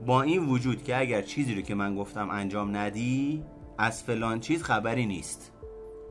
با 0.06 0.22
این 0.22 0.46
وجود 0.46 0.84
که 0.84 1.00
اگر 1.00 1.22
چیزی 1.22 1.56
رو 1.56 1.62
که 1.62 1.76
من 1.76 1.96
گفتم 1.96 2.30
انجام 2.30 2.78
ندی 2.78 3.44
از 3.78 4.04
فلان 4.04 4.40
چیز 4.40 4.64
خبری 4.64 5.06
نیست. 5.06 5.52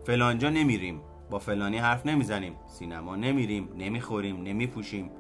فلانجا 0.05 0.51
نمیریم 0.51 1.01
با 1.31 1.39
فلانی 1.39 1.79
حرف 1.79 2.07
نمی‌زنیم. 2.07 2.53
سینما 2.67 3.17
نمیریم 3.17 3.69
نمی‌خوریم 3.79 4.43
نمیپوشیم. 4.43 5.11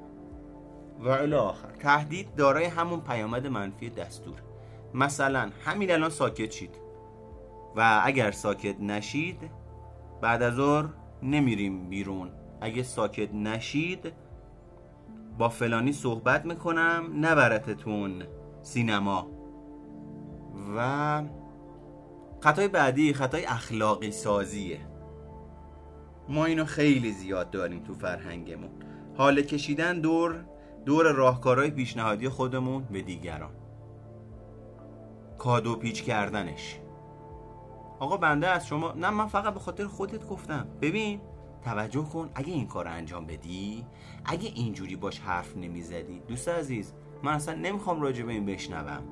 و 1.01 1.35
آخر. 1.35 1.71
تهدید 1.79 2.35
دارای 2.35 2.65
همون 2.65 3.01
پیامد 3.01 3.47
منفی 3.47 3.91
دستور. 3.91 4.43
مثلا 4.95 5.51
همین 5.65 5.91
الان 5.91 6.11
ساکت 6.11 6.51
شید. 6.51 6.77
و 7.77 8.01
اگر 8.05 8.31
ساکت 8.31 8.81
نشید 8.81 9.51
بعد 10.21 10.43
از 10.43 10.55
ظهر 10.55 10.87
نمیریم 11.23 11.89
بیرون. 11.89 12.31
اگه 12.61 12.83
ساکت 12.83 13.35
نشید 13.35 14.13
با 15.39 15.49
فلانی 15.49 15.93
صحبت 15.93 16.45
می‌کنم 16.45 17.05
نبرتتون 17.21 18.23
سینما. 18.63 19.31
و 20.77 21.23
خطای 22.41 22.69
بعدی 22.69 23.13
خطای 23.13 23.47
اخلاقی 23.47 24.11
سازیه. 24.11 24.81
ما 26.29 26.45
اینو 26.45 26.65
خیلی 26.65 27.13
زیاد 27.13 27.51
داریم 27.51 27.83
تو 27.83 27.95
فرهنگمون. 27.95 28.71
حال 29.17 29.43
کشیدن 29.43 30.01
دور 30.01 30.45
دور 30.87 31.13
راهکارهای 31.13 31.71
پیشنهادی 31.71 32.29
خودمون 32.29 32.85
به 32.85 33.03
دیگران. 33.03 33.51
کادو 35.39 35.77
پیچ 35.77 36.03
کردنش. 36.03 36.81
آقا 37.99 38.17
بنده 38.17 38.49
از 38.49 38.67
شما 38.67 38.93
نه 38.93 39.11
من 39.11 39.27
فقط 39.27 39.55
به 39.55 39.61
خاطر 39.61 39.87
خودت 39.87 40.29
گفتم. 40.29 40.67
ببین 40.83 41.21
توجه 41.65 42.03
کن 42.03 42.31
اگه 42.35 42.53
این 42.53 42.67
کار 42.67 42.89
انجام 42.89 43.27
بدی 43.27 43.87
اگه 44.25 44.49
اینجوری 44.55 44.97
باش 44.97 45.21
حرف 45.21 45.57
نمی‌زدی. 45.57 46.21
دوست 46.29 46.49
عزیز 46.49 46.93
من 47.23 47.33
اصلا 47.33 47.55
نمی‌خوام 47.55 48.03
راجع 48.03 48.25
به 48.25 48.33
این 48.33 48.47
بشنوم. 48.47 49.03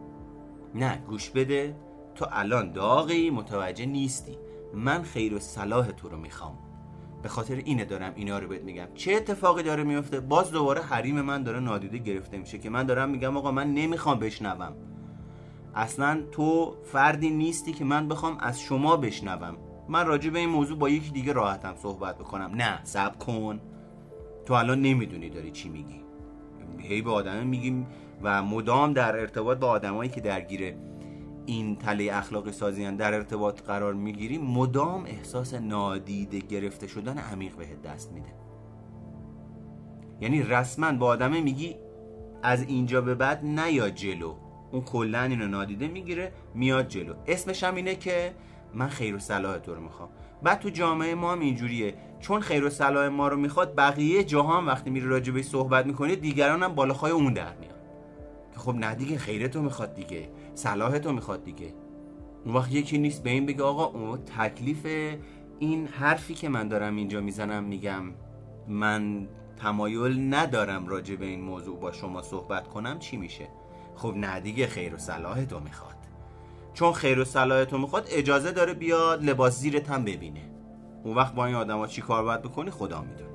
نه 0.75 0.97
گوش 0.97 1.31
بده. 1.31 1.77
تو 2.15 2.27
الان 2.33 2.73
داغی 2.73 3.31
متوجه 3.31 3.87
نیستی. 3.87 4.39
من 4.75 5.03
خیر 5.03 5.35
و 5.35 5.39
صلاح 5.39 5.87
تو 5.87 6.09
رو 6.09 6.19
می‌خوام. 6.19 6.59
به 7.25 7.31
خاطر 7.31 7.63
اینه 7.65 7.85
دارم 7.85 8.13
اینا 8.17 8.39
رو 8.39 8.49
بهت 8.49 8.63
میگم. 8.63 8.87
چه 8.95 9.13
اتفاقی 9.13 9.63
داره 9.63 9.85
میفته؟ 9.85 10.21
باز 10.21 10.51
دوباره 10.51 10.83
حریم 10.83 11.21
من 11.21 11.43
داره 11.43 11.61
نادیده 11.61 11.99
گرفته 11.99 12.39
میشه 12.39 12.59
که 12.59 12.71
من 12.71 12.83
دارم 12.83 13.11
میگم 13.11 13.37
آقا 13.37 13.51
من 13.51 13.75
نمی‌خوام 13.75 14.19
بشنوم. 14.19 14.73
اصلا 15.75 16.23
تو 16.33 16.77
فردی 16.93 17.31
نیستی 17.31 17.73
که 17.73 17.85
من 17.85 18.09
بخوام 18.09 18.37
از 18.41 18.61
شما 18.61 18.97
بشنوم. 18.97 19.57
من 19.89 20.07
راجع 20.07 20.31
به 20.31 20.39
این 20.39 20.49
موضوع 20.49 20.79
با 20.79 20.89
یکی 20.89 21.11
دیگه 21.11 21.33
راحتم 21.33 21.75
صحبت 21.77 22.19
بکنم. 22.19 22.51
نه 22.55 22.85
سب 22.85 23.19
کن. 23.19 23.61
تو 24.47 24.55
الان 24.55 24.83
نمی‌دونی 24.83 25.31
داری 25.31 25.51
چی 25.51 25.69
میگی. 25.69 26.01
هی 26.79 27.03
به 27.03 27.11
آدمه 27.11 27.45
میگیم 27.45 27.87
و 28.23 28.43
مدام 28.43 28.93
در 28.93 29.17
ارتباط 29.17 29.59
با 29.59 29.69
آدمایی 29.69 30.11
که 30.11 30.21
درگیر 30.21 30.75
این 31.47 31.77
تله 31.77 32.11
اخلاقی 32.13 32.53
سازیان 32.53 32.97
در 32.97 33.15
ارتباط 33.15 33.63
قرار 33.63 33.95
می‌گیری 33.95 34.39
مدام 34.39 35.05
احساس 35.05 35.55
نادیده 35.55 36.39
گرفته 36.39 36.87
شدن 36.87 37.19
عمیق 37.19 37.57
بهت 37.57 37.83
دست 37.83 38.13
میده. 38.13 38.33
یعنی 40.21 40.43
رسما 40.43 40.93
با 40.93 41.07
آدمه 41.07 41.41
میگی 41.41 41.77
از 42.43 42.63
اینجا 42.63 43.01
به 43.01 43.15
بعد 43.15 43.45
نیا 43.45 43.91
جلو. 43.91 44.35
اون 44.71 44.83
کلا 44.83 45.23
اینو 45.23 45.47
نادیده 45.47 45.89
می‌گیره 45.89 46.33
میاد 46.55 46.89
جلو. 46.89 47.15
اسمش 47.27 47.65
هم 47.65 47.75
اینه 47.75 47.95
که 47.95 48.33
من 48.75 48.89
خیر 48.89 49.15
و 49.15 49.19
صلاح 49.19 49.59
تو 49.59 49.75
رو 49.75 49.81
می‌خوام. 49.81 50.09
بعد 50.43 50.61
تو 50.61 50.69
جامعه 50.69 51.15
ما 51.15 51.33
هم 51.33 51.41
اینجوریه. 51.41 51.95
چون 52.21 52.41
خیر 52.41 52.65
و 52.65 52.71
صلاح 52.71 53.09
ما 53.09 53.29
رو 53.29 53.37
می‌خواد 53.37 53.75
بقیه 53.77 54.25
جهان 54.25 54.67
وقتی 54.67 54.91
میره 54.91 55.07
راجع 55.07 55.43
صحبت 55.43 55.87
می‌کنه 55.87 56.17
دیگران 56.17 56.63
هم 56.63 56.75
بالاخای 56.75 57.13
اون 57.13 57.33
در 57.33 57.57
میاد 57.57 57.75
که 58.53 58.61
خب 58.61 58.75
نه 58.75 58.95
دیگه 58.95 59.19
خیرتو 59.19 59.63
می‌خواد 59.63 59.95
دیگه. 59.95 60.29
صلاحتو 60.55 61.13
می‌خواد 61.13 61.45
دیگه. 61.45 61.75
اون 62.45 62.55
وقت 62.55 62.73
یکی 62.73 62.99
نیست 62.99 63.23
به 63.23 63.31
این 63.31 63.47
بگه 63.47 63.63
آقا 63.63 63.85
اون 63.85 64.19
تکلیف 64.19 64.87
این 65.59 65.87
حرفی 65.87 66.35
که 66.35 66.49
من 66.49 66.69
دارم 66.69 66.97
اینجا 66.97 67.21
می‌زنم 67.21 67.65
میگم 67.65 68.03
من 68.69 69.29
تمایل 69.57 70.35
ندارم 70.35 70.87
راجع 70.87 71.17
به 71.17 71.27
این 71.27 71.41
موضوع 71.41 71.79
با 71.79 71.93
شما 71.93 72.23
صحبت 72.23 72.69
کنم 72.69 72.99
چی 72.99 73.17
میشه؟ 73.17 73.49
خب 73.97 74.15
نه 74.17 74.41
دیگه 74.41 74.67
خیر 74.67 74.95
و 74.95 74.99
صلاح 74.99 75.45
تو 75.45 75.61
می‌خواد. 75.61 75.95
چون 76.75 76.93
خیر 76.93 77.21
و 77.21 77.25
صلاح 77.25 77.65
تو 77.65 77.79
می‌خواد 77.79 78.07
اجازه 78.11 78.53
داره 78.53 78.75
بیاد 78.75 79.25
لباس 79.25 79.59
زیرت 79.59 79.91
هم 79.91 80.05
ببینه. 80.05 80.51
اون 81.05 81.15
وقت 81.15 81.35
با 81.35 81.47
این 81.47 81.55
آدما 81.55 81.87
چی 81.87 82.03
کار 82.03 82.25
باید 82.25 82.43
بکنی؟ 82.43 82.71
خدا 82.71 83.03
می‌دونه. 83.03 83.34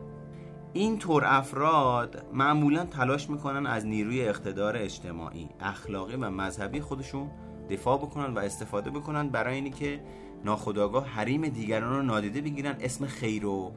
این 0.74 0.98
طور 0.98 1.24
افراد 1.26 2.26
معمولا 2.34 2.86
تلاش 2.86 3.30
می‌کنن 3.30 3.66
از 3.66 3.86
نیروی 3.86 4.28
اقتدار 4.28 4.78
اجتماعی 4.78 5.50
اخلاقی 5.60 6.16
و 6.16 6.30
مذهبی 6.30 6.82
خودشون 6.82 7.30
دفاع 7.70 7.98
بکنن 7.98 8.34
و 8.34 8.40
استفاده 8.40 8.90
بکنن 8.90 9.30
برای 9.30 9.56
اینی 9.56 9.70
که 9.70 10.02
ناخداگاه 10.46 11.06
حریم 11.06 11.48
دیگران 11.48 11.96
رو 11.96 12.02
نادیده 12.02 12.42
بگیرن 12.42 12.76
اسم 12.80 13.06
خیر 13.06 13.46
و 13.46 13.72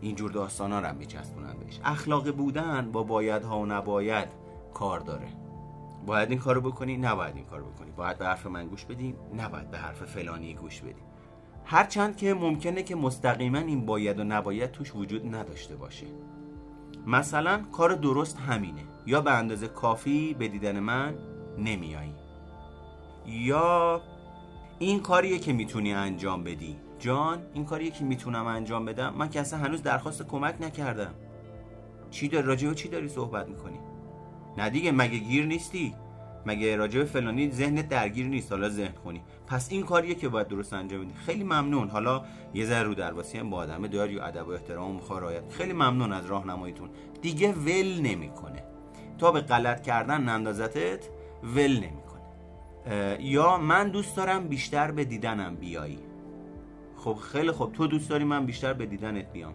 اینجور 0.00 0.30
داستان 0.30 0.72
ها 0.72 0.80
رو 0.80 0.94
میچسبونن 0.96 1.54
بهش. 1.64 1.80
اخلاقی 1.84 2.32
بودن 2.32 2.92
با 2.92 3.02
باید 3.02 3.42
ها 3.42 3.58
و 3.58 3.66
نباید 3.66 4.28
کار 4.74 5.00
داره. 5.00 5.28
باید 6.06 6.30
این 6.30 6.38
کارو 6.38 6.60
بکنی 6.60 6.96
نباید 6.96 7.36
این 7.36 7.44
کارو 7.44 7.64
بکنی. 7.64 7.90
باید 7.90 8.18
به 8.18 8.26
حرف 8.26 8.46
من 8.46 8.68
گوش 8.68 8.84
بدیم 8.84 9.16
نباید 9.36 9.70
به 9.70 9.78
حرف 9.78 10.02
فلانی 10.02 10.54
گوش 10.54 10.80
بدیم 10.80 11.09
هرچند 11.70 12.16
که 12.16 12.34
ممکنه 12.34 12.82
که 12.82 12.96
مستقیما 12.96 13.58
این 13.58 13.86
باید 13.86 14.18
و 14.18 14.24
نباید 14.24 14.70
توش 14.70 14.94
وجود 14.94 15.34
نداشته 15.34 15.76
باشه. 15.76 16.06
مثلا 17.06 17.62
کار 17.72 17.94
درست 17.94 18.38
همینه. 18.38 18.82
یا 19.06 19.20
به 19.20 19.32
اندازه 19.32 19.68
کافی 19.68 20.34
به 20.34 20.48
دیدن 20.48 20.80
من 20.80 21.14
نمیایی. 21.58 22.14
یا 23.26 24.00
این 24.78 25.00
کاریه 25.00 25.38
که 25.38 25.52
می‌تونی 25.52 25.92
انجام 25.94 26.44
بدی. 26.44 26.76
جان 26.98 27.42
این 27.54 27.64
کاریه 27.64 27.90
که 27.90 28.04
می‌تونم 28.04 28.46
انجام 28.46 28.84
بدم. 28.84 29.14
من 29.14 29.30
که 29.30 29.40
اصلا 29.40 29.58
هنوز 29.58 29.82
درخواست 29.82 30.22
کمک 30.22 30.54
نکردم. 30.60 31.14
چی 32.10 32.28
داری؟ 32.28 32.46
راجع 32.46 32.74
چی 32.74 32.88
داری 32.88 33.08
صحبت 33.08 33.48
می‌کنی؟ 33.48 33.78
نه 34.58 34.70
دیگه 34.70 34.92
مگه 34.92 35.18
گیر 35.18 35.46
نیستی؟ 35.46 35.94
مگه 36.46 36.76
راجع 36.76 36.98
به 36.98 37.04
فلانی 37.04 37.50
ذهنت 37.50 37.88
درگیر 37.88 38.26
نیست؟ 38.26 38.52
حالا 38.52 38.68
ذهن 38.68 38.94
خونی. 39.02 39.22
پس 39.46 39.72
این 39.72 39.82
کاریه 39.82 40.14
که 40.14 40.28
باید 40.28 40.48
درست 40.48 40.72
انجام 40.72 41.04
بدی. 41.04 41.14
خیلی 41.14 41.44
ممنون. 41.44 41.88
حالا 41.88 42.24
یه 42.54 42.66
ذره 42.66 42.82
رو 42.82 42.94
درواسی 42.94 43.38
هم 43.38 43.50
با 43.50 43.56
آدم 43.56 43.86
داری 43.86 44.18
و 44.18 44.22
ادب 44.22 44.48
و 44.48 44.50
احترام 44.50 44.96
و 44.96 45.00
خیلی 45.50 45.72
ممنون 45.72 46.12
از 46.12 46.26
راهنماییتون. 46.26 46.88
دیگه 47.22 47.52
ول 47.52 48.00
نمی‌کنه. 48.02 48.64
تا 49.18 49.32
به 49.32 49.40
غلط 49.40 49.82
کردن 49.82 50.20
نندازتت 50.20 51.08
ول 51.42 51.72
نمی‌کنه. 51.72 52.20
یا 53.20 53.58
من 53.58 53.88
دوست 53.88 54.16
دارم 54.16 54.48
بیشتر 54.48 54.90
به 54.90 55.04
دیدنم 55.04 55.56
بیایی. 55.56 55.98
خب 56.96 57.14
خیلی 57.14 57.52
خب 57.52 57.70
تو 57.72 57.86
دوست 57.86 58.10
داری 58.10 58.24
من 58.24 58.46
بیشتر 58.46 58.72
به 58.72 58.86
دیدنت 58.86 59.32
بیام. 59.32 59.54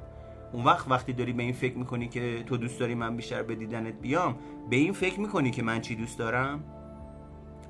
اون 0.53 0.63
وقت 0.63 0.91
وقتی 0.91 1.13
داری 1.13 1.33
به 1.33 1.43
این 1.43 1.53
فکر 1.53 1.77
می‌کنی 1.77 2.07
که 2.07 2.43
تو 2.45 2.57
دوست 2.57 2.79
داری 2.79 2.95
من 2.95 3.15
بیشتر 3.15 3.43
به 3.43 3.55
دیدنت 3.55 3.93
بیام 4.01 4.37
به 4.69 4.75
این 4.75 4.93
فکر 4.93 5.19
می‌کنی 5.19 5.51
که 5.51 5.63
من 5.63 5.81
چی 5.81 5.95
دوست 5.95 6.19
دارم؟ 6.19 6.63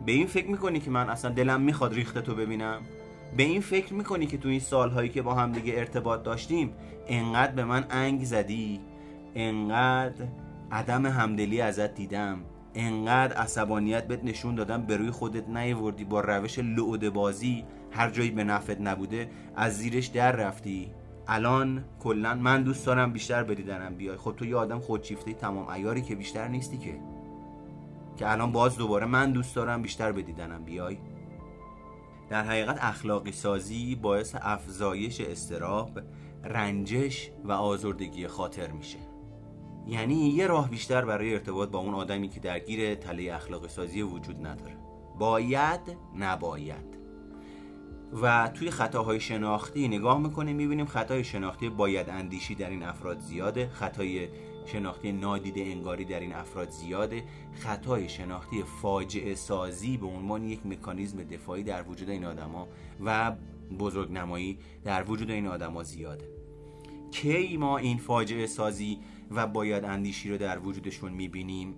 به 0.05 0.11
این 0.11 0.27
فکر 0.27 0.47
می‌کنی 0.47 0.79
که 0.79 0.91
من 0.91 1.09
اصلا 1.09 1.31
دلم 1.31 1.61
می‌خواد 1.61 1.93
ریخته 1.93 2.21
تو 2.21 2.35
ببینم؟ 2.35 2.81
به 3.37 3.43
این 3.43 3.61
فکر 3.61 3.93
می‌کنی 3.93 4.25
که 4.25 4.37
تو 4.37 4.49
این 4.49 4.59
سالهایی 4.59 5.09
که 5.09 5.21
با 5.21 5.33
هم 5.33 5.51
دیگه 5.51 5.73
ارتباط 5.77 6.23
داشتیم 6.23 6.73
انقدر 7.07 7.51
به 7.51 7.65
من 7.65 7.85
انگ 7.89 8.23
زدی؟ 8.23 8.79
انقدر 9.35 10.25
عدم 10.71 11.05
همدلی 11.05 11.61
ازت 11.61 11.93
دیدم؟ 11.93 12.37
انقدر 12.75 13.33
عصبانیت 13.37 14.07
بهت 14.07 14.23
نشون 14.23 14.55
دادم 14.55 14.81
به 14.81 14.97
روی 14.97 15.11
خودت 15.11 15.49
نیوردی 15.49 16.03
با 16.03 16.21
روش 16.21 16.59
لعوده 16.59 17.09
بازی 17.09 17.63
هر 17.91 18.09
جایی 18.09 18.31
به 18.31 18.43
نفت 18.43 18.81
نبوده 18.81 19.29
از 19.55 19.77
زیرش 19.77 20.05
در 20.05 20.31
رفتی؟ 20.31 20.91
الان 21.27 21.83
کلا 21.99 22.35
من 22.35 22.63
دوست 22.63 22.85
دارم 22.85 23.13
بیشتر 23.13 23.43
بدیدنم 23.43 23.95
بیای. 23.95 24.17
خب 24.17 24.33
تو 24.37 24.45
یه 24.45 24.55
آدم 24.55 24.79
خودشیفته 24.79 25.33
تمام 25.33 25.69
ایاری 25.69 26.01
که 26.01 26.15
بیشتر 26.15 26.47
نیستی 26.47 26.77
که. 26.77 26.99
که 28.17 28.31
الان 28.31 28.51
باز 28.51 28.77
دوباره 28.77 29.05
من 29.05 29.31
دوست 29.31 29.55
دارم 29.55 29.81
بیشتر 29.81 30.11
بدیدنم 30.11 30.63
بیای. 30.63 30.97
در 32.29 32.43
حقیقت 32.43 32.77
اخلاقی 32.81 33.31
سازی 33.31 33.95
باعث 33.95 34.35
افزایش 34.41 35.21
استراب 35.21 35.99
رنجش 36.43 37.31
و 37.43 37.51
آزردگی 37.51 38.27
خاطر 38.27 38.71
میشه. 38.71 38.97
یعنی 39.87 40.29
یه 40.29 40.47
راه 40.47 40.69
بیشتر 40.69 41.05
برای 41.05 41.33
ارتباط 41.33 41.69
با 41.69 41.79
اون 41.79 41.93
آدمی 41.93 42.29
که 42.29 42.39
درگیر 42.39 42.95
تله 42.95 43.33
اخلاقی 43.33 43.67
سازی 43.67 44.01
وجود 44.01 44.47
نداره. 44.47 44.77
باید 45.19 45.97
نباید. 46.19 46.95
و 48.21 48.49
توی 48.53 48.71
خطاهای 48.71 49.19
شناختی 49.19 49.87
نگاه 49.87 50.19
می‌کنیم 50.19 50.55
می‌بینیم 50.55 50.85
خطای 50.85 51.23
شناختی 51.23 51.69
باید 51.69 52.09
اندیشی 52.09 52.55
در 52.55 52.69
این 52.69 52.83
افراد 52.83 53.19
زیاده 53.19 53.69
خطای 53.73 54.27
شناختی 54.65 55.11
نادیده 55.11 55.61
انگاری 55.61 56.05
در 56.05 56.19
این 56.19 56.33
افراد 56.33 56.69
زیاده. 56.69 57.23
خطای 57.59 58.09
شناختی 58.09 58.63
فاجعه 58.81 59.35
سازی 59.35 59.97
به 59.97 60.07
عنوان 60.07 60.43
یک 60.43 60.65
مکانیزم 60.65 61.23
دفاعی 61.23 61.63
در 61.63 61.83
وجود 61.83 62.09
این 62.09 62.25
آدما 62.25 62.67
و 63.05 63.31
بزرگ 63.79 64.11
نمایی 64.11 64.57
در 64.83 65.03
وجود 65.03 65.31
این 65.31 65.47
آدما 65.47 65.83
زیاده. 65.83 66.29
کی 67.11 67.57
ما 67.57 67.77
این 67.77 67.97
فاجعه 67.97 68.45
سازی 68.45 68.99
و 69.31 69.47
باید 69.47 69.83
اندیشی 69.83 70.29
رو 70.29 70.37
در 70.37 70.59
وجودشون 70.59 71.11
می‌بینیم؟ 71.11 71.75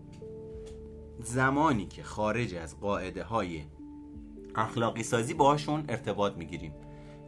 زمانی 1.24 1.86
که 1.86 2.04
خارج 2.04 2.56
از 2.56 2.80
قاعده 2.80 3.24
های 3.24 3.62
اخلاقی 4.56 5.04
سازی 5.04 5.34
باهاشون 5.34 5.86
ارتباط 5.90 6.34
می‌گیریم. 6.36 6.74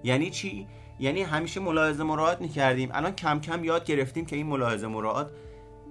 یعنی 0.03 0.29
چی؟ 0.29 0.67
یعنی 0.99 1.21
همیشه 1.21 1.59
ملاحظه 1.59 2.03
مراعات 2.03 2.41
می‌کردیم. 2.41 2.89
الان 2.91 3.11
کم 3.11 3.39
کم 3.39 3.63
یاد 3.63 3.85
گرفتیم 3.85 4.25
که 4.25 4.35
این 4.35 4.47
ملاحظه 4.47 4.87
مراعات 4.87 5.31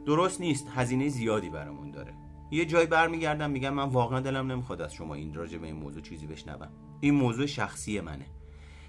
درست 0.08 0.40
نیست 0.40 0.68
هزینه 0.68 1.08
زیادی 1.08 1.50
برامون 1.50 1.90
داره. 1.90 2.14
یه 2.50 2.64
جای 2.64 2.86
برمیگردم 2.86 3.50
میگم 3.50 3.74
من 3.74 3.88
واقعا 3.88 4.20
دلم 4.20 4.52
نمی‌خواد 4.52 4.82
از 4.82 4.94
شما 4.94 5.14
این 5.14 5.34
راجع 5.34 5.58
به 5.58 5.66
این 5.66 5.76
موضوع 5.76 6.02
چیزی 6.02 6.26
بشنوم. 6.26 6.68
این 7.00 7.14
موضوع 7.14 7.46
شخصی 7.46 8.00
منه. 8.00 8.26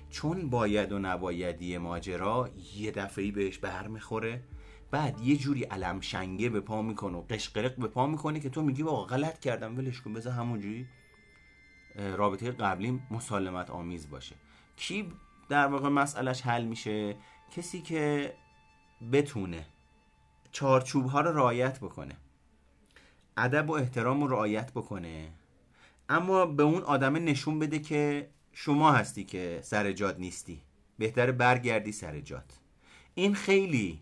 چون 0.10 0.50
باید 0.50 0.92
و 0.92 1.00
نبایدی 1.00 1.78
ماجرا 1.78 2.50
یه 2.76 2.92
دفعی 2.92 3.32
بهش 3.32 3.58
برمیخوره 3.58 4.44
بعد 4.92 5.22
یه 5.22 5.38
جوری 5.38 5.64
علم 5.64 6.00
شنگه 6.00 6.50
به 6.50 6.60
پا 6.60 6.82
می‌کنه 6.82 7.18
و 7.18 7.22
قشقرق 7.22 7.76
به 7.76 7.88
پا 7.88 8.08
می‌کنه 8.08 8.40
که 8.40 8.50
تو 8.50 8.62
میگی 8.62 8.84
واقعا 8.84 9.18
غلط 9.18 9.40
کردم 9.40 9.78
ولش 9.78 10.02
کن 10.02 10.14
بذار 10.14 10.34
همونجوری. 10.34 10.88
رابطه 11.96 12.52
قبلی 12.52 13.00
مسالمت 13.12 13.70
آمیز 13.70 14.10
باشه. 14.10 14.36
کی 14.76 15.12
در 15.50 15.68
واقع 15.68 15.90
مسئلهش 15.90 16.42
حل 16.42 16.66
میشه؟ 16.66 17.16
کسی 17.56 17.82
که 17.82 18.34
بتونه 19.12 19.66
چارچوب 20.52 21.06
ها 21.06 21.22
رو 21.22 21.38
رعایت 21.38 21.80
بکنه. 21.80 22.16
ادب 23.38 23.70
و 23.70 23.74
احترام 23.74 24.22
رو 24.22 24.28
رعایت 24.28 24.72
بکنه. 24.72 25.32
اما 26.10 26.46
به 26.46 26.64
اون 26.64 26.82
آدم 26.82 27.16
نشون 27.16 27.60
بده 27.60 27.80
که 27.80 28.30
شما 28.54 28.92
هستی 28.92 29.24
که 29.24 29.60
سر 29.64 29.92
جاد 29.92 30.20
نیستی. 30.20 30.62
بهتره 30.98 31.32
برگردی 31.32 31.92
سر 31.92 32.20
جات. 32.20 32.60
این 33.16 33.36
خیلی 33.36 34.00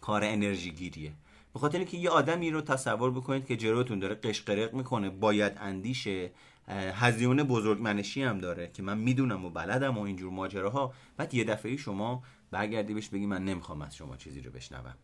کار 0.00 0.24
انرژی 0.24 0.70
گیریه 0.70 1.12
به 1.52 1.58
خاطر 1.60 1.78
اینکه 1.78 1.96
یه 1.96 2.10
آدمی 2.10 2.50
رو 2.50 2.60
تصور 2.60 3.10
بکنید 3.10 3.46
که 3.46 3.56
جلوتون 3.56 3.98
داره 3.98 4.14
قشقرق 4.14 4.74
می‌کنه 4.74 5.10
باید 5.10 5.52
اندیشه 5.60 6.30
هزیون 6.68 7.42
بزرگمنشی 7.42 8.22
هم 8.22 8.38
داره 8.38 8.70
که 8.74 8.82
من 8.82 8.98
می‌دونم 8.98 9.44
و 9.44 9.50
بلدم 9.50 9.98
و 9.98 10.00
اینجور 10.00 10.32
ماجراها. 10.32 10.94
بعد 11.16 11.34
یه 11.34 11.44
دفعه 11.44 11.76
شما 11.76 12.22
برگردی 12.50 12.94
بهش 12.94 13.08
بگی 13.08 13.26
من 13.26 13.44
نمی‌خوام 13.44 13.82
از 13.82 13.96
شما 13.96 14.16
چیزی 14.16 14.40
رو 14.40 14.50
بشنوم. 14.50 14.94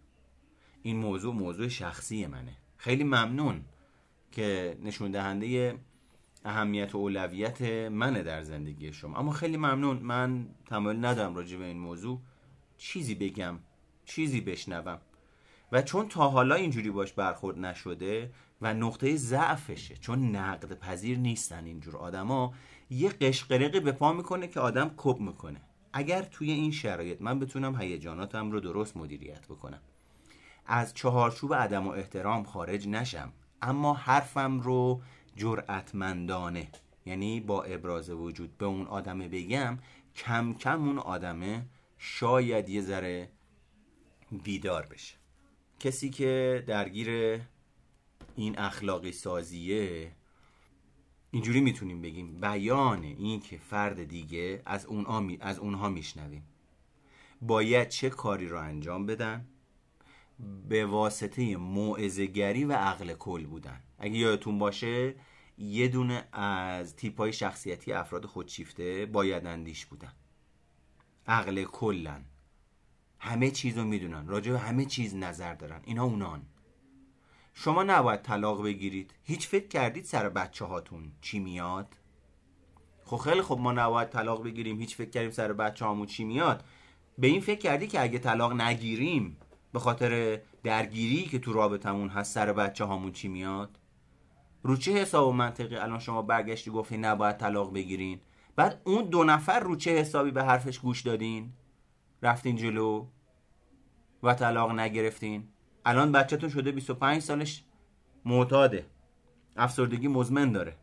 این 0.89 0.97
موضوع 0.97 1.35
موضوع 1.35 1.69
شخصی 1.69 2.27
منه. 2.27 2.57
خیلی 2.77 3.05
ممنون 3.05 3.65
که 4.33 4.79
نشون 4.83 5.11
دهنده 5.11 5.79
اهمیت 6.45 6.95
و 6.95 6.99
اولویت 6.99 7.63
منه 7.89 8.23
در 8.23 8.43
زندگی 8.43 8.93
شما. 8.93 9.19
اما 9.19 9.33
خیلی 9.33 9.57
ممنون 9.57 9.97
من 9.97 10.47
تمایل 10.67 11.05
ندارم 11.05 11.35
راجع 11.35 11.59
به 11.59 11.65
این 11.65 11.79
موضوع 11.79 12.21
چیزی 12.79 13.15
بگم 13.15 13.59
چیزی 14.05 14.41
بشنوم. 14.41 15.01
و 15.73 15.83
چون 15.83 16.09
تا 16.09 16.29
حالا 16.29 16.55
اینجوری 16.55 16.91
باش 16.91 17.13
برخورد 17.13 17.59
نشده 17.59 18.31
و 18.61 18.75
نقطه 18.75 19.17
ضعفشه 19.17 19.97
چون 19.97 20.37
نقد 20.37 20.79
پذیر 20.79 21.19
نیستن 21.19 21.65
اینجور 21.65 21.97
آدما 21.97 22.55
یه 22.91 23.09
قشقرقی 23.09 23.81
به 23.81 23.93
پا 23.93 24.13
می‌کنه 24.13 24.49
که 24.49 24.61
آدم 24.61 24.91
کپ 24.97 25.21
می‌کنه. 25.21 25.61
اگر 25.93 26.23
توی 26.23 26.51
این 26.51 26.71
شرایط 26.71 27.23
من 27.23 27.39
بتونم 27.39 27.81
هیجاناتم 27.81 28.51
رو 28.51 28.61
درست 28.61 28.97
مدیریت 28.97 29.47
بکنم. 29.47 29.81
از 30.69 30.95
چهارچوب 30.95 31.55
عدم 31.55 31.87
و 31.87 31.91
احترام 31.91 32.45
خارج 32.45 32.89
نشم 32.89 33.33
اما 33.63 33.95
حرفم 33.95 34.61
رو 34.61 35.03
جرأتمندانه 35.37 36.69
یعنی 37.07 37.41
با 37.41 37.63
ابراز 37.63 38.11
وجود 38.11 38.59
به 38.59 38.67
اون 38.67 38.87
آدمه 38.87 39.29
بگم 39.29 39.79
کم 40.15 40.55
کم 40.55 40.89
اون 40.89 40.99
آدمه 40.99 41.67
شاید 41.99 42.69
یه 42.69 42.83
ذره 42.83 43.29
بیدار 44.43 44.87
بشه. 44.87 45.15
کسی 45.81 46.11
که 46.11 46.65
درگیر 46.67 47.41
این 48.37 48.59
اخلاقی 48.59 49.13
سازیه 49.13 50.13
اینجوری 51.31 51.61
می‌تونیم 51.61 52.03
بگیم 52.03 52.41
بیان 52.41 53.03
این 53.03 53.41
که 53.41 53.59
فرد 53.59 54.05
دیگه 54.05 54.63
از, 54.67 54.87
اونها 54.87 55.21
می، 55.21 55.39
از 55.41 55.59
اونها 55.59 55.89
میشنویم. 55.89 56.43
باید 57.43 57.89
چه 57.89 58.11
کاری 58.11 58.49
رو 58.49 58.59
انجام 58.59 59.07
بدن؟ 59.07 59.47
به 60.69 60.87
واسطه 60.87 61.57
موعظه‌گری 61.57 62.65
و 62.65 62.73
عقل 62.73 63.15
کل 63.15 63.47
بودن. 63.47 63.81
اگه 63.99 64.17
یادتون 64.17 64.59
باشه 64.59 65.15
یه 65.59 65.89
دونه 65.89 66.29
از 66.33 66.97
تیپ 66.97 67.19
های 67.19 67.33
شخصیتی 67.33 67.93
افراد 67.93 68.27
خودشیفته 68.27 69.07
باید 69.07 69.47
اندیش 69.47 69.87
بودن. 69.87 70.13
عقل 71.27 71.65
کلن. 71.65 72.25
همه 73.19 73.51
چیز 73.51 73.79
رو 73.79 73.85
می‌دونن. 73.85 74.27
راجع 74.27 74.53
به 74.53 74.59
همه 74.59 74.85
چیز 74.85 75.15
نظر 75.15 75.55
دارن. 75.55 75.81
اینا 75.85 76.05
اونان. 76.05 76.43
شما 77.55 77.83
نباید 77.83 78.23
طلاق 78.23 78.65
بگیرید. 78.65 79.15
هیچ 79.23 79.49
فکر 79.49 79.69
کردید 79.69 80.05
سر 80.05 80.29
بچه 80.29 80.65
هاتون 80.65 81.13
چی 81.21 81.39
میاد؟ 81.39 81.97
خب 83.05 83.17
خیلی 83.17 83.43
خب 83.43 83.59
ما 83.61 83.73
نباید 83.73 84.09
طلاق 84.09 84.45
بگیریم. 84.45 84.79
هیچ 84.79 84.97
فکر 84.97 85.11
کردیم 85.11 85.31
سر 85.31 85.53
بچه 85.53 85.85
هامون 85.85 86.07
چی 86.07 86.25
میاد. 86.25 86.65
به 87.19 87.27
این 87.27 87.41
فکر 87.41 87.59
کردی 87.59 87.87
که 87.87 88.03
اگه 88.03 88.19
طلاق 88.19 88.53
نگیریم 88.53 89.37
به 89.73 89.79
خاطر 89.79 90.41
درگیری 90.63 91.23
که 91.23 91.39
تو 91.39 91.53
رابطمون 91.53 92.09
هست 92.09 92.35
سر 92.35 92.53
بچه 92.53 92.85
هامون 92.85 93.13
چی 93.13 93.29
میاد؟ 93.29 93.79
رو 94.63 94.77
چه 94.77 94.93
حساب 94.93 95.29
و 95.29 95.33
منطقی 95.33 95.77
الان 95.77 95.99
شما 95.99 96.23
برگشتی 96.23 96.71
گفتی 96.71 96.97
نباید 96.97 97.37
طلاق 97.37 97.75
بگیرین؟ 97.75 98.21
بعد 98.57 98.81
اون 98.85 99.05
دو 99.05 99.25
نفر 99.25 99.61
رو 99.61 99.77
چه 99.77 99.91
حسابی 99.91 100.31
به 100.31 100.45
حرفش 100.45 100.79
گوش 100.79 101.03
دادین؟ 101.03 101.53
رفتین 102.23 102.57
جلو 102.57 103.07
و 104.23 104.35
طلاق 104.35 104.71
نگرفتین؟ 104.71 105.49
الان 105.85 106.13
بچهتون 106.13 106.49
شده 106.49 106.73
25 106.73 107.23
سالش 107.23 107.65
معتاده. 108.25 108.87
افسردگی 109.57 110.09
مزمن 110.09 110.53
داره. 110.53 110.77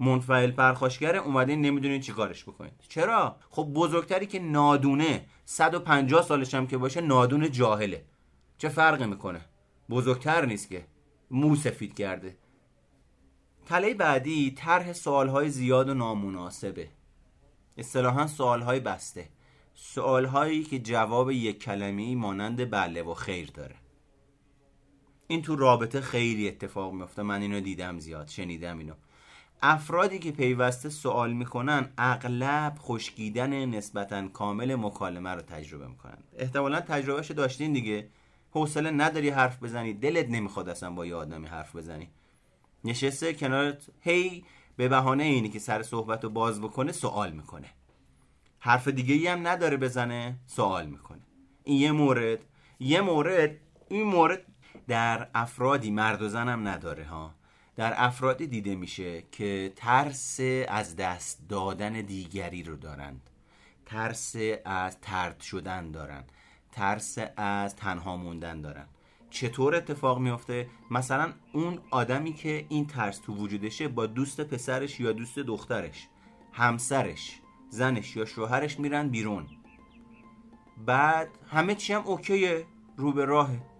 منفعل 0.00 0.50
پرخاشگره 0.50 1.18
اومدین 1.18 1.60
نمی‌دونین 1.60 2.00
چیکارش 2.00 2.44
بکنید. 2.44 2.72
چرا؟ 2.88 3.36
خب 3.50 3.62
بزرگتری 3.74 4.26
که 4.26 4.38
نادونه 4.38 5.26
150 5.44 6.22
سالش 6.22 6.54
هم 6.54 6.66
که 6.66 6.78
باشه 6.78 7.00
نادون 7.00 7.50
جاهله. 7.50 8.04
چه 8.58 8.68
فرقی 8.68 9.06
می‌کنه؟ 9.06 9.40
بزرگتر 9.90 10.46
نیست 10.46 10.68
که. 10.68 10.86
مو 11.30 11.56
سفید 11.56 11.94
کرده. 11.94 12.36
تله 13.66 13.94
بعدی 13.94 14.50
طرح 14.50 14.92
سوالهای 14.92 15.50
زیاد 15.50 15.88
و 15.88 15.94
نامناسبه. 15.94 16.88
اصطلاحا 17.78 18.26
سوالهای 18.26 18.80
بسته. 18.80 19.28
سوالهایی 19.74 20.64
که 20.64 20.78
جواب 20.78 21.30
یک 21.30 21.62
کلمه 21.62 22.14
مانند 22.14 22.70
بله 22.70 23.02
و 23.02 23.14
خیر 23.14 23.50
داره. 23.54 23.76
این 25.26 25.42
تو 25.42 25.56
رابطه 25.56 26.00
خیلی 26.00 26.48
اتفاق 26.48 26.92
میفته 26.92 27.22
من 27.22 27.42
اینو 27.42 27.60
دیدم 27.60 27.98
زیاد 27.98 28.28
شنیدم 28.28 28.78
اینو. 28.78 28.94
افرادی 29.62 30.18
که 30.18 30.32
پیوسته 30.32 30.88
سوال 30.88 31.32
می‌کنن 31.32 31.88
اغلب 31.98 32.76
خشکیدن 32.78 33.64
نسبتا 33.64 34.28
کامل 34.28 34.74
مکالمه 34.74 35.30
رو 35.30 35.40
تجربه 35.40 35.86
می‌کنن. 35.86 36.18
احتمالا 36.38 36.80
تجربهش 36.80 37.30
داشتین 37.30 37.72
دیگه. 37.72 38.08
حوصله 38.50 38.90
نداری 38.90 39.30
حرف 39.30 39.62
بزنی. 39.62 39.94
دلت 39.94 40.28
نمی‌خواد 40.28 40.68
اصلا 40.68 40.90
با 40.90 41.06
یه 41.06 41.14
آدمی 41.14 41.46
حرف 41.46 41.76
بزنی. 41.76 42.08
نشسته 42.84 43.34
کنارت 43.34 43.86
هی 44.00 44.44
به 44.76 44.88
بهانه 44.88 45.24
اینی 45.24 45.48
که 45.48 45.58
سر 45.58 45.82
صحبت 45.82 46.24
رو 46.24 46.30
باز 46.30 46.60
بکنه 46.60 46.92
سوال 46.92 47.32
می‌کنه. 47.32 47.68
حرف 48.58 48.88
دیگه 48.88 49.14
ای 49.14 49.26
هم 49.26 49.46
نداره 49.46 49.76
بزنه 49.76 50.36
سوال 50.46 50.86
می‌کنه. 50.86 51.20
این 51.64 51.80
یه 51.80 51.92
مورد. 51.92 52.38
یه 52.80 53.00
مورد 53.00 53.50
این 53.88 54.02
مورد 54.02 54.42
در 54.88 55.28
افرادی 55.34 55.90
مرد 55.90 56.22
و 56.22 56.28
زنم 56.28 56.68
نداره 56.68 57.04
ها. 57.04 57.34
در 57.76 57.94
افرادی 57.96 58.46
دیده 58.46 58.74
میشه 58.74 59.22
که 59.32 59.72
ترس 59.76 60.40
از 60.68 60.96
دست 60.96 61.48
دادن 61.48 61.92
دیگری 61.92 62.62
رو 62.62 62.76
دارند. 62.76 63.30
ترس 63.86 64.36
از 64.64 65.00
ترد 65.00 65.40
شدن 65.40 65.90
دارند. 65.90 66.32
ترس 66.72 67.18
از 67.36 67.76
تنها 67.76 68.16
موندن 68.16 68.60
دارن 68.60 68.86
چطور 69.30 69.74
اتفاق 69.74 70.18
میفته 70.18 70.68
مثلا 70.90 71.32
اون 71.52 71.78
آدمی 71.90 72.32
که 72.32 72.66
این 72.68 72.86
ترس 72.86 73.18
تو 73.18 73.34
وجودشه 73.34 73.88
با 73.88 74.06
دوست 74.06 74.40
پسرش 74.40 75.00
یا 75.00 75.12
دوست 75.12 75.38
دخترش 75.38 76.08
همسرش 76.52 77.40
زنش 77.70 78.16
یا 78.16 78.24
شوهرش 78.24 78.78
میرن 78.78 79.08
بیرون. 79.08 79.46
بعد 80.86 81.28
همه 81.48 81.74
چی 81.74 81.92
هم 81.92 82.02
اوکیه 82.06 82.66
رو 82.96 83.12
به 83.12 83.24
راهه. 83.24 83.75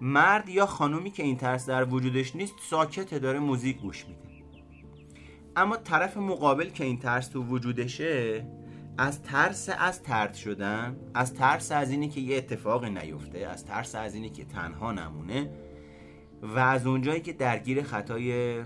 مرد 0.00 0.48
یا 0.48 0.66
خانومی 0.66 1.10
که 1.10 1.22
این 1.22 1.36
ترس 1.36 1.68
در 1.68 1.84
وجودش 1.84 2.36
نیست 2.36 2.54
ساکته 2.70 3.18
داره 3.18 3.38
موزیک 3.38 3.80
گوش 3.80 4.06
میده 4.06 4.30
اما 5.56 5.76
طرف 5.76 6.16
مقابل 6.16 6.68
که 6.68 6.84
این 6.84 6.98
ترس 6.98 7.28
تو 7.28 7.42
وجودشه 7.42 8.46
از 8.98 9.22
ترس 9.22 9.68
از 9.78 10.02
ترد 10.02 10.34
شدن 10.34 10.96
از 11.14 11.34
ترس 11.34 11.72
از 11.72 11.90
اینی 11.90 12.08
که 12.08 12.20
یه 12.20 12.36
اتفاقی 12.36 12.90
نیفته 12.90 13.38
از 13.38 13.64
ترس 13.64 13.94
از 13.94 14.14
اینی 14.14 14.30
که 14.30 14.44
تنها 14.44 14.92
نمونه 14.92 15.50
و 16.42 16.58
از 16.58 16.86
اونجایی 16.86 17.20
که 17.20 17.32
درگیر 17.32 17.82
خطای 17.82 18.60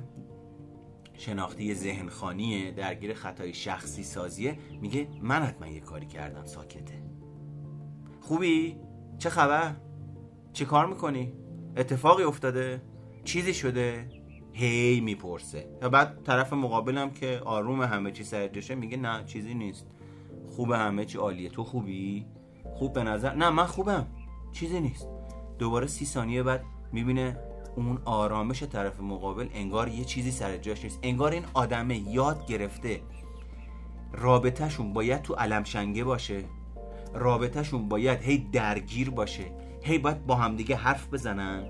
شناختی 1.16 1.74
ذهن 1.74 2.08
خانیه 2.08 2.70
درگیر 2.70 3.14
خطای 3.14 3.54
شخصی 3.54 4.02
سازیه 4.02 4.58
میگه 4.80 5.08
من 5.22 5.42
حتما 5.42 5.66
یه 5.66 5.80
کاری 5.80 6.06
کردم 6.06 6.44
ساکته 6.44 7.02
خوبی؟ 8.20 8.76
چه 9.18 9.30
خبر؟ 9.30 9.74
چه 10.54 10.64
کار 10.64 10.86
می‌کنی؟ 10.86 11.32
اتفاقی 11.76 12.22
افتاده؟ 12.22 12.82
چیزی 13.24 13.54
شده؟ 13.54 14.08
هی 14.52 15.00
می‌پرسه. 15.00 15.68
و 15.82 15.88
بعد 15.88 16.22
طرف 16.24 16.52
مقابلم 16.52 17.10
که 17.10 17.40
آروم 17.44 17.82
همه 17.82 18.12
چی 18.12 18.24
سر 18.24 18.50
میگه 18.74 18.96
نه 18.96 19.24
چیزی 19.24 19.54
نیست. 19.54 19.86
خوب 20.56 20.70
همه 20.70 21.04
چی 21.04 21.18
عالیه. 21.18 21.48
تو 21.48 21.64
خوبی؟ 21.64 22.26
خوب 22.74 22.92
به 22.92 23.02
نظر 23.02 23.34
نه 23.34 23.50
من 23.50 23.66
خوبم. 23.66 24.06
چیزی 24.52 24.80
نیست. 24.80 25.08
دوباره 25.58 25.86
سی 25.86 26.04
ثانیه 26.04 26.42
بعد 26.42 26.64
می‌بینه 26.92 27.38
اون 27.76 27.98
آرامش 28.04 28.62
طرف 28.62 29.00
مقابل 29.00 29.48
انگار 29.54 29.88
یه 29.88 30.04
چیزی 30.04 30.30
سر 30.30 30.56
جاش 30.56 30.84
نیست. 30.84 30.98
انگار 31.02 31.32
این 31.32 31.44
آدمه 31.54 31.98
یاد 31.98 32.46
گرفته. 32.46 33.00
رابطهشون 34.12 34.92
باید 34.92 35.22
تو 35.22 35.34
علمشنگه 35.34 36.04
باشه. 36.04 36.44
رابطهشون 37.14 37.88
باید 37.88 38.22
هی 38.22 38.38
درگیر 38.52 39.10
باشه. 39.10 39.63
هی 39.86 39.98
باید 39.98 40.26
با 40.26 40.34
همدیگه 40.34 40.76
حرف 40.76 41.08
بزنن 41.12 41.66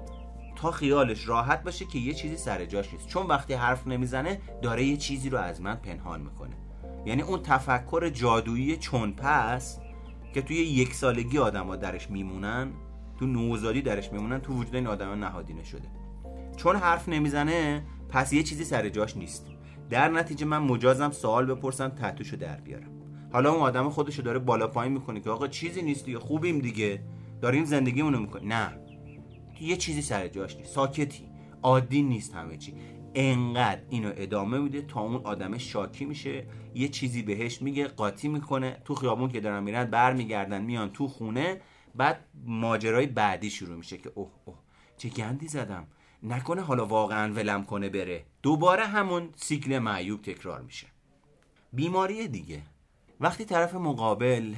تا 0.57 0.71
خیالش 0.71 1.29
راحت 1.29 1.63
باشه 1.63 1.85
که 1.85 1.99
یه 1.99 2.15
چیزی 2.15 2.37
سر 2.37 2.65
جاش 2.65 2.93
نیست. 2.93 3.09
چون 3.09 3.27
وقتی 3.27 3.55
حرف 3.55 3.87
نمی‌زنه 3.87 4.41
داره 4.63 4.85
یه 4.85 4.97
چیزی 4.97 5.31
رو 5.31 5.39
از 5.39 5.61
من 5.61 5.75
پنهان 5.75 6.21
می‌کنه. 6.21 6.57
یعنی 7.07 7.23
اون 7.23 7.43
تفکر 7.43 8.09
جادویی 8.09 8.77
چون 8.77 9.13
پس 9.13 9.79
که 10.35 10.43
توی 10.43 10.57
یک 10.57 10.95
سالگی 10.95 11.39
آدما 11.39 11.77
درش 11.77 12.11
میمونن 12.11 12.71
تو 13.19 13.27
نوزادی 13.27 13.83
درش 13.83 14.13
میمونن 14.13 14.41
تو 14.41 14.53
وجود 14.53 14.75
این 14.75 14.87
آدم 14.87 15.25
نهادینه 15.25 15.65
شده. 15.65 15.89
چون 16.57 16.77
حرف 16.77 17.09
نمی‌زنه 17.09 17.83
پس 18.09 18.33
یه 18.33 18.43
چیزی 18.43 18.65
سر 18.65 18.89
جاش 18.89 19.17
نیست. 19.17 19.47
در 19.91 20.09
نتیجه 20.09 20.47
من 20.47 20.59
مجازم 20.59 21.11
سوال 21.11 21.47
بپرسم 21.47 21.89
تتوشو 21.89 22.37
در 22.37 22.61
بیارم. 22.61 22.91
حالا 23.33 23.53
اون 23.53 23.61
آدم 23.61 23.89
خودشو 23.91 24.23
داره 24.23 24.39
بالا 24.39 24.67
پایین 24.67 24.93
می‌کنه 24.93 25.21
که 25.21 25.31
آقا 25.31 25.49
چیزی 25.49 25.83
نیست 25.83 26.05
دیگه 26.05 26.19
خوبیم 26.19 26.59
دیگه. 26.59 27.01
داریم 27.45 27.65
زندگیمونو 27.65 28.19
می‌کنیم. 28.19 28.53
نه. 28.53 28.79
یه 29.61 29.77
چیزی 29.77 30.03
سر 30.03 30.29
جاش 30.29 30.57
نیست. 30.57 30.75
ساکتی. 30.75 31.29
عادی 31.63 32.03
نیست 32.03 32.35
همه 32.35 32.57
چی. 32.57 32.75
انقدر 33.15 33.83
اینو 33.91 34.13
ادامه 34.17 34.59
میده 34.59 34.83
تا 34.83 35.01
اون 35.01 35.21
آدم 35.25 35.59
شاکی 35.59 36.05
میشه 36.05 36.47
یه 36.75 36.89
چیزی 36.89 37.23
بهش 37.23 37.63
میگه 37.63 37.87
قاطی 37.89 38.29
می‌کنه 38.29 38.83
تو 38.85 38.95
خیابون 38.95 39.29
که 39.29 39.41
دارن 39.41 39.63
میرن 39.63 39.85
برمیگردن 39.85 40.63
میان 40.63 40.91
تو 40.91 41.09
خونه 41.09 41.61
بعد 41.95 42.25
ماجرای 42.47 43.07
بعدی 43.07 43.51
شروع 43.51 43.77
میشه 43.77 43.99
که 43.99 44.13
اوه 44.15 44.31
اوه 44.45 44.59
چه 44.97 45.09
گندی 45.09 45.49
زدم. 45.49 45.87
نکنه 46.23 46.63
حالا 46.63 46.87
واقعا 46.87 47.33
ولم 47.33 47.65
کنه 47.65 47.89
بره. 47.89 48.25
دوباره 48.43 48.85
همون 48.85 49.29
سیکل 49.37 49.79
معیوب 49.79 50.23
تکرار 50.23 50.61
میشه. 50.61 50.87
بیماری 51.73 52.29
دیگه. 52.29 52.63
وقتی 53.21 53.45
طرف 53.45 53.75
مقابل 53.75 54.55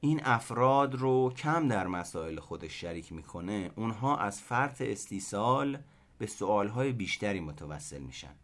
این 0.00 0.20
افراد 0.24 0.94
رو 0.94 1.32
کم 1.36 1.68
در 1.68 1.86
مسائل 1.86 2.40
خودش 2.40 2.80
شریک 2.80 3.12
می‌کنه 3.12 3.70
اونها 3.76 4.16
از 4.16 4.40
فرط 4.40 4.80
استیصال 4.80 5.78
به 6.18 6.26
سوالهای 6.26 6.92
بیشتری 6.92 7.40
متوسل 7.40 7.98
میشن. 7.98 8.34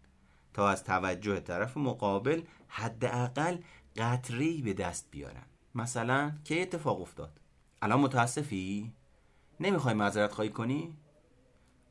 تا 0.55 0.69
از 0.69 0.85
توجه 0.85 1.41
طرف 1.41 1.77
مقابل 1.77 2.43
حداقل 2.69 3.59
قطری 3.97 4.63
به 4.63 4.73
دست 4.73 5.09
بیارن. 5.11 5.47
مثلا 5.75 6.33
که 6.45 6.63
اتفاق 6.63 7.01
افتاد. 7.01 7.41
الان 7.83 8.01
متاسفی؟ 8.01 8.93
نمی‌خوای 9.61 9.95
معذرت 9.95 10.33
خواهی 10.33 10.51
کنی؟ 10.51 10.97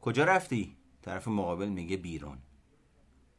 کجا 0.02 0.24
رفتی؟ 0.24 0.78
طرف 1.02 1.28
مقابل 1.28 1.70
میگه 1.70 1.98
بیرون. 1.98 2.38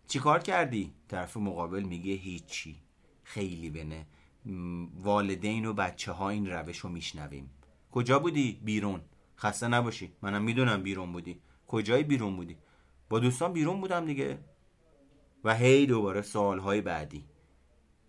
چی 0.08 0.18
کار 0.18 0.38
کردی؟ 0.38 0.94
طرف 1.08 1.36
مقابل 1.36 1.82
میگه 1.82 2.12
هیچی. 2.12 2.82
خیلی 3.24 3.70
بنه. 3.70 4.06
والدین 5.02 5.66
و 5.66 5.72
بچه 5.72 6.12
ها 6.12 6.28
این 6.28 6.50
روش 6.50 6.78
رو 6.78 6.90
میشنویم. 6.90 7.50
کجا 7.92 8.18
بودی 8.18 8.60
بیرون؟ 8.64 9.00
خسته 9.38 9.68
نباشی. 9.68 10.12
منم 10.22 10.42
می‌دونم 10.42 10.82
بیرون 10.82 11.12
بودی. 11.12 11.40
کجای 11.68 12.02
بیرون 12.02 12.36
بودی؟ 12.36 12.56
با 13.08 13.18
دوستان 13.18 13.52
بیرون 13.52 13.80
بودم 13.80 14.06
دیگه. 14.06 14.38
و 15.44 15.54
هی 15.54 15.86
دوباره 15.86 16.22
سوالهای 16.22 16.80
بعدی. 16.80 17.24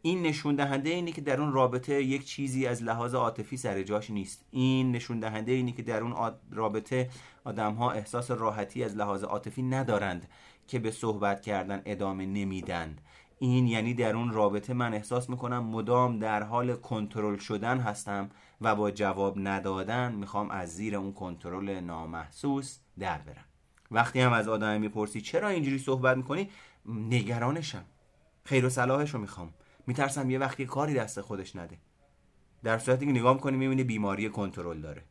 این 0.01 0.21
نشون 0.21 0.55
دهنده 0.55 0.89
اینه 0.89 1.11
که 1.11 1.21
در 1.21 1.41
اون 1.41 1.53
رابطه 1.53 2.03
یک 2.03 2.25
چیزی 2.25 2.67
از 2.67 2.83
لحاظ 2.83 3.15
عاطفی 3.15 3.57
سر 3.57 3.83
جاش 3.83 4.09
نیست. 4.09 4.45
این 4.51 4.91
نشون 4.91 5.19
دهنده 5.19 5.51
اینه 5.51 5.71
که 5.71 5.83
در 5.83 6.01
اون 6.01 6.33
رابطه 6.51 7.09
آدم 7.43 7.73
ها 7.73 7.91
احساس 7.91 8.31
راحتی 8.31 8.83
از 8.83 8.95
لحاظ 8.95 9.23
عاطفی 9.23 9.61
ندارند 9.61 10.27
که 10.67 10.79
به 10.79 10.91
صحبت 10.91 11.41
کردن 11.41 11.81
ادامه 11.85 12.25
نمیدن. 12.25 12.95
این 13.39 13.67
یعنی 13.67 13.93
در 13.93 14.15
اون 14.15 14.31
رابطه 14.31 14.73
من 14.73 14.93
احساس 14.93 15.29
می‌کنم 15.29 15.63
مدام 15.63 16.19
در 16.19 16.43
حال 16.43 16.75
کنترل 16.75 17.37
شدن 17.37 17.79
هستم 17.79 18.29
و 18.61 18.75
با 18.75 18.91
جواب 18.91 19.35
ندادن 19.39 20.11
می‌خوام 20.11 20.51
از 20.51 20.75
زیر 20.75 20.95
اون 20.95 21.13
کنترل 21.13 21.79
نامحسوس 21.79 22.79
در 22.99 23.17
برم. 23.17 23.45
وقتی 23.91 24.19
هم 24.21 24.33
از 24.33 24.47
آدم 24.47 24.81
می‌پرسی 24.81 25.21
چرا 25.21 25.47
اینجوری 25.47 25.77
صحبت 25.77 26.17
می‌کنی؟ 26.17 26.49
نگرانشم. 26.85 27.85
خیر 28.43 28.65
و 28.65 28.69
صلاحش 28.69 29.13
رو 29.13 29.19
می‌خوام. 29.19 29.53
میترسم 29.87 30.29
یه 30.29 30.39
وقتی 30.39 30.65
کاری 30.65 30.93
دست 30.93 31.21
خودش 31.21 31.55
نده. 31.55 31.77
در 32.63 32.77
صورتی 32.77 33.05
که 33.05 33.11
نگاه 33.11 33.33
می‌کنی 33.33 33.57
می‌بینی 33.57 33.83
بیماری 33.83 34.29
کنترل 34.29 34.81
داره. 34.81 35.03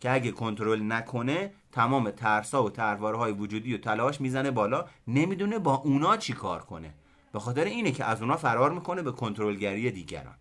که 0.00 0.12
اگه 0.12 0.30
کنترل 0.30 0.92
نکنه 0.92 1.52
تمام 1.72 2.10
ترسا 2.10 2.64
و 2.64 2.70
ترواره 2.70 3.18
های 3.18 3.32
وجودی 3.32 3.74
و 3.74 3.78
تلاش 3.78 4.20
می‌زنه 4.20 4.50
بالا 4.50 4.84
نمی‌دونه 5.08 5.58
با 5.58 5.74
اونا 5.74 6.16
چی 6.16 6.32
کار 6.32 6.62
کنه. 6.62 6.94
به 7.32 7.38
خاطر 7.38 7.64
اینه 7.64 7.92
که 7.92 8.04
از 8.04 8.22
اونا 8.22 8.36
فرار 8.36 8.72
می‌کنه 8.72 9.02
به 9.02 9.12
کنترلگری 9.12 9.90
دیگران. 9.90 10.34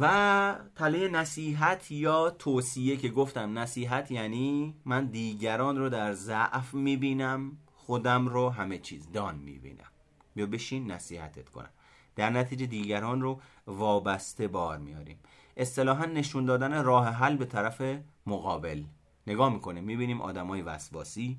و 0.00 0.56
تله 0.74 1.08
نصیحت 1.08 1.90
یا 1.90 2.30
توصیه 2.30 2.96
که 2.96 3.08
گفتم 3.08 3.58
نصیحت 3.58 4.10
یعنی 4.10 4.74
من 4.84 5.06
دیگران 5.06 5.78
رو 5.78 5.88
در 5.88 6.12
ضعف 6.12 6.74
می‌بینم 6.74 7.58
خودم 7.74 8.28
رو 8.28 8.50
همه 8.50 8.78
چیز 8.78 9.12
دان 9.12 9.34
می‌بینم. 9.34 9.86
بیا 10.34 10.46
بشین 10.46 10.90
نصیحتت 10.90 11.48
کنم. 11.48 11.70
در 12.16 12.30
نتیجه 12.30 12.66
دیگران 12.66 13.20
رو 13.20 13.40
وابسته 13.66 14.48
بار 14.48 14.78
میاریم. 14.78 15.18
اصطلاحا 15.56 16.04
نشون 16.04 16.44
دادن 16.44 16.84
راه 16.84 17.08
حل 17.08 17.36
به 17.36 17.44
طرف 17.44 17.82
مقابل. 18.26 18.82
نگاه 19.26 19.52
می‌کنیم 19.52 19.84
می‌بینیم 19.84 20.20
آدمای 20.20 20.62
وسواسی 20.62 21.38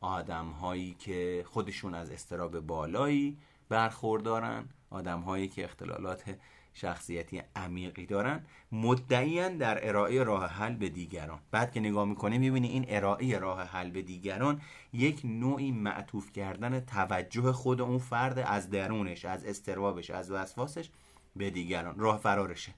آدمهایی 0.00 0.96
که 0.98 1.44
خودشون 1.48 1.94
از 1.94 2.10
استراب 2.10 2.60
بالایی 2.60 3.38
برخوردارن 3.72 4.68
آدمهایی 4.90 5.48
که 5.48 5.64
اختلالات 5.64 6.38
شخصیتی 6.74 7.42
عمیقی 7.56 8.06
دارن 8.06 8.46
مدعیان 8.72 9.56
در 9.56 9.88
ارائه 9.88 10.22
راه 10.22 10.46
حل 10.46 10.74
به 10.74 10.88
دیگران. 10.88 11.38
بعد 11.50 11.72
که 11.72 11.80
نگاه 11.80 12.04
می‌کنه 12.04 12.38
می‌بینی 12.38 12.68
این 12.68 12.84
ارائه 12.88 13.38
راه 13.38 13.62
حل 13.62 13.90
به 13.90 14.02
دیگران 14.02 14.60
یک 14.92 15.20
نوعی 15.24 15.72
معطوف 15.72 16.32
کردن 16.32 16.80
توجه 16.80 17.52
خود 17.52 17.80
اون 17.80 17.98
فرد 17.98 18.38
از 18.38 18.70
درونش 18.70 19.24
از 19.24 19.44
استرابش 19.44 20.10
از 20.10 20.30
وسواسش 20.30 20.90
به 21.36 21.50
دیگران. 21.50 21.98
راه 21.98 22.18
فرارشه. 22.18 22.72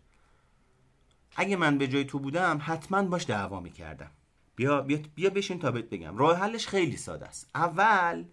اگه 1.36 1.56
من 1.56 1.78
به 1.78 1.88
جای 1.88 2.04
تو 2.04 2.18
بودم 2.18 2.58
حتما 2.62 3.02
باش 3.02 3.26
دعوا 3.26 3.60
می‌کردم. 3.60 4.10
بیا 4.56 4.80
بیا 4.80 4.98
بیا 5.14 5.30
بشین 5.30 5.58
تا 5.58 5.70
بهت 5.70 5.90
بگم. 5.90 6.16
راه 6.16 6.38
حلش 6.38 6.66
خیلی 6.66 6.96
ساده 6.96 7.26
است. 7.26 7.50
اول 7.54 8.24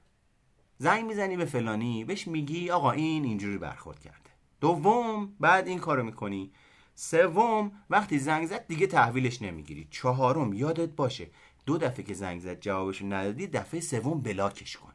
زنگ 0.82 1.05
می‌زنی 1.05 1.38
به 1.38 1.45
فلانی 1.45 2.05
بهش 2.05 2.27
میگی 2.27 2.69
آقا 2.69 2.91
این 2.91 3.23
اینجوری 3.23 3.57
برخورد 3.57 3.99
کرده. 3.99 4.29
دوم 4.61 5.36
بعد 5.39 5.67
این 5.67 5.79
کارو 5.79 6.03
می‌کنی. 6.03 6.51
سوم 6.95 7.71
وقتی 7.89 8.19
زنگ 8.19 8.47
زد 8.47 8.67
دیگه 8.67 8.88
تحویلش 8.88 9.41
نمی‌گیری. 9.41 9.88
چهارم 9.91 10.53
یادت 10.53 10.89
باشه. 10.89 11.27
دو 11.65 11.77
دفعه 11.77 12.03
که 12.03 12.13
زنگ 12.13 12.41
زد 12.41 12.59
جوابش 12.59 13.01
ندادی 13.01 13.47
دفعه 13.47 13.79
سوم 13.79 14.21
بلاکش 14.21 14.77
کن. 14.77 14.93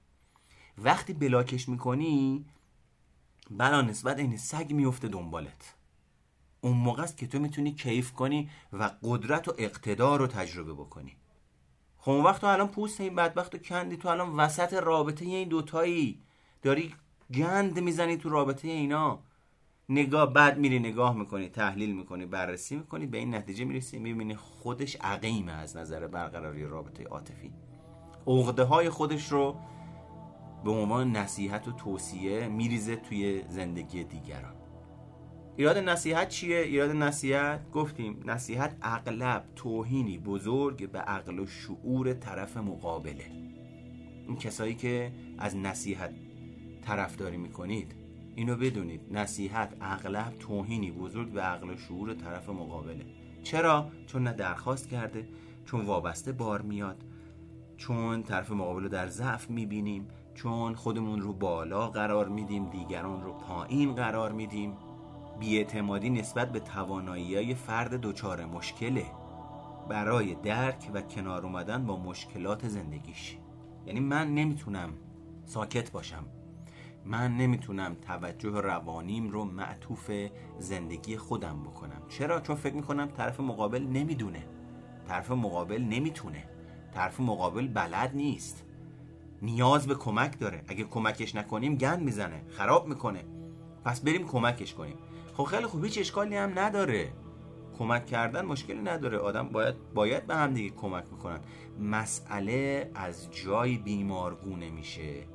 وقتی 0.79 1.13
بلاکش 1.13 1.69
می‌کنی 1.69 2.47
بلا 3.51 3.83
نسبت 3.83 4.19
این 4.19 4.37
سگ 4.37 4.73
میفته 4.73 5.09
دنبالت. 5.09 5.75
اون 6.61 6.77
موقع 6.77 7.03
است 7.03 7.17
که 7.17 7.27
تو 7.27 7.39
می‌تونی 7.39 7.73
کیف 7.73 8.13
کنی 8.13 8.51
و 8.73 8.91
قدرت 9.03 9.49
و 9.49 9.55
اقتدار 9.59 10.19
رو 10.19 10.27
تجربه 10.27 10.73
بکنی. 10.73 11.17
خب 12.07 12.13
اون 12.13 12.25
وقت 12.25 12.41
تو 12.41 12.47
الان 12.47 12.69
پوست 12.69 13.01
این 13.01 13.15
بدبخت 13.15 13.55
و 13.55 13.59
کندی 13.59 13.97
تو 13.97 14.09
الان 14.09 14.37
وسط 14.37 14.73
رابطه 14.73 15.25
این 15.25 15.49
دوتایی. 15.49 16.23
داری 16.63 16.95
گند 17.35 17.81
می‌زنی 17.81 18.17
تو 18.17 18.29
رابطه 18.29 18.69
اینا. 18.69 19.19
نگاه 19.89 20.33
بعد 20.33 20.59
میری 20.59 20.79
نگاه 20.79 21.17
می‌کنی 21.17 21.49
تحلیل 21.49 21.97
می‌کنی 21.97 22.27
بررسی 22.27 22.77
می‌کنی 22.77 23.07
به 23.07 23.19
این 23.19 23.35
نتیجه 23.35 23.65
می‌رسی 23.65 23.99
می‌بینی 23.99 24.35
خودش 24.35 24.97
عقیمه 24.97 25.53
از 25.53 25.77
نظر 25.77 26.07
برقراری 26.07 26.65
رابطه 26.65 27.05
عاطفی. 27.05 27.53
عقده 28.27 28.65
های 28.65 28.91
خودش 28.91 29.33
رو 29.33 29.57
به 30.65 30.71
عنوان 30.71 31.17
نصیحت 31.17 31.69
و 31.69 31.73
توصیه 31.73 32.49
میریزه 32.49 32.97
توی 32.97 33.43
زندگی 33.49 34.05
دیگران. 34.05 34.55
ایراد 35.59 35.79
نصیحت 35.79 36.29
چیه؟ 36.29 36.59
ایراد 36.59 36.91
نصیحت 36.91 37.71
گفتیم 37.71 38.21
نصیحت 38.27 38.77
اغلب 38.83 39.45
توهینی 39.57 40.19
بزرگ 40.19 40.91
به 40.91 40.99
عقل 40.99 41.39
و 41.39 41.47
شعور 41.47 42.13
طرف 42.13 42.57
مقابله. 42.57 43.31
این 44.27 44.37
کسایی 44.37 44.75
که 44.75 45.13
از 45.39 45.57
نصیحت 45.57 46.11
طرفداری 46.83 47.37
می‌کنید 47.37 47.95
اینو 48.35 48.57
بدونید. 48.57 49.01
نصیحت 49.11 49.77
اغلب 49.81 50.39
توهینی 50.39 50.91
بزرگ 50.91 51.33
به 51.33 51.41
عقل 51.41 51.71
و 51.71 51.77
شعور 51.77 52.15
طرف 52.15 52.49
مقابله. 52.49 53.07
چرا؟ 53.43 53.91
چون 54.07 54.23
نه 54.23 54.33
درخواست 54.33 54.89
کرده 54.89 55.29
چون 55.65 55.85
وابسته 55.85 56.33
بار 56.33 56.63
میاد 56.63 57.05
چون 57.77 58.23
طرف 58.23 58.51
مقابل 58.51 58.83
رو 58.83 58.89
در 58.89 59.07
ضعف 59.07 59.51
می‌بینیم 59.51 60.09
چون 60.35 60.75
خودمون 60.75 61.21
رو 61.21 61.33
بالا 61.33 61.89
قرار 61.89 62.29
میدیم 62.29 62.71
دیگران 62.71 63.23
رو 63.23 63.33
پایین 63.33 63.95
قرار 63.95 64.33
میدیم. 64.33 64.73
بیاعتمادی 65.41 66.11
نسبت 66.11 66.53
به 66.53 66.61
توانایی 66.61 67.35
های 67.35 67.55
فرد 67.55 68.01
دچار 68.01 68.45
مشکله 68.45 69.07
برای 69.89 70.35
درک 70.35 70.91
و 70.95 71.03
کنار 71.03 71.47
اومدن 71.47 71.87
با 71.87 71.97
مشکلات 71.97 72.69
زندگیش. 72.69 73.37
یعنی 73.87 74.01
من 74.01 74.35
نمی‌تونم 74.35 74.91
ساکت 75.45 75.91
باشم. 75.91 76.25
من 77.05 77.37
نمی‌تونم 77.37 77.95
توجه 77.95 78.61
روانیم 78.61 79.29
رو 79.29 79.45
معطوف 79.45 80.11
زندگی 80.59 81.17
خودم 81.17 81.63
بکنم. 81.63 82.03
چرا؟ 82.09 82.41
چون 82.41 82.57
فکر 82.57 82.75
می‌کنم 82.75 83.07
طرف 83.07 83.41
مقابل 83.41 83.83
نمی‌دونه. 83.83 84.47
طرف 85.09 85.31
مقابل 85.31 85.83
نمی‌تونه. 85.83 86.45
طرف 86.95 87.21
مقابل 87.21 87.69
بلد 87.69 88.11
نیست. 88.15 88.65
نیاز 89.43 89.87
به 89.87 89.95
کمک 89.95 90.39
داره. 90.39 90.63
اگه 90.69 90.85
کمکش 90.85 91.35
نکنیم 91.35 91.77
گند 91.77 92.03
می‌زنه 92.03 92.43
خراب 92.49 92.89
می‌کنه. 92.89 93.25
پس 93.85 94.01
بریم 94.01 94.27
کمکش 94.27 94.75
کنیم. 94.75 94.97
خب 95.37 95.45
خیلی 95.45 95.67
خوب 95.67 95.85
هیچ 95.85 95.99
اشکالی 95.99 96.37
هم 96.37 96.59
نداره. 96.59 97.13
کمک 97.79 98.07
کردن 98.07 98.45
مشکلی 98.45 98.83
نداره. 98.83 99.19
آدم 99.19 99.49
باید 99.49 99.75
باید 99.95 100.27
به 100.27 100.37
هم 100.37 100.55
دیگه 100.55 100.75
کمک 100.75 101.05
می‌کنن 101.13 101.41
مسئله 101.81 102.91
از 102.95 103.31
جای 103.31 103.79
بیمارگونه 103.79 104.71
میشه 104.71 105.27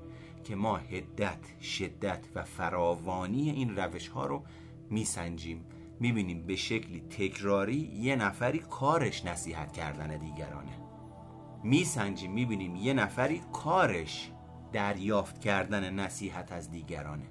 که 0.43 0.55
ما 0.55 0.77
هدت 0.77 1.61
شدت 1.61 2.25
و 2.35 2.43
فراوانی 2.43 3.49
این 3.49 3.75
روش 3.75 4.07
ها 4.07 4.25
رو 4.25 4.43
میسنجیم. 4.89 5.65
می‌بینیم 5.99 6.45
به 6.45 6.55
شکلی 6.55 7.01
تکراری 7.01 7.91
یه 7.95 8.15
نفری 8.15 8.59
کارش 8.59 9.25
نصیحت 9.25 9.71
کردن 9.71 10.17
دیگرانه. 10.17 10.77
میسنجیم 11.63 12.31
می‌بینیم 12.31 12.75
یه 12.75 12.93
نفری 12.93 13.41
کارش 13.53 14.31
دریافت 14.71 15.39
کردن 15.39 15.93
نصیحت 15.93 16.51
از 16.51 16.71
دیگرانه. 16.71 17.25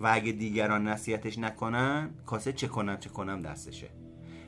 و 0.00 0.06
اگه 0.12 0.32
دیگران 0.32 0.88
نصیحتش 0.88 1.38
نکنن 1.38 2.10
کاسه 2.26 2.52
چه 2.52 2.68
کنم 2.68 2.96
چه 2.96 3.10
کنم 3.10 3.42
دستشه. 3.42 3.88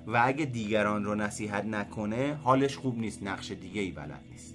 و 0.07 0.23
اگه 0.25 0.45
دیگران 0.45 1.05
رو 1.05 1.15
نصیحت 1.15 1.65
نکنه 1.65 2.39
حالش 2.43 2.77
خوب 2.77 2.99
نیست 2.99 3.23
نقش 3.23 3.51
دیگه 3.51 3.81
ای 3.81 3.91
بلد 3.91 4.25
نیست. 4.31 4.55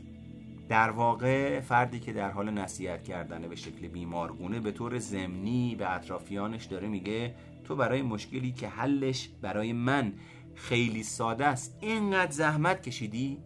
در 0.70 0.90
واقع 0.90 1.60
فردی 1.60 2.00
که 2.00 2.14
در 2.14 2.32
حال 2.32 2.50
نصیحت 2.50 3.04
کردن 3.04 3.42
به 3.42 3.56
شکل 3.56 3.88
بیمارگونه 3.88 4.60
به 4.60 4.72
طور 4.72 5.00
زمینی 5.00 5.76
به 5.76 5.96
اطرافیانش 5.96 6.66
داره 6.66 6.88
میگه 6.88 7.36
تو 7.64 7.76
برای 7.76 8.02
مشکلی 8.02 8.52
که 8.52 8.68
حلش 8.68 9.30
برای 9.42 9.74
من 9.74 10.14
خیلی 10.56 11.04
ساده 11.04 11.46
است 11.46 11.78
اینقدر 11.82 12.32
زحمت 12.32 12.82
کشیدی؟ 12.82 13.38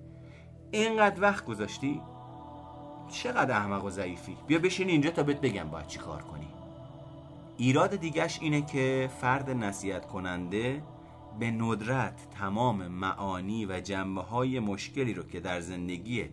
اینقدر 0.71 1.21
وقت 1.21 1.45
گذاشتی؟ 1.45 2.01
چقدر 3.11 3.57
احمق 3.57 3.85
و 3.85 3.89
ضعیفی؟ 3.89 4.37
بیا 4.47 4.59
بشین 4.59 4.89
اینجا 4.89 5.11
تا 5.11 5.23
بهت 5.23 5.41
بگم 5.41 5.69
باید 5.69 5.87
چی 5.87 5.99
کار 5.99 6.21
کنی. 6.21 6.50
ایراد 7.57 7.95
دیگش 7.95 8.39
اینه 8.41 8.61
که 8.61 9.09
فرد 9.21 9.49
نصیحت 9.49 10.05
کننده 10.05 10.83
به 11.39 11.51
ندرت 11.51 12.29
تمام 12.29 12.87
معانی 12.87 13.65
و 13.65 13.79
جنبه 13.79 14.21
های 14.21 14.59
مشکلی 14.59 15.13
رو 15.13 15.23
که 15.23 15.39
در 15.39 15.59
زندگی 15.61 16.29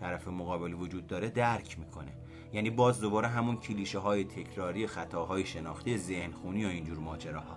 طرف 0.00 0.28
مقابل 0.28 0.74
وجود 0.74 1.06
داره 1.06 1.30
درک 1.30 1.78
می‌کنه. 1.78 2.12
یعنی 2.52 2.70
باز 2.70 3.00
دوباره 3.00 3.28
همون 3.28 3.56
کلیشه 3.56 3.98
های 3.98 4.24
تکراری 4.24 4.86
خطاهای 4.86 5.46
شناختی 5.46 5.98
ذهن 5.98 6.32
خونی 6.32 6.64
و 6.64 6.68
اینجور 6.68 6.98
ماجراها. 6.98 7.56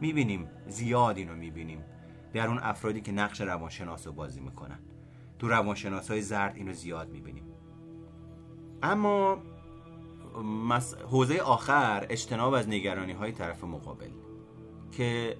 می‌بینیم 0.00 0.48
زیاد 0.68 1.18
اینو 1.18 1.34
می‌بینیم 1.34 1.84
در 2.32 2.48
اون 2.48 2.58
افرادی 2.58 3.00
که 3.00 3.12
نقش 3.12 3.40
روانشناس 3.40 4.06
رو 4.06 4.12
بازی 4.12 4.40
می‌کنن. 4.40 4.78
تو 5.38 5.48
روانشناس 5.48 6.10
های 6.10 6.22
زرد 6.22 6.56
اینو 6.56 6.72
زیاد 6.72 7.10
می‌بینیم. 7.10 7.44
اما 8.82 9.38
حوزه 11.10 11.38
آخر 11.38 12.06
اجتناب 12.10 12.52
از 12.52 12.68
نگرانی 12.68 13.12
های 13.12 13.32
طرف 13.32 13.64
مقابل 13.64 14.10
که 14.92 15.36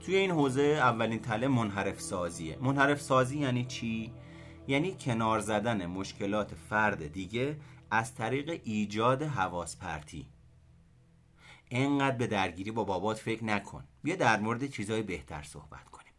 توی 0.00 0.16
این 0.16 0.30
حوزه 0.30 0.62
اولین 0.62 1.18
تله 1.18 1.48
منحرف 1.48 2.00
سازیه 2.00 2.58
منحرف 2.60 3.00
سازی 3.00 3.38
یعنی 3.38 3.64
چی؟ 3.64 4.12
یعنی 4.68 4.96
کنار 5.00 5.40
زدن 5.40 5.86
مشکلات 5.86 6.54
فرد 6.54 7.12
دیگه 7.12 7.56
از 7.90 8.14
طریق 8.14 8.60
ایجاد 8.64 9.22
حواس 9.22 9.76
پرتی 9.76 10.28
انقدر 11.70 12.16
به 12.16 12.26
درگیری 12.26 12.70
با 12.70 12.84
بابات 12.84 13.18
فکر 13.18 13.44
نکن. 13.44 13.84
بیا 14.02 14.16
در 14.16 14.40
مورد 14.40 14.66
چیزهای 14.66 15.02
بهتر 15.02 15.42
صحبت 15.42 15.88
کنیم. 15.88 16.12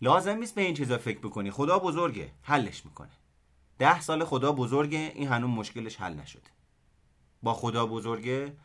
لازم 0.00 0.36
نیست 0.36 0.54
به 0.54 0.62
این 0.62 0.74
چیزا 0.74 0.98
فکر 0.98 1.18
بکنی. 1.18 1.50
خدا 1.50 1.78
بزرگه. 1.78 2.32
حلش 2.42 2.84
می‌کنه. 2.84 3.10
ده 3.78 4.00
سال 4.00 4.24
خدا 4.24 4.52
بزرگه. 4.52 5.12
این 5.14 5.28
هنوز 5.28 5.50
مشکلش 5.50 5.96
حل 5.96 6.14
نشده. 6.14 6.50
با 7.42 7.54
خدا 7.54 7.86
بزرگه 7.86 8.56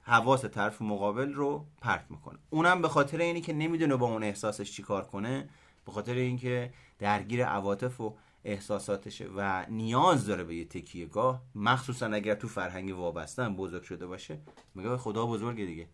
حواس 0.00 0.44
طرف 0.44 0.82
مقابل 0.82 1.32
رو 1.32 1.66
پرت 1.80 2.06
می‌کنه. 2.10 2.38
اونم 2.50 2.82
به 2.82 2.88
خاطر 2.88 3.18
اینی 3.18 3.40
که 3.40 3.52
نمی‌دونه 3.52 3.96
با 3.96 4.06
اون 4.06 4.22
احساسش 4.22 4.72
چیکار 4.72 5.04
کنه 5.06 5.48
به 5.86 5.92
خاطر 5.92 6.14
اینکه 6.14 6.72
درگیر 6.98 7.44
عواطف 7.44 8.00
و 8.00 8.16
احساساتشه 8.44 9.28
و 9.36 9.66
نیاز 9.68 10.26
داره 10.26 10.44
به 10.44 10.56
یه 10.56 10.64
تکیه. 10.64 11.06
گاه 11.06 11.42
مخصوصا 11.54 12.06
اگر 12.06 12.34
تو 12.34 12.48
فرهنگ 12.48 12.96
وابستن 12.96 13.56
بزرگ 13.56 13.82
شده 13.82 14.06
باشه 14.06 14.40
میگه 14.74 14.96
خدا 14.96 15.26
بزرگه 15.26 15.64
دیگه. 15.64 15.88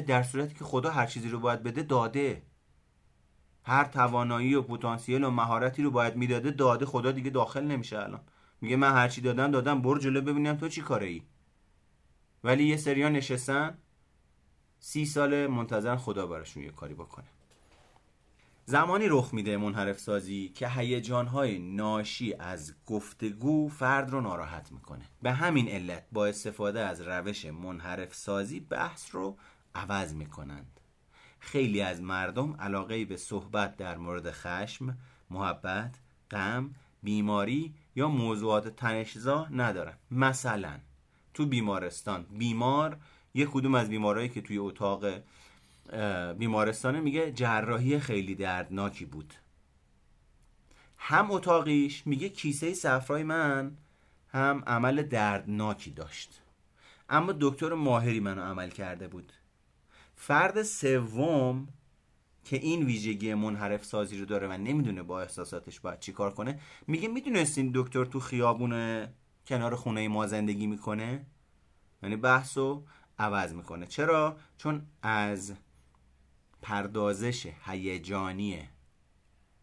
در 0.00 0.22
صورتی 0.22 0.54
که 0.54 0.64
خدا 0.64 0.90
هر 0.90 1.06
چیزی 1.06 1.28
رو 1.28 1.40
باید 1.40 1.62
بده 1.62 1.82
داده. 1.82 2.42
هر 3.64 3.84
توانایی 3.84 4.54
و 4.54 4.62
پتانسیل 4.62 5.24
و 5.24 5.30
مهارتی 5.30 5.82
رو 5.82 5.90
باید 5.90 6.16
می‌داده 6.16 6.50
داده. 6.50 6.86
خدا 6.86 7.12
دیگه 7.12 7.30
داخل 7.30 7.64
نمیشه 7.64 7.98
الان. 7.98 8.20
میگه 8.60 8.76
من 8.76 8.92
هر 8.92 9.08
چی 9.08 9.20
دادم 9.20 9.50
دادم. 9.50 9.82
برو 9.82 9.98
جلو 9.98 10.20
ببینم 10.20 10.56
تو 10.56 10.68
چی 10.68 10.80
کاره 10.80 11.06
ای 11.06 11.22
ولی 12.46 12.64
یه 12.64 12.76
سریا 12.76 13.08
نشستن. 13.08 13.78
سی 14.78 15.06
سال 15.06 15.46
منتظر 15.46 15.96
خدا 15.96 16.26
براشون 16.26 16.62
یه 16.62 16.70
کاری 16.70 16.94
بکنه 16.94 17.24
زمانی 18.66 19.06
رخ 19.08 19.34
میده 19.34 19.56
منحرف 19.56 19.98
سازی 19.98 20.48
که 20.48 20.68
هیجانهای 20.68 21.58
ناشی 21.58 22.34
از 22.34 22.74
گفتگو 22.86 23.68
فرد 23.68 24.10
رو 24.10 24.20
ناراحت 24.20 24.72
می‌کنه. 24.72 25.04
به 25.22 25.32
همین 25.32 25.68
علت 25.68 26.06
با 26.12 26.26
استفاده 26.26 26.80
از 26.80 27.00
روش 27.00 27.44
منحرف 27.44 28.14
سازی 28.14 28.60
بحث 28.60 29.14
رو 29.14 29.36
عوض 29.74 30.14
می‌کنند. 30.14 30.80
خیلی 31.40 31.80
از 31.80 32.02
مردم 32.02 32.56
علاقه 32.56 33.04
به 33.04 33.16
صحبت 33.16 33.76
در 33.76 33.96
مورد 33.96 34.30
خشم، 34.30 34.98
محبت، 35.30 35.98
غم، 36.30 36.74
بیماری 37.02 37.74
یا 37.96 38.08
موضوعات 38.08 38.68
تنشزا 38.68 39.46
ندارن. 39.50 39.96
مثلا 40.10 40.78
تو 41.36 41.46
بیمارستان. 41.46 42.26
بیمار 42.38 42.96
یک 43.34 43.48
کدوم 43.52 43.74
از 43.74 43.88
بیمارایی 43.88 44.28
که 44.28 44.40
توی 44.40 44.58
اتاق 44.58 45.06
بیمارستانه 46.38 47.00
میگه 47.00 47.32
جراحی 47.32 47.98
خیلی 47.98 48.34
دردناکی 48.34 49.04
بود. 49.04 49.34
هم 50.98 51.30
اتاقیش 51.30 52.06
میگه 52.06 52.28
کیسه 52.28 52.74
صفرای 52.74 53.22
من 53.22 53.76
هم 54.32 54.62
عمل 54.66 55.02
دردناکی 55.02 55.90
داشت. 55.90 56.40
اما 57.08 57.34
دکتر 57.40 57.72
ماهری 57.74 58.20
منو 58.20 58.42
عمل 58.42 58.70
کرده 58.70 59.08
بود. 59.08 59.32
فرد 60.16 60.62
سوم 60.62 61.68
که 62.44 62.56
این 62.56 62.82
ویژگی 62.82 63.34
منحرف 63.34 63.84
سازی 63.84 64.18
رو 64.18 64.24
داره 64.24 64.48
و 64.48 64.52
نمی‌دونه 64.52 65.02
با 65.02 65.20
احساساتش 65.20 65.80
باید 65.80 66.00
چی 66.00 66.12
کار 66.12 66.34
کنه 66.34 66.60
میگه 66.86 67.08
می‌دونستین 67.08 67.70
دکتر 67.74 68.04
تو 68.04 68.20
خیابون 68.20 69.06
کنار 69.46 69.76
خونه 69.76 70.08
ما 70.08 70.26
زندگی 70.26 70.66
می‌کنه؟ 70.66 71.26
یعنی 72.02 72.16
بحث 72.16 72.58
رو 72.58 72.86
عوض 73.18 73.54
می‌کنه. 73.54 73.86
چرا؟ 73.86 74.36
چون 74.58 74.86
از 75.02 75.54
پردازش 76.62 77.52
هیجانی 77.66 78.68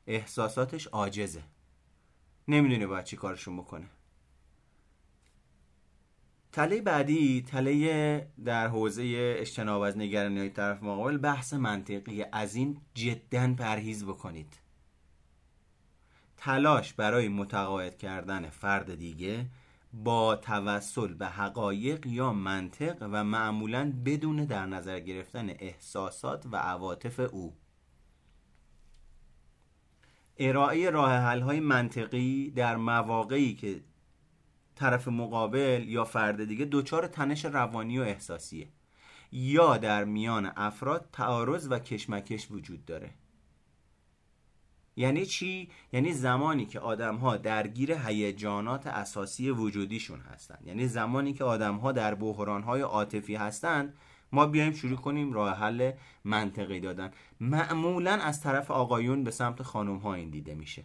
احساساتش 0.07 0.87
عاجزه. 0.87 1.43
نمی‌دونه 2.47 2.87
باید 2.87 3.05
چی 3.05 3.15
کارشون 3.15 3.57
بکنه. 3.57 3.89
تله 6.51 6.81
بعدی 6.81 7.41
تله 7.41 8.27
در 8.45 8.67
حوزه 8.67 9.35
اجتناب 9.39 9.81
از 9.81 9.97
نگرانی 9.97 10.39
های 10.39 10.49
طرف 10.49 10.83
مقابل 10.83 11.17
بحث 11.17 11.53
منطقی. 11.53 12.25
از 12.31 12.55
این 12.55 12.81
جدا 12.93 13.53
پرهیز 13.53 14.05
بکنید. 14.05 14.57
تلاش 16.37 16.93
برای 16.93 17.27
متقاعد 17.27 17.97
کردن 17.97 18.49
فرد 18.49 18.95
دیگه 18.95 19.45
با 19.93 20.35
توسل 20.35 21.13
به 21.13 21.25
حقایق 21.25 22.05
یا 22.05 22.33
منطق 22.33 23.07
و 23.11 23.23
معمولا 23.23 23.93
بدون 24.05 24.45
در 24.45 24.65
نظر 24.65 24.99
گرفتن 24.99 25.49
احساسات 25.49 26.45
و 26.51 26.55
عواطف 26.55 27.19
او. 27.19 27.55
ارائه 30.37 30.89
راه 30.89 31.11
حل 31.11 31.41
های 31.41 31.59
منطقی 31.59 32.51
در 32.51 32.77
مواقعی 32.77 33.55
که 33.55 33.81
طرف 34.75 35.07
مقابل 35.07 35.83
یا 35.87 36.03
فرد 36.03 36.45
دیگه 36.45 36.67
دچار 36.71 37.07
تنش 37.07 37.45
روانی 37.45 37.99
و 37.99 38.01
احساسیه 38.01 38.67
یا 39.31 39.77
در 39.77 40.03
میان 40.03 40.51
افراد 40.55 41.09
تعارض 41.11 41.67
و 41.71 41.79
کشمکش 41.79 42.51
وجود 42.51 42.85
داره. 42.85 43.09
یعنی 44.95 45.25
چی؟ 45.25 45.69
یعنی 45.93 46.13
زمانی 46.13 46.65
که 46.65 46.79
آدم 46.79 47.15
ها 47.15 47.37
درگیر 47.37 47.93
هیجانات 47.93 48.87
اساسی 48.87 49.49
وجودیشون 49.49 50.19
هستند 50.19 50.63
یعنی 50.65 50.87
زمانی 50.87 51.33
که 51.33 51.43
آدم 51.43 51.75
ها 51.75 51.91
در 51.91 52.15
بحران 52.15 52.63
های 52.63 52.81
عاطفی 52.81 53.35
هستند 53.35 53.93
ما 54.33 54.45
بیایم 54.45 54.73
شروع 54.73 54.97
کنیم 54.97 55.33
راه 55.33 55.57
حل 55.57 55.91
منطقی 56.23 56.79
دادن. 56.79 57.11
معمولا 57.39 58.11
از 58.11 58.41
طرف 58.41 58.71
آقایون 58.71 59.23
به 59.23 59.31
سمت 59.31 59.63
خانم 59.63 59.97
ها 59.97 60.13
این 60.13 60.29
دیده 60.29 60.55
میشه. 60.55 60.83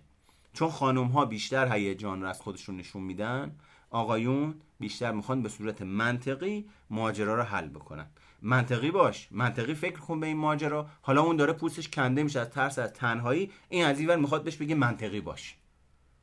چون 0.53 0.71
خانم 0.71 1.07
ها 1.07 1.25
بیشتر 1.25 1.73
هیجان 1.73 2.23
رو 2.23 2.29
از 2.29 2.41
خودشون 2.41 2.77
نشون 2.77 3.03
میدن 3.03 3.57
آقایون 3.91 4.55
بیشتر 4.81 5.13
می‌خوان 5.13 5.43
به 5.43 5.49
صورت 5.49 5.83
منطقی 5.83 6.67
ماجرا 6.91 7.35
رو 7.35 7.43
حل 7.43 7.69
بکنن. 7.69 8.07
منطقی 8.43 8.91
باش. 8.91 9.29
منطقی 9.31 9.75
فکر 9.75 9.99
کن 9.99 10.21
به 10.21 10.27
این 10.27 10.37
ماجرا. 10.37 10.87
حالا 11.03 11.23
اون 11.23 11.37
داره 11.37 11.53
پوستش 11.53 11.89
کنده 11.89 12.23
میشه 12.23 12.41
از 12.41 12.51
ترس 12.51 12.79
از 12.79 12.93
تنهایی. 12.93 13.51
این 13.69 13.85
از 13.85 13.99
اینور 13.99 14.17
می‌خواد 14.17 14.45
بهش 14.45 14.57
بگه 14.57 14.75
منطقی 14.75 15.21
باش. 15.21 15.57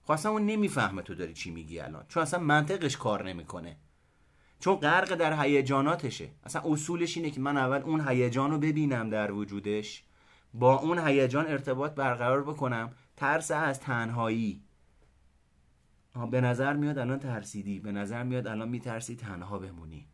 خب 0.04 0.12
اصلا 0.12 0.32
اون 0.32 0.46
نمی‌فهمه 0.46 1.02
تو 1.02 1.16
داری 1.16 1.34
چی 1.34 1.52
میگی 1.52 1.80
الان. 1.80 2.06
چون 2.08 2.24
اصلا 2.24 2.40
منطقش 2.40 2.98
کار 2.98 3.28
نمی‌کنه. 3.28 3.78
چون 4.60 4.76
غرق 4.76 5.16
در 5.16 5.44
هیجاناتشه. 5.44 6.30
اصلا 6.44 6.62
اصولش 6.66 7.18
اینه 7.18 7.30
که 7.30 7.40
من 7.40 7.58
اول 7.58 7.82
اون 7.82 8.08
هیجان 8.08 8.52
رو 8.52 8.58
ببینم 8.58 9.10
در 9.10 9.32
وجودش. 9.32 10.04
با 10.54 10.80
اون 10.80 11.00
هیجان 11.00 11.48
ارتباط 11.48 11.96
برقرار 11.96 12.44
بکنم. 12.44 12.92
ترس 13.18 13.52
از 13.52 13.80
تنهایی. 13.80 14.62
به 16.32 16.42
نظر 16.42 16.74
میاد 16.74 16.98
الان 16.98 17.20
ترسیدی. 17.20 17.80
به 17.80 17.92
نظر 17.92 18.24
میاد 18.24 18.48
الان 18.48 18.70
میترسی 18.70 19.16
تنها 19.16 19.60
بمونی. 19.60 20.08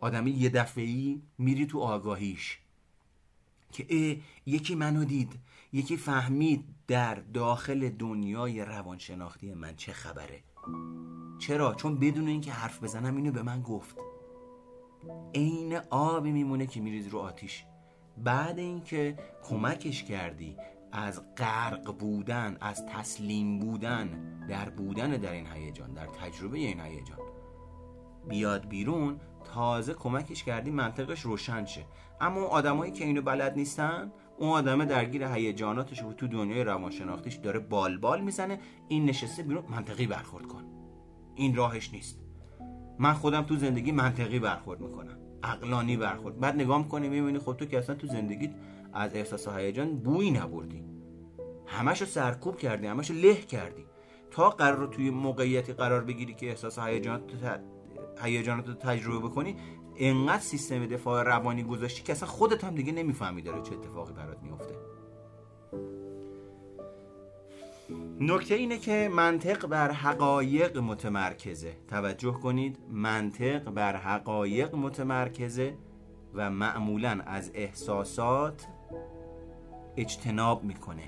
آدمی 0.00 0.30
یه 0.30 0.48
دفعه 0.48 1.16
میری 1.38 1.66
تو 1.66 1.80
آگاهیش 1.80 2.58
که 3.72 4.20
یکی 4.46 4.74
منو 4.74 5.04
دید 5.04 5.38
یکی 5.72 5.96
فهمید 5.96 6.64
در 6.86 7.14
داخل 7.14 7.88
دنیای 7.88 8.64
روانشناختی 8.64 9.54
من 9.54 9.76
چه 9.76 9.92
خبره. 9.92 10.42
چرا؟ 11.38 11.74
چون 11.74 11.98
بدون 11.98 12.28
اینکه 12.28 12.52
حرف 12.52 12.82
بزنم 12.82 13.16
اینو 13.16 13.32
به 13.32 13.42
من 13.42 13.62
گفت. 13.62 13.96
عین 15.34 15.78
آبی 15.90 16.32
میمونه 16.32 16.66
که 16.66 16.80
میریز 16.80 17.08
رو 17.08 17.18
آتیش. 17.18 17.64
بعد 18.18 18.58
اینکه 18.58 19.18
کمکش 19.44 20.04
کردی 20.04 20.56
از 20.92 21.34
غرق 21.36 21.98
بودن 21.98 22.56
از 22.60 22.86
تسلیم 22.86 23.58
بودن 23.58 24.36
در 24.48 24.70
بودن 24.70 25.10
در 25.10 25.32
این 25.32 25.46
هیجان 25.46 25.92
در 25.92 26.06
تجربه 26.06 26.58
این 26.58 26.80
هیجان. 26.80 27.18
بیاد 28.28 28.68
بیرون 28.68 29.20
تازه 29.54 29.94
کمکش 29.94 30.44
کردی 30.44 30.70
منطقش 30.70 31.20
روشن 31.20 31.64
شه. 31.64 31.84
اما 32.20 32.40
اون 32.40 32.50
آدمایی 32.50 32.92
که 32.92 33.04
اینو 33.04 33.22
بلد 33.22 33.56
نیستن 33.56 34.12
اون 34.38 34.50
آدمه 34.50 34.84
درگیر 34.84 35.24
هیجاناتش 35.24 36.02
و 36.02 36.12
تو 36.12 36.26
دنیای 36.26 36.64
روانشناختیش 36.64 37.34
داره 37.34 37.58
بالبال 37.58 37.98
بال 37.98 38.20
می‌زنه 38.20 38.58
این 38.88 39.04
نشسته 39.04 39.42
بیرون 39.42 39.64
منطقی 39.70 40.06
برخورد 40.06 40.46
کن. 40.46 40.64
این 41.34 41.56
راهش 41.56 41.92
نیست. 41.92 42.20
من 42.98 43.12
خودم 43.12 43.42
تو 43.42 43.56
زندگی 43.56 43.92
منطقی 43.92 44.38
برخورد 44.38 44.80
می‌کنم. 44.80 45.18
عقلانی 45.42 45.96
برخورد. 45.96 46.40
بعد 46.40 46.54
نگاه 46.54 46.78
می‌کنی 46.78 47.08
می‌بینی 47.08 47.38
خود 47.38 47.56
تو 47.56 47.64
که 47.64 47.78
اصلا 47.78 47.94
تو 47.96 48.06
زندگیت 48.06 48.50
از 48.92 49.14
احساس 49.14 49.48
هیجان 49.48 49.96
بویی 49.96 50.30
نبردی. 50.30 50.84
همشو 51.66 52.04
سرکوب 52.04 52.56
کردی 52.56 52.86
همشو 52.86 53.14
له 53.14 53.34
کردی. 53.34 53.84
تا 54.30 54.50
قرار 54.50 54.86
توی 54.86 55.10
موقعیتی 55.10 55.72
قرار 55.72 56.04
بگیری 56.04 56.34
که 56.34 56.48
احساس 56.48 56.78
هیجان 56.78 57.20
هیجانات 58.22 58.68
رو 58.68 58.74
تجربه 58.74 59.28
بکنی 59.28 59.56
انقدر 59.96 60.42
سیستم 60.42 60.86
دفاع 60.86 61.22
روانی 61.22 61.62
گذاشتی 61.62 62.02
که 62.02 62.12
اصلا 62.12 62.28
خودت 62.28 62.64
هم 62.64 62.74
دیگه 62.74 62.92
نمی‌فهمی 62.92 63.42
داره 63.42 63.62
چه 63.62 63.74
اتفاقی 63.74 64.12
برات 64.12 64.38
میفته 64.42 64.74
نکته 68.20 68.54
اینه 68.54 68.78
که 68.78 69.10
منطق 69.12 69.66
بر 69.66 69.90
حقایق 69.90 70.78
متمرکزه. 70.78 71.72
توجه 71.88 72.32
کنید 72.32 72.78
منطق 72.90 73.70
بر 73.70 73.96
حقایق 73.96 74.74
متمرکزه 74.74 75.74
و 76.34 76.50
معمولا 76.50 77.20
از 77.26 77.50
احساسات 77.54 78.66
اجتناب 79.96 80.64
می‌کنه. 80.64 81.02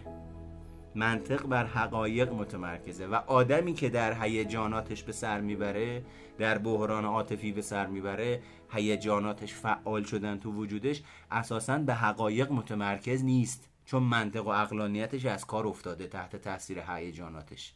منطق 0.95 1.47
بر 1.47 1.67
حقایق 1.67 2.33
متمرکزه 2.33 3.07
و 3.07 3.15
آدمی 3.15 3.73
که 3.73 3.89
در 3.89 4.23
هیجاناتش 4.23 5.03
به 5.03 5.13
سر 5.13 5.41
می‌بره 5.41 6.03
در 6.39 6.59
بحران 6.59 7.05
عاطفی 7.05 7.53
به 7.53 7.63
سر 7.63 7.87
می‌بره 7.87 8.43
هیجاناتش 8.71 9.55
فعال 9.55 10.03
شدن 10.03 10.39
تو 10.39 10.53
وجودش 10.53 11.03
اساسا 11.31 11.79
به 11.79 11.95
حقایق 11.95 12.53
متمرکز 12.53 13.25
نیست 13.25 13.69
چون 13.85 14.03
منطق 14.03 14.47
و 14.47 14.49
اقلانیتش 14.49 15.27
از 15.27 15.47
کار 15.47 15.67
افتاده 15.67 16.07
تحت 16.07 16.37
تاثیر 16.37 16.81
هیجاناتش. 16.89 17.75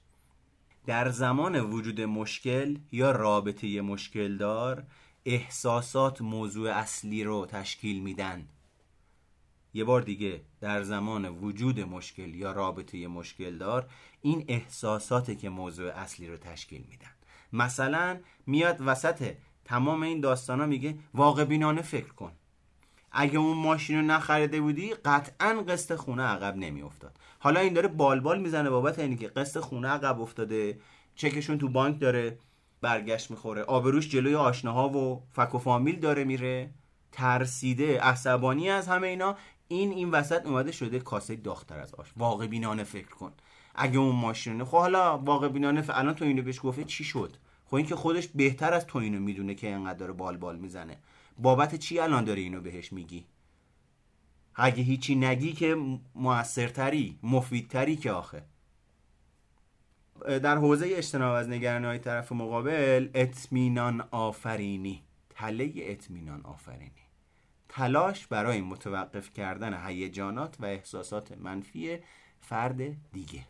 در 0.87 1.09
زمان 1.11 1.61
وجود 1.61 2.01
مشکل 2.01 2.79
یا 2.93 3.11
رابطه 3.11 3.81
مشکل 3.81 4.37
دار 4.37 4.85
احساسات 5.25 6.23
موضوع 6.23 6.71
اصلی 6.71 7.25
رو 7.25 7.47
تشکیل 7.47 8.03
میدن. 8.03 8.49
یه 9.75 9.85
بار 9.85 10.01
دیگه 10.01 10.41
در 10.61 10.83
زمان 10.83 11.29
وجود 11.29 11.81
مشکل 11.81 12.35
یا 12.35 12.53
رابطه 12.53 13.07
مشکل 13.07 13.59
دار 13.59 13.91
این 14.23 14.45
احساساته 14.49 15.35
که 15.35 15.49
موضوع 15.49 15.91
اصلی 15.91 16.29
رو 16.29 16.37
تشکیل 16.37 16.85
میدن. 16.91 17.11
مثلا 17.53 18.19
میاد 18.47 18.77
وسط 18.81 19.35
تمام 19.65 20.03
این 20.03 20.21
داستانا 20.21 20.67
میگه 20.67 20.99
واقع 21.15 21.45
بینانه 21.45 21.83
فکر 21.83 22.13
کن. 22.13 22.33
اگه 23.13 23.39
اون 23.39 23.57
ماشین 23.57 23.97
رو 23.97 24.03
نخریده 24.03 24.61
بودی 24.61 24.95
قطعا 24.95 25.65
قسط 25.69 25.95
خونه 25.95 26.23
عقب 26.23 26.57
نمیافتاد. 26.57 27.19
حالا 27.39 27.61
این 27.61 27.73
داره 27.73 27.89
بالبال 27.89 28.21
بال 28.21 28.41
می‌زنه 28.41 28.71
بابت 28.71 28.99
اینی 28.99 29.17
که 29.17 29.29
قسط 29.29 29.61
خونه 29.61 29.89
عقب 29.89 30.21
افتاده 30.21 30.79
چکشون 31.15 31.59
تو 31.59 31.69
بانک 31.69 32.01
داره 32.01 32.39
برگشت 32.81 33.31
می‌خوره. 33.31 33.63
آبروش 33.63 34.09
جلوی 34.09 34.35
آشناها 34.35 34.89
و 34.89 35.23
فک 35.31 35.55
و 35.55 35.59
فامیل 35.59 36.01
داره 36.01 36.25
میره. 36.25 36.71
ترسیده 37.13 38.01
عصبانی 38.01 38.71
از 38.71 38.89
همه 38.89 39.07
اینا. 39.07 39.37
این 39.69 39.91
این 39.91 40.11
وسط 40.11 40.47
اومده 40.47 40.73
شده 40.73 40.99
کاسه 40.99 41.37
داختر 41.37 41.79
از 41.79 41.95
آش. 41.95 42.13
واقع 42.17 42.47
بینانه 42.47 42.85
فکر 42.85 43.09
کن. 43.09 43.33
اگه 43.75 43.99
اون 43.99 44.17
ماشینه 44.17 44.65
خب 44.65 44.77
حالا 44.77 45.19
واقع 45.19 45.49
بینانه 45.49 45.85
الان 45.89 46.15
تو 46.15 46.25
اینو 46.25 46.43
بهش 46.43 46.61
گفته 46.63 46.85
چی 46.85 47.05
شد؟ 47.05 47.37
خب 47.67 47.75
این 47.75 47.87
که 47.87 47.97
خودش 47.97 48.29
بهتر 48.29 48.75
از 48.75 48.87
تو 48.87 48.99
اینو 48.99 49.21
می‌دونه 49.21 49.55
که 49.55 49.67
اینقدر 49.67 49.99
داره 49.99 50.13
بال 50.13 50.37
بال 50.37 50.57
می‌زنه. 50.57 50.99
بابت 51.39 51.75
چی 51.75 51.99
الان 51.99 52.25
داره 52.25 52.41
اینو 52.41 52.61
بهش 52.61 52.93
میگی؟ 52.93 53.25
اگه 54.55 54.83
هیچی 54.83 55.15
نگی 55.15 55.53
که 55.53 55.77
موثرتری 56.15 57.19
مفیدتری 57.23 57.97
که 57.97 58.13
آخه. 58.13 58.43
در 60.25 60.57
حوزه 60.57 60.87
اجتناب 60.91 61.35
از 61.35 61.49
نگرانی 61.49 61.87
های 61.87 61.99
طرف 61.99 62.33
مقابل 62.33 63.09
اطمینان 63.15 64.01
آفرینی. 64.11 65.03
تله 65.31 65.73
اطمینان 65.77 66.41
آفرینی. 66.45 66.91
تلاش 67.69 68.27
برای 68.27 68.61
متوقف 68.61 69.33
کردن 69.33 69.87
هیجانات 69.87 70.57
و 70.61 70.65
احساسات 70.65 71.33
منفی 71.39 71.99
فرد 72.41 73.11
دیگه. 73.13 73.45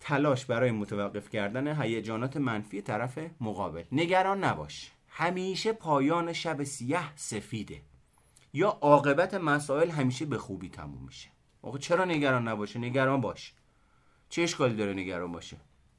تلاش 0.00 0.44
برای 0.44 0.70
متوقف 0.70 1.28
کردن 1.28 1.82
هیجانات 1.82 2.36
منفی 2.36 2.82
طرف 2.82 3.18
مقابل. 3.40 3.82
نگران 3.92 4.44
نباش. 4.44 4.92
همیشه 5.08 5.72
پایان 5.72 6.32
شب 6.32 6.64
سیاه 6.64 7.12
سفیده. 7.16 7.82
یا 8.52 8.68
عاقبت 8.68 9.34
مسائل 9.34 9.90
همیشه 9.90 10.24
به 10.24 10.38
خوبی 10.38 10.68
تموم 10.68 11.02
میشه. 11.06 11.28
آقا 11.62 11.78
چرا 11.78 12.04
نگران 12.04 12.48
نباشه؟ 12.48 12.78
نگران 12.78 13.20
باش. 13.20 13.52
چه 14.28 14.42
اشکالی 14.42 14.76
داره 14.76 14.94
نگران 14.94 15.32
باشه؟ 15.32 15.56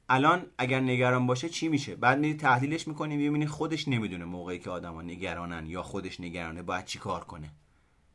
الان 0.08 0.46
اگر 0.58 0.80
نگران 0.80 1.26
باشه 1.26 1.48
چی 1.48 1.68
میشه؟ 1.68 1.96
بعد 1.96 2.18
میری 2.18 2.34
تحلیلش 2.34 2.88
می‌کنی 2.88 3.16
می‌بینی 3.16 3.46
خودش 3.46 3.88
نمی‌دونه 3.88 4.24
موقعی 4.24 4.58
که 4.58 4.70
آدما 4.70 5.02
نگرانن 5.02 5.66
یا 5.66 5.82
خودش 5.82 6.20
نگرانه 6.20 6.62
باید 6.62 6.84
چی 6.84 6.98
کار 6.98 7.24
کنه؟ 7.24 7.50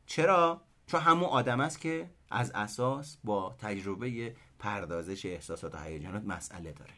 چرا؟ 0.06 0.60
چون 0.86 1.00
همون 1.00 1.24
آدم 1.24 1.60
است 1.60 1.80
که 1.80 2.10
از 2.30 2.50
اساس 2.50 3.18
با 3.24 3.56
تجربه 3.58 4.34
پردازش 4.58 5.26
احساسات 5.26 5.74
و 5.74 5.78
هیجانات 5.78 6.24
مسئله 6.24 6.72
داره. 6.72 6.94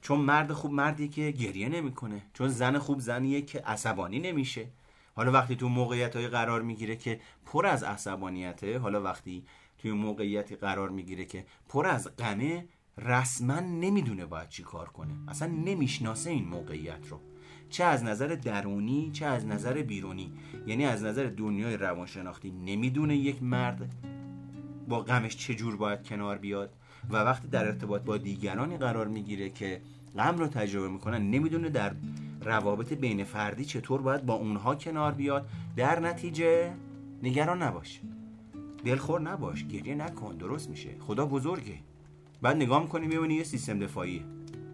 چون 0.00 0.20
مرد 0.20 0.52
خوب 0.52 0.72
مردی 0.72 1.08
که 1.08 1.30
گریه 1.30 1.68
نمی‌کنه 1.68 2.22
چون 2.34 2.48
زن 2.48 2.78
خوب 2.78 3.00
زنیه 3.00 3.42
که 3.42 3.60
عصبانی 3.60 4.18
نمیشه. 4.18 4.66
حالا 5.14 5.32
وقتی 5.32 5.56
تو 5.56 5.68
موقعیت 5.68 6.16
های 6.16 6.28
قرار 6.28 6.62
می‌گیره 6.62 6.96
که 6.96 7.20
پر 7.46 7.66
از 7.66 7.82
عصبانیته 7.82 8.78
حالا 8.78 9.02
وقتی 9.02 9.44
توی 9.78 9.92
موقعیتی 9.92 10.56
قرار 10.56 10.90
می‌گیره 10.90 11.24
که 11.24 11.46
پر 11.68 11.86
از 11.86 12.16
غمه 12.16 12.68
رسما 12.98 13.60
نمی‌دونه 13.60 14.26
باید 14.26 14.48
چی 14.48 14.62
کار 14.62 14.88
کنه. 14.88 15.14
اصلا 15.28 15.48
نمی‌شناسه 15.48 16.30
این 16.30 16.44
موقعیت 16.44 17.08
رو. 17.08 17.20
چه 17.70 17.84
از 17.84 18.04
نظر 18.04 18.26
درونی 18.26 19.10
چه 19.12 19.26
از 19.26 19.46
نظر 19.46 19.82
بیرونی. 19.82 20.32
یعنی 20.66 20.84
از 20.84 21.04
نظر 21.04 21.24
دنیای 21.36 21.76
روانشناختی 21.76 22.50
نمی‌دونه 22.50 23.16
یک 23.16 23.42
مرد 23.42 23.92
با 24.88 25.00
غمش 25.00 25.36
چجور 25.36 25.76
باید 25.76 26.02
کنار 26.02 26.38
بیاد 26.38 26.70
و 27.10 27.16
وقتی 27.16 27.48
در 27.48 27.64
ارتباط 27.64 28.02
با 28.02 28.16
دیگرانی 28.16 28.76
قرار 28.76 29.06
می‌گیره 29.08 29.50
که 29.50 29.80
غم 30.16 30.38
رو 30.38 30.46
تجربه 30.46 30.88
می‌کنن 30.88 31.30
نمی‌دونه 31.30 31.68
در 31.68 31.92
روابط 32.44 32.92
بین 32.92 33.24
فردی 33.24 33.64
چطور 33.64 34.02
باید 34.02 34.26
با 34.26 34.34
اونها 34.34 34.74
کنار 34.74 35.12
بیاد. 35.12 35.48
در 35.76 36.00
نتیجه 36.00 36.72
نگران 37.22 37.62
نباشه 37.62 38.00
دلخور 38.84 39.20
نباش. 39.20 39.64
گریه 39.64 39.94
نکن. 39.94 40.36
درست 40.36 40.70
میشه. 40.70 40.88
خدا 41.00 41.26
بزرگه. 41.26 41.74
بعد 42.42 42.56
نگاه 42.56 42.82
می‌کنی 42.82 43.06
می‌بینی 43.06 43.34
یه 43.34 43.44
سیستم 43.44 43.78
دفاعیه. 43.78 44.22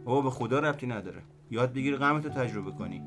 او 0.04 0.22
به 0.22 0.30
خدا 0.30 0.58
ربطی 0.58 0.86
نداره. 0.86 1.22
یاد 1.50 1.72
بگیر 1.72 1.96
غمتو 1.96 2.28
تجربه 2.28 2.70
کنی. 2.70 3.02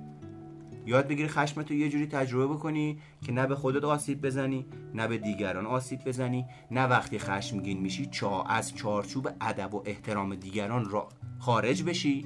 یاد 0.85 1.07
بگیر 1.07 1.27
خشمتو 1.27 1.73
یه 1.73 1.89
جوری 1.89 2.07
تجربه 2.07 2.53
بکنی 2.53 2.99
که 3.25 3.31
نه 3.31 3.47
به 3.47 3.55
خودت 3.55 3.83
آسیب 3.83 4.25
بزنی 4.25 4.65
نه 4.93 5.07
به 5.07 5.17
دیگران 5.17 5.65
آسیب 5.65 5.99
بزنی 6.05 6.45
نه 6.71 6.83
وقتی 6.83 7.19
خشمگین 7.19 7.81
میشی 7.81 8.05
چا 8.05 8.41
از 8.41 8.75
چارچوب 8.75 9.29
ادب 9.41 9.73
و 9.73 9.83
احترام 9.85 10.35
دیگران 10.35 10.89
را 10.89 11.09
خارج 11.39 11.83
بشی 11.83 12.25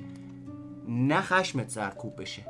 نه 0.88 1.22
خشمت 1.22 1.70
سرکوب 1.70 2.22
بشه. 2.22 2.46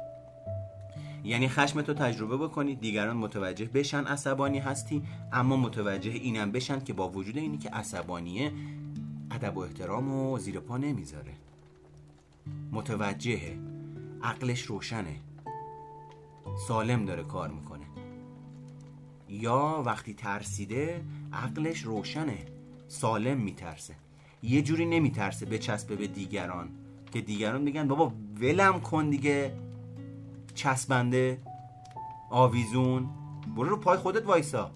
یعنی 1.23 1.49
خشمتو 1.49 1.93
تجربه 1.93 2.37
بکنی 2.37 2.75
دیگران 2.75 3.17
متوجه 3.17 3.65
بشن 3.65 4.03
عصبانی 4.03 4.59
هستی 4.59 5.03
اما 5.33 5.57
متوجه 5.57 6.11
اینم 6.11 6.51
بشن 6.51 6.79
که 6.79 6.93
با 6.93 7.09
وجود 7.09 7.37
اینی 7.37 7.57
که 7.57 7.69
عصبانیه 7.69 8.51
ادب 9.31 9.57
و 9.57 9.59
احترام 9.59 10.11
و 10.11 10.39
زیر 10.39 10.59
پا 10.59 10.77
نمی‌ذاره. 10.77 11.33
متوجهه. 12.71 13.59
عقلش 14.23 14.61
روشنه. 14.61 15.15
سالم 16.67 17.05
داره 17.05 17.23
کار 17.23 17.49
می‌کنه. 17.49 17.85
یا 19.29 19.83
وقتی 19.85 20.13
ترسیده 20.13 21.03
عقلش 21.33 21.81
روشنه. 21.81 22.45
سالم 22.87 23.37
میترسه. 23.37 23.95
یه 24.43 24.61
جوری 24.61 24.85
نمیترسه 24.85 25.45
بچسبه 25.45 25.95
به 25.95 26.07
دیگران. 26.07 26.69
که 27.11 27.21
دیگران 27.21 27.61
میگن 27.61 27.87
بابا 27.87 28.13
ولم 28.41 28.81
کن 28.81 29.09
دیگه. 29.09 29.53
چسبنده. 30.55 31.37
آویزون. 32.29 33.09
برو 33.55 33.69
رو 33.69 33.77
پای 33.77 33.97
خودت 33.97 34.25
وایسا. 34.25 34.71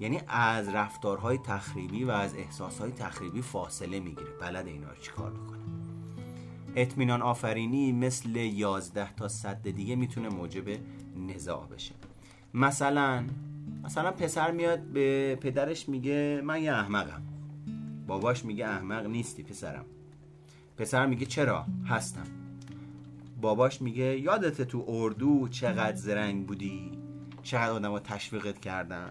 یعنی 0.00 0.20
از 0.28 0.68
رفتارهای 0.68 1.38
تخریبی 1.38 2.04
و 2.04 2.10
از 2.10 2.34
احساسهای 2.34 2.92
تخریبی 2.92 3.42
فاصله 3.42 4.00
می‌گیره. 4.00 4.30
بلد 4.40 4.66
اینا 4.66 4.88
رو 4.88 4.96
چیکار 5.02 5.30
بکنه؟ 5.30 5.60
اطمینان 6.76 7.22
آفرینی 7.22 7.92
مثل 7.92 8.36
11 8.36 9.14
تا 9.14 9.28
صد 9.28 9.68
دیگه 9.68 9.96
می‌تونه 9.96 10.28
موجب 10.28 10.64
نزاع 11.26 11.66
بشه. 11.66 11.94
مثلا 12.54 13.24
مثلا 13.84 14.10
پسر 14.10 14.50
میاد 14.50 14.80
به 14.80 15.38
پدرش 15.40 15.88
میگه 15.88 16.42
من 16.44 16.62
یه 16.62 16.72
احمقم. 16.72 17.22
باباش 18.06 18.44
میگه 18.44 18.66
احمق 18.66 19.06
نیستی 19.06 19.42
پسرم. 19.42 19.84
پسر 20.76 21.06
میگه 21.06 21.26
چرا؟ 21.26 21.66
هستم. 21.86 22.26
باباش 23.40 23.82
میگه 23.82 24.18
یادت 24.20 24.62
تو 24.62 24.84
اردو 24.88 25.48
چقدر 25.48 25.96
زرنگ 25.96 26.46
بودی؟ 26.46 26.90
چقدر 27.42 27.70
آدم 27.70 27.98
تشویقت 27.98 28.60
کردن؟ 28.60 29.10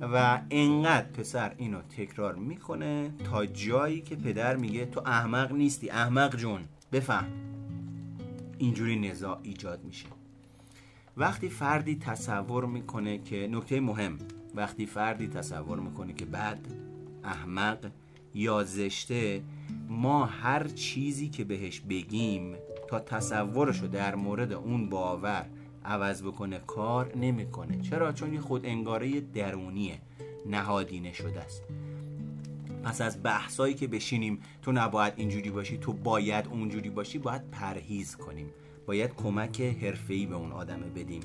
و 0.00 0.40
انقدر 0.50 1.06
پسر 1.06 1.54
اینو 1.56 1.82
تکرار 1.82 2.34
می‌کنه 2.34 3.10
تا 3.24 3.46
جایی 3.46 4.00
که 4.00 4.16
پدر 4.16 4.56
میگه 4.56 4.86
تو 4.86 5.02
احمق 5.06 5.52
نیستی 5.52 5.90
احمق 5.90 6.36
جون. 6.36 6.62
بفهم. 6.92 7.26
اینجوری 8.58 9.00
نزاع 9.00 9.38
ایجاد 9.42 9.84
میشه. 9.84 10.06
وقتی 11.16 11.48
فردی 11.48 11.96
تصور 11.96 12.64
می‌کنه 12.64 13.18
که 13.18 13.48
نکته 13.52 13.80
مهم. 13.80 14.18
وقتی 14.54 14.86
فردی 14.86 15.28
تصور 15.28 15.80
می‌کنه 15.80 16.12
که 16.12 16.24
بد 16.24 16.58
احمق 17.24 17.90
یا 18.34 18.64
زشته 18.64 19.42
ما 19.88 20.24
هر 20.24 20.68
چیزی 20.68 21.28
که 21.28 21.44
بهش 21.44 21.80
بگیم 21.80 22.54
تا 22.88 22.98
تصورشو 22.98 23.86
در 23.86 24.14
مورد 24.14 24.52
اون 24.52 24.88
باور 24.88 25.46
عوض 25.84 26.22
بکنه 26.22 26.58
کار 26.58 27.16
نمی‌کنه. 27.16 27.80
چرا؟ 27.80 28.12
چون 28.12 28.34
یه 28.34 28.40
خود 28.40 28.66
انگاره 28.66 29.20
درونیه. 29.20 29.98
نهادینه 30.46 31.12
شده 31.12 31.40
است. 31.40 31.62
پس 32.84 33.00
از 33.00 33.22
بحثایی 33.22 33.74
که 33.74 33.86
بشینیم 33.86 34.40
تو 34.62 34.72
نباید 34.72 35.14
اینجوری 35.16 35.50
باشی 35.50 35.78
تو 35.78 35.92
باید 35.92 36.46
اونجوری 36.46 36.90
باشی 36.90 37.18
باید 37.18 37.50
پرهیز 37.50 38.16
کنیم. 38.16 38.50
باید 38.92 39.14
کمک 39.14 39.60
حرفه‌ای 39.60 40.26
به 40.26 40.34
اون 40.34 40.52
آدمه 40.52 40.86
بدیم. 40.86 41.22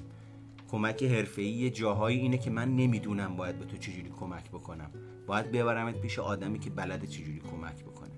کمک 0.71 1.03
حرفه‌ای 1.03 1.69
جاهایی 1.69 2.19
اینه 2.19 2.37
که 2.37 2.49
من 2.49 2.75
نمی‌دونم 2.75 3.35
باید 3.35 3.59
به 3.59 3.65
تو 3.65 3.77
چجوری 3.77 4.09
کمک 4.19 4.49
بکنم. 4.49 4.91
باید 5.27 5.51
ببرمت 5.51 6.01
پیش 6.01 6.19
آدمی 6.19 6.59
که 6.59 6.69
بلده 6.69 7.07
چجوری 7.07 7.41
کمک 7.51 7.83
بکنه. 7.83 8.11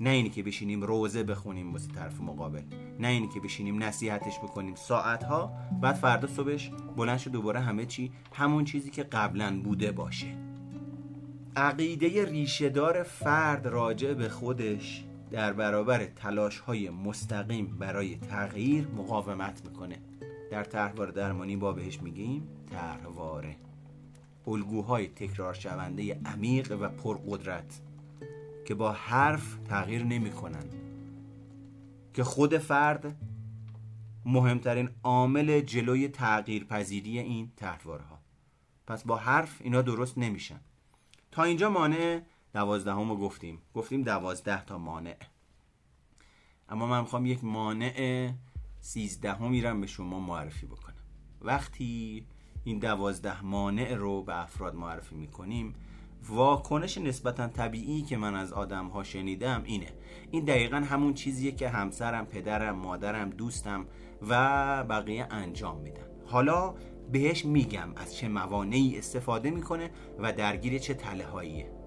نه 0.00 0.10
اینی 0.10 0.30
که 0.30 0.42
بشینیم 0.42 0.82
روزه 0.82 1.22
بخونیم 1.22 1.72
واسه 1.72 1.92
طرف 1.92 2.20
مقابل. 2.20 2.62
نه 3.00 3.08
اینی 3.08 3.28
که 3.28 3.40
بشینیم 3.40 3.82
نصیحتش 3.82 4.38
بکنیم. 4.38 4.74
ساعتها 4.74 5.52
بعد 5.82 5.94
فردا 5.94 6.28
صبحش 6.28 6.70
بلند 6.96 7.18
شد 7.18 7.30
دوباره 7.30 7.60
همه 7.60 7.86
چی 7.86 8.12
همون 8.32 8.64
چیزی 8.64 8.90
که 8.90 9.02
قبلا 9.02 9.60
بوده 9.64 9.92
باشه. 9.92 10.36
عقیده 11.56 12.24
ریشهدار 12.24 13.02
فرد 13.02 13.66
راجع 13.66 14.14
به 14.14 14.28
خودش 14.28 15.04
در 15.34 15.52
برابر 15.52 16.04
تلاش 16.04 16.58
های 16.58 16.90
مستقیم 16.90 17.66
برای 17.66 18.16
تغییر 18.16 18.88
مقاومت 18.88 19.64
می‌کنه. 19.64 19.98
در 20.50 20.64
طرحواره 20.64 21.12
درمانی 21.12 21.56
با 21.56 21.72
بهش 21.72 22.02
میگیم 22.02 22.48
طرحواره. 22.70 23.56
الگوهای 24.46 25.06
تکرار 25.06 25.54
شونده 25.54 26.20
عمیق 26.24 26.76
و 26.80 26.88
پرقدرت 26.88 27.80
که 28.64 28.74
با 28.74 28.92
حرف 28.92 29.56
تغییر 29.68 30.04
نمی‌کنن. 30.04 30.64
که 32.14 32.24
خود 32.24 32.58
فرد 32.58 33.16
مهمترین 34.24 34.88
عامل 35.02 35.60
جلوی 35.60 36.08
تغییر 36.08 36.64
پذیری 36.64 37.18
این 37.18 37.52
طرحواره 37.56 38.04
پس 38.86 39.04
با 39.04 39.16
حرف 39.16 39.56
اینا 39.60 39.82
درست 39.82 40.18
نمیشن. 40.18 40.60
تا 41.30 41.42
اینجا 41.42 41.70
مانع 41.70 42.20
دوازدهم 42.54 43.10
رو 43.10 43.16
گفتیم. 43.16 43.58
گفتیم 43.74 44.02
دوازده 44.02 44.64
تا 44.64 44.78
مانع. 44.78 45.16
اما 46.68 46.86
من 46.86 47.00
می‌خوام 47.00 47.26
یک 47.26 47.44
مانع 47.44 48.30
سیزدهم 48.80 49.50
میرم 49.50 49.80
به 49.80 49.86
شما 49.86 50.20
معرفی 50.20 50.66
بکنم. 50.66 50.94
وقتی 51.40 52.26
این 52.64 52.78
دوازده 52.78 53.44
مانع 53.44 53.94
رو 53.94 54.22
به 54.22 54.42
افراد 54.42 54.74
معرفی 54.74 55.14
می‌کنیم 55.14 55.74
واکنش 56.28 56.98
نسبتا 56.98 57.48
طبیعی 57.48 58.02
که 58.02 58.16
من 58.16 58.34
از 58.34 58.52
آدم 58.52 58.86
ها 58.86 59.02
شنیدم 59.02 59.62
اینه. 59.64 59.92
این 60.30 60.44
دقیقا 60.44 60.76
همون 60.76 61.14
چیزیه 61.14 61.52
که 61.52 61.68
همسرم، 61.68 62.26
پدرم، 62.26 62.76
مادرم، 62.76 63.30
دوستم 63.30 63.86
و 64.28 64.84
بقیه 64.84 65.26
انجام 65.30 65.80
میدن. 65.80 66.06
حالا 66.26 66.74
بهش 67.12 67.44
میگم 67.44 67.88
از 67.96 68.16
چه 68.16 68.28
موانعی 68.28 68.98
استفاده 68.98 69.50
می‌کنه 69.50 69.90
و 70.18 70.32
درگیر 70.32 70.78
چه 70.78 70.94
تله 70.94 71.26
هاییه 71.26 71.83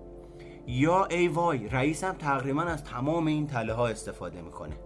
یا 0.67 1.05
ای 1.05 1.27
وای 1.27 1.67
رئیسم 1.67 2.13
تقریبا 2.13 2.61
از 2.61 2.83
تمام 2.83 3.27
این 3.27 3.47
تله 3.47 3.73
ها 3.73 3.87
استفاده 3.87 4.41
می‌کنه. 4.41 4.77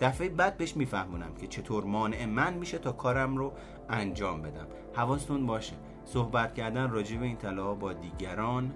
دفعه 0.00 0.28
بعد 0.28 0.56
بهش 0.56 0.76
میفهمونم 0.76 1.34
که 1.34 1.46
چطور 1.46 1.84
مانع 1.84 2.26
من 2.26 2.54
میشه 2.54 2.78
تا 2.78 2.92
کارم 2.92 3.36
رو 3.36 3.52
انجام 3.88 4.42
بدم. 4.42 4.66
حواستون 4.94 5.46
باشه. 5.46 5.76
صحبت 6.04 6.54
کردن 6.54 6.90
راجع 6.90 7.16
به 7.16 7.26
این 7.26 7.36
تله 7.36 7.62
ها 7.62 7.74
با 7.74 7.92
دیگران 7.92 8.72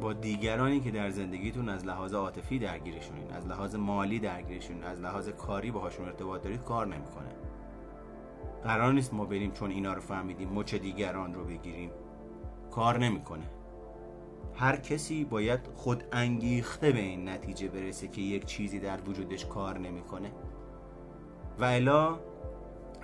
با 0.00 0.12
دیگرانی 0.12 0.80
که 0.80 0.90
در 0.90 1.10
زندگیتون 1.10 1.68
از 1.68 1.86
لحاظ 1.86 2.14
عاطفی 2.14 2.58
درگیرشونین 2.58 3.30
از 3.32 3.46
لحاظ 3.46 3.74
مالی 3.74 4.18
درگیرشونین 4.18 4.84
از 4.84 5.00
لحاظ 5.00 5.28
کاری 5.28 5.70
باهاشون 5.70 6.06
ارتباط 6.06 6.42
دارید 6.42 6.62
کار 6.62 6.86
نمی‌کنه. 6.86 7.30
قرار 8.64 8.92
نیست 8.92 9.14
ما 9.14 9.24
بریم 9.24 9.52
چون 9.52 9.70
اینا 9.70 9.92
رو 9.92 10.00
فهمیدیم 10.00 10.48
مچ 10.48 10.74
دیگران 10.74 11.34
رو 11.34 11.44
بگیریم. 11.44 11.90
کار 12.70 12.98
نمی‌کنه. 12.98 13.44
هر 14.54 14.76
کسی 14.76 15.24
باید 15.24 15.60
خود 15.76 16.04
انگیخته 16.12 16.92
به 16.92 16.98
این 16.98 17.28
نتیجه 17.28 17.68
برسه 17.68 18.08
که 18.08 18.20
یک 18.20 18.44
چیزی 18.44 18.78
در 18.78 19.00
وجودش 19.08 19.46
کار 19.46 19.78
نمی‌کنه. 19.78 20.30
و 21.58 21.64
الا 21.64 22.18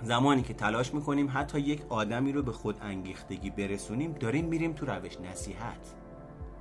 زمانی 0.01 0.41
که 0.41 0.53
تلاش 0.53 0.93
می‌کنیم 0.93 1.29
حتی 1.33 1.59
یک 1.59 1.81
آدمی 1.89 2.31
رو 2.31 2.41
به 2.41 2.51
خود 2.51 2.77
انگیختگی 2.81 3.49
برسونیم 3.49 4.11
داریم 4.11 4.45
میریم 4.45 4.73
تو 4.73 4.85
روش 4.85 5.19
نصیحت. 5.19 5.93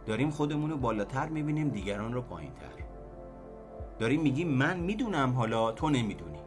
داریم 0.07 0.31
خودمون 0.31 0.71
رو 0.71 0.77
بالاتر 0.77 1.29
می‌بینیم 1.29 1.69
دیگران 1.69 2.13
رو 2.13 2.23
پایین 2.23 2.53
تر 2.53 2.85
داریم 3.99 4.23
میگیم 4.23 4.49
من 4.49 4.81
می‌دونم 4.81 5.33
حالا 5.33 5.73
تو 5.73 5.91
نمی‌دونی. 5.91 6.39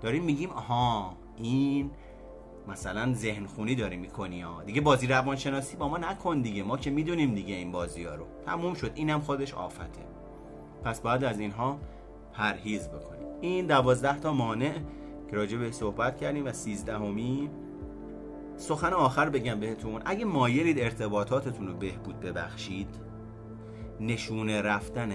داریم 0.00 0.24
میگیم 0.24 0.50
آها 0.50 1.16
این 1.36 1.90
مثلا 2.70 3.14
ذهن 3.14 3.46
خونی 3.46 3.74
داری 3.74 3.96
می‌کنی 3.96 4.40
ها. 4.40 4.62
دیگه 4.62 4.80
بازی 4.80 5.06
روانشناسی 5.06 5.76
با 5.76 5.88
ما 5.88 5.98
نکن 5.98 6.40
دیگه. 6.40 6.62
ما 6.62 6.76
که 6.76 6.90
می‌دونیم 6.90 7.34
دیگه 7.34 7.54
این 7.54 7.72
بازی 7.72 8.04
ها 8.04 8.14
رو. 8.14 8.26
تموم 8.46 8.74
شد. 8.74 8.92
اینم 8.94 9.20
خودش 9.20 9.54
آفته. 9.54 9.84
پس 10.84 11.00
بعد 11.00 11.24
از 11.24 11.40
اینها 11.40 11.78
پرهیز 12.32 12.88
بکنیم. 12.88 13.28
این 13.40 13.66
دوازده 13.66 14.18
تا 14.18 14.32
مانع 14.32 14.72
که 15.30 15.36
راجع 15.36 15.58
به 15.58 15.70
صحبت 15.70 16.16
کردیم 16.16 16.46
و 16.46 16.52
سیزدهمی 16.52 17.50
سخن 18.56 18.92
آخر 18.92 19.28
بگم 19.28 19.60
بهتون. 19.60 20.02
اگه 20.04 20.24
مایلید 20.24 20.78
ارتباطاتتون 20.78 21.66
رو 21.66 21.74
بهبود 21.74 22.20
ببخشید 22.20 22.88
نشونه 24.00 24.62
رفتن 24.62 25.12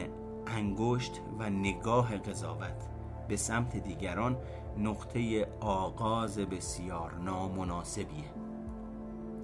انگشت 0.47 1.21
و 1.39 1.49
نگاه 1.49 2.17
قضاوت 2.17 2.89
به 3.27 3.35
سمت 3.35 3.77
دیگران 3.77 4.37
نقطه 4.77 5.47
آغاز 5.59 6.39
بسیار 6.39 7.13
نامناسبیه. 7.13 8.31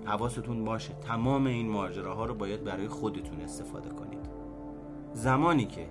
حواستون 0.05 0.65
باشه 0.65 0.93
تمام 0.93 1.45
این 1.45 1.69
ماجراها 1.69 2.25
رو 2.25 2.33
باید 2.33 2.63
برای 2.63 2.87
خودتون 2.87 3.41
استفاده 3.41 3.89
کنید. 3.89 4.29
زمانی 5.13 5.65
که 5.65 5.89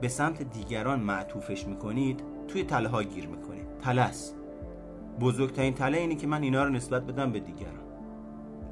به 0.00 0.08
سمت 0.08 0.42
دیگران 0.42 1.00
معطوفش 1.00 1.66
می‌کنید 1.66 2.22
توی 2.48 2.64
تله 2.64 2.88
ها 2.88 3.02
گیر 3.02 3.26
می‌کنید. 3.26 3.78
تلس. 3.78 4.34
بزرگترین 5.20 5.74
تله 5.74 5.98
اینه 5.98 6.14
که 6.14 6.26
من 6.26 6.42
اینا 6.42 6.64
رو 6.64 6.70
نسبت 6.70 7.02
بدم 7.02 7.32
به 7.32 7.40
دیگران. 7.40 7.74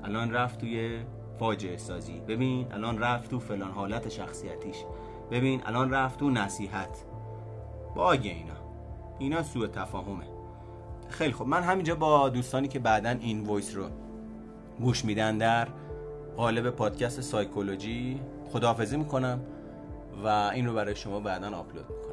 الان 0.04 0.32
رفت 0.32 0.60
توی 0.60 0.98
فاجعه 1.38 1.76
سازی. 1.76 2.20
ببین 2.20 2.72
الان 2.72 2.98
رفت 2.98 3.30
تو 3.30 3.38
فلان 3.38 3.70
حالت 3.70 4.08
شخصیتیش. 4.08 4.76
ببین 5.30 5.62
الان 5.66 5.90
رفت 5.90 6.18
تو 6.18 6.30
نصیحت. 6.30 7.04
bug 7.94 8.20
اینا. 8.22 8.57
اینا 9.18 9.42
سوء 9.42 9.66
تفاهمه. 9.66 10.24
خیلی 11.08 11.32
خب 11.32 11.46
من 11.46 11.62
همینجا 11.62 11.94
با 11.94 12.28
دوستانی 12.28 12.68
که 12.68 12.78
بعدا 12.78 13.10
این 13.10 13.46
voice 13.46 13.76
رو 13.76 13.84
گوش 14.80 15.04
میدن 15.04 15.38
در 15.38 15.68
قالب 16.36 16.70
پادکست 16.70 17.20
سایکولوژی 17.20 18.20
خداحافظی 18.52 18.96
می‌کنم 18.96 19.40
و 20.24 20.28
این 20.28 20.66
رو 20.66 20.74
برای 20.74 20.96
شما 20.96 21.20
بعدا 21.20 21.56
آپلود 21.56 21.84
می‌کنم. 21.90 22.07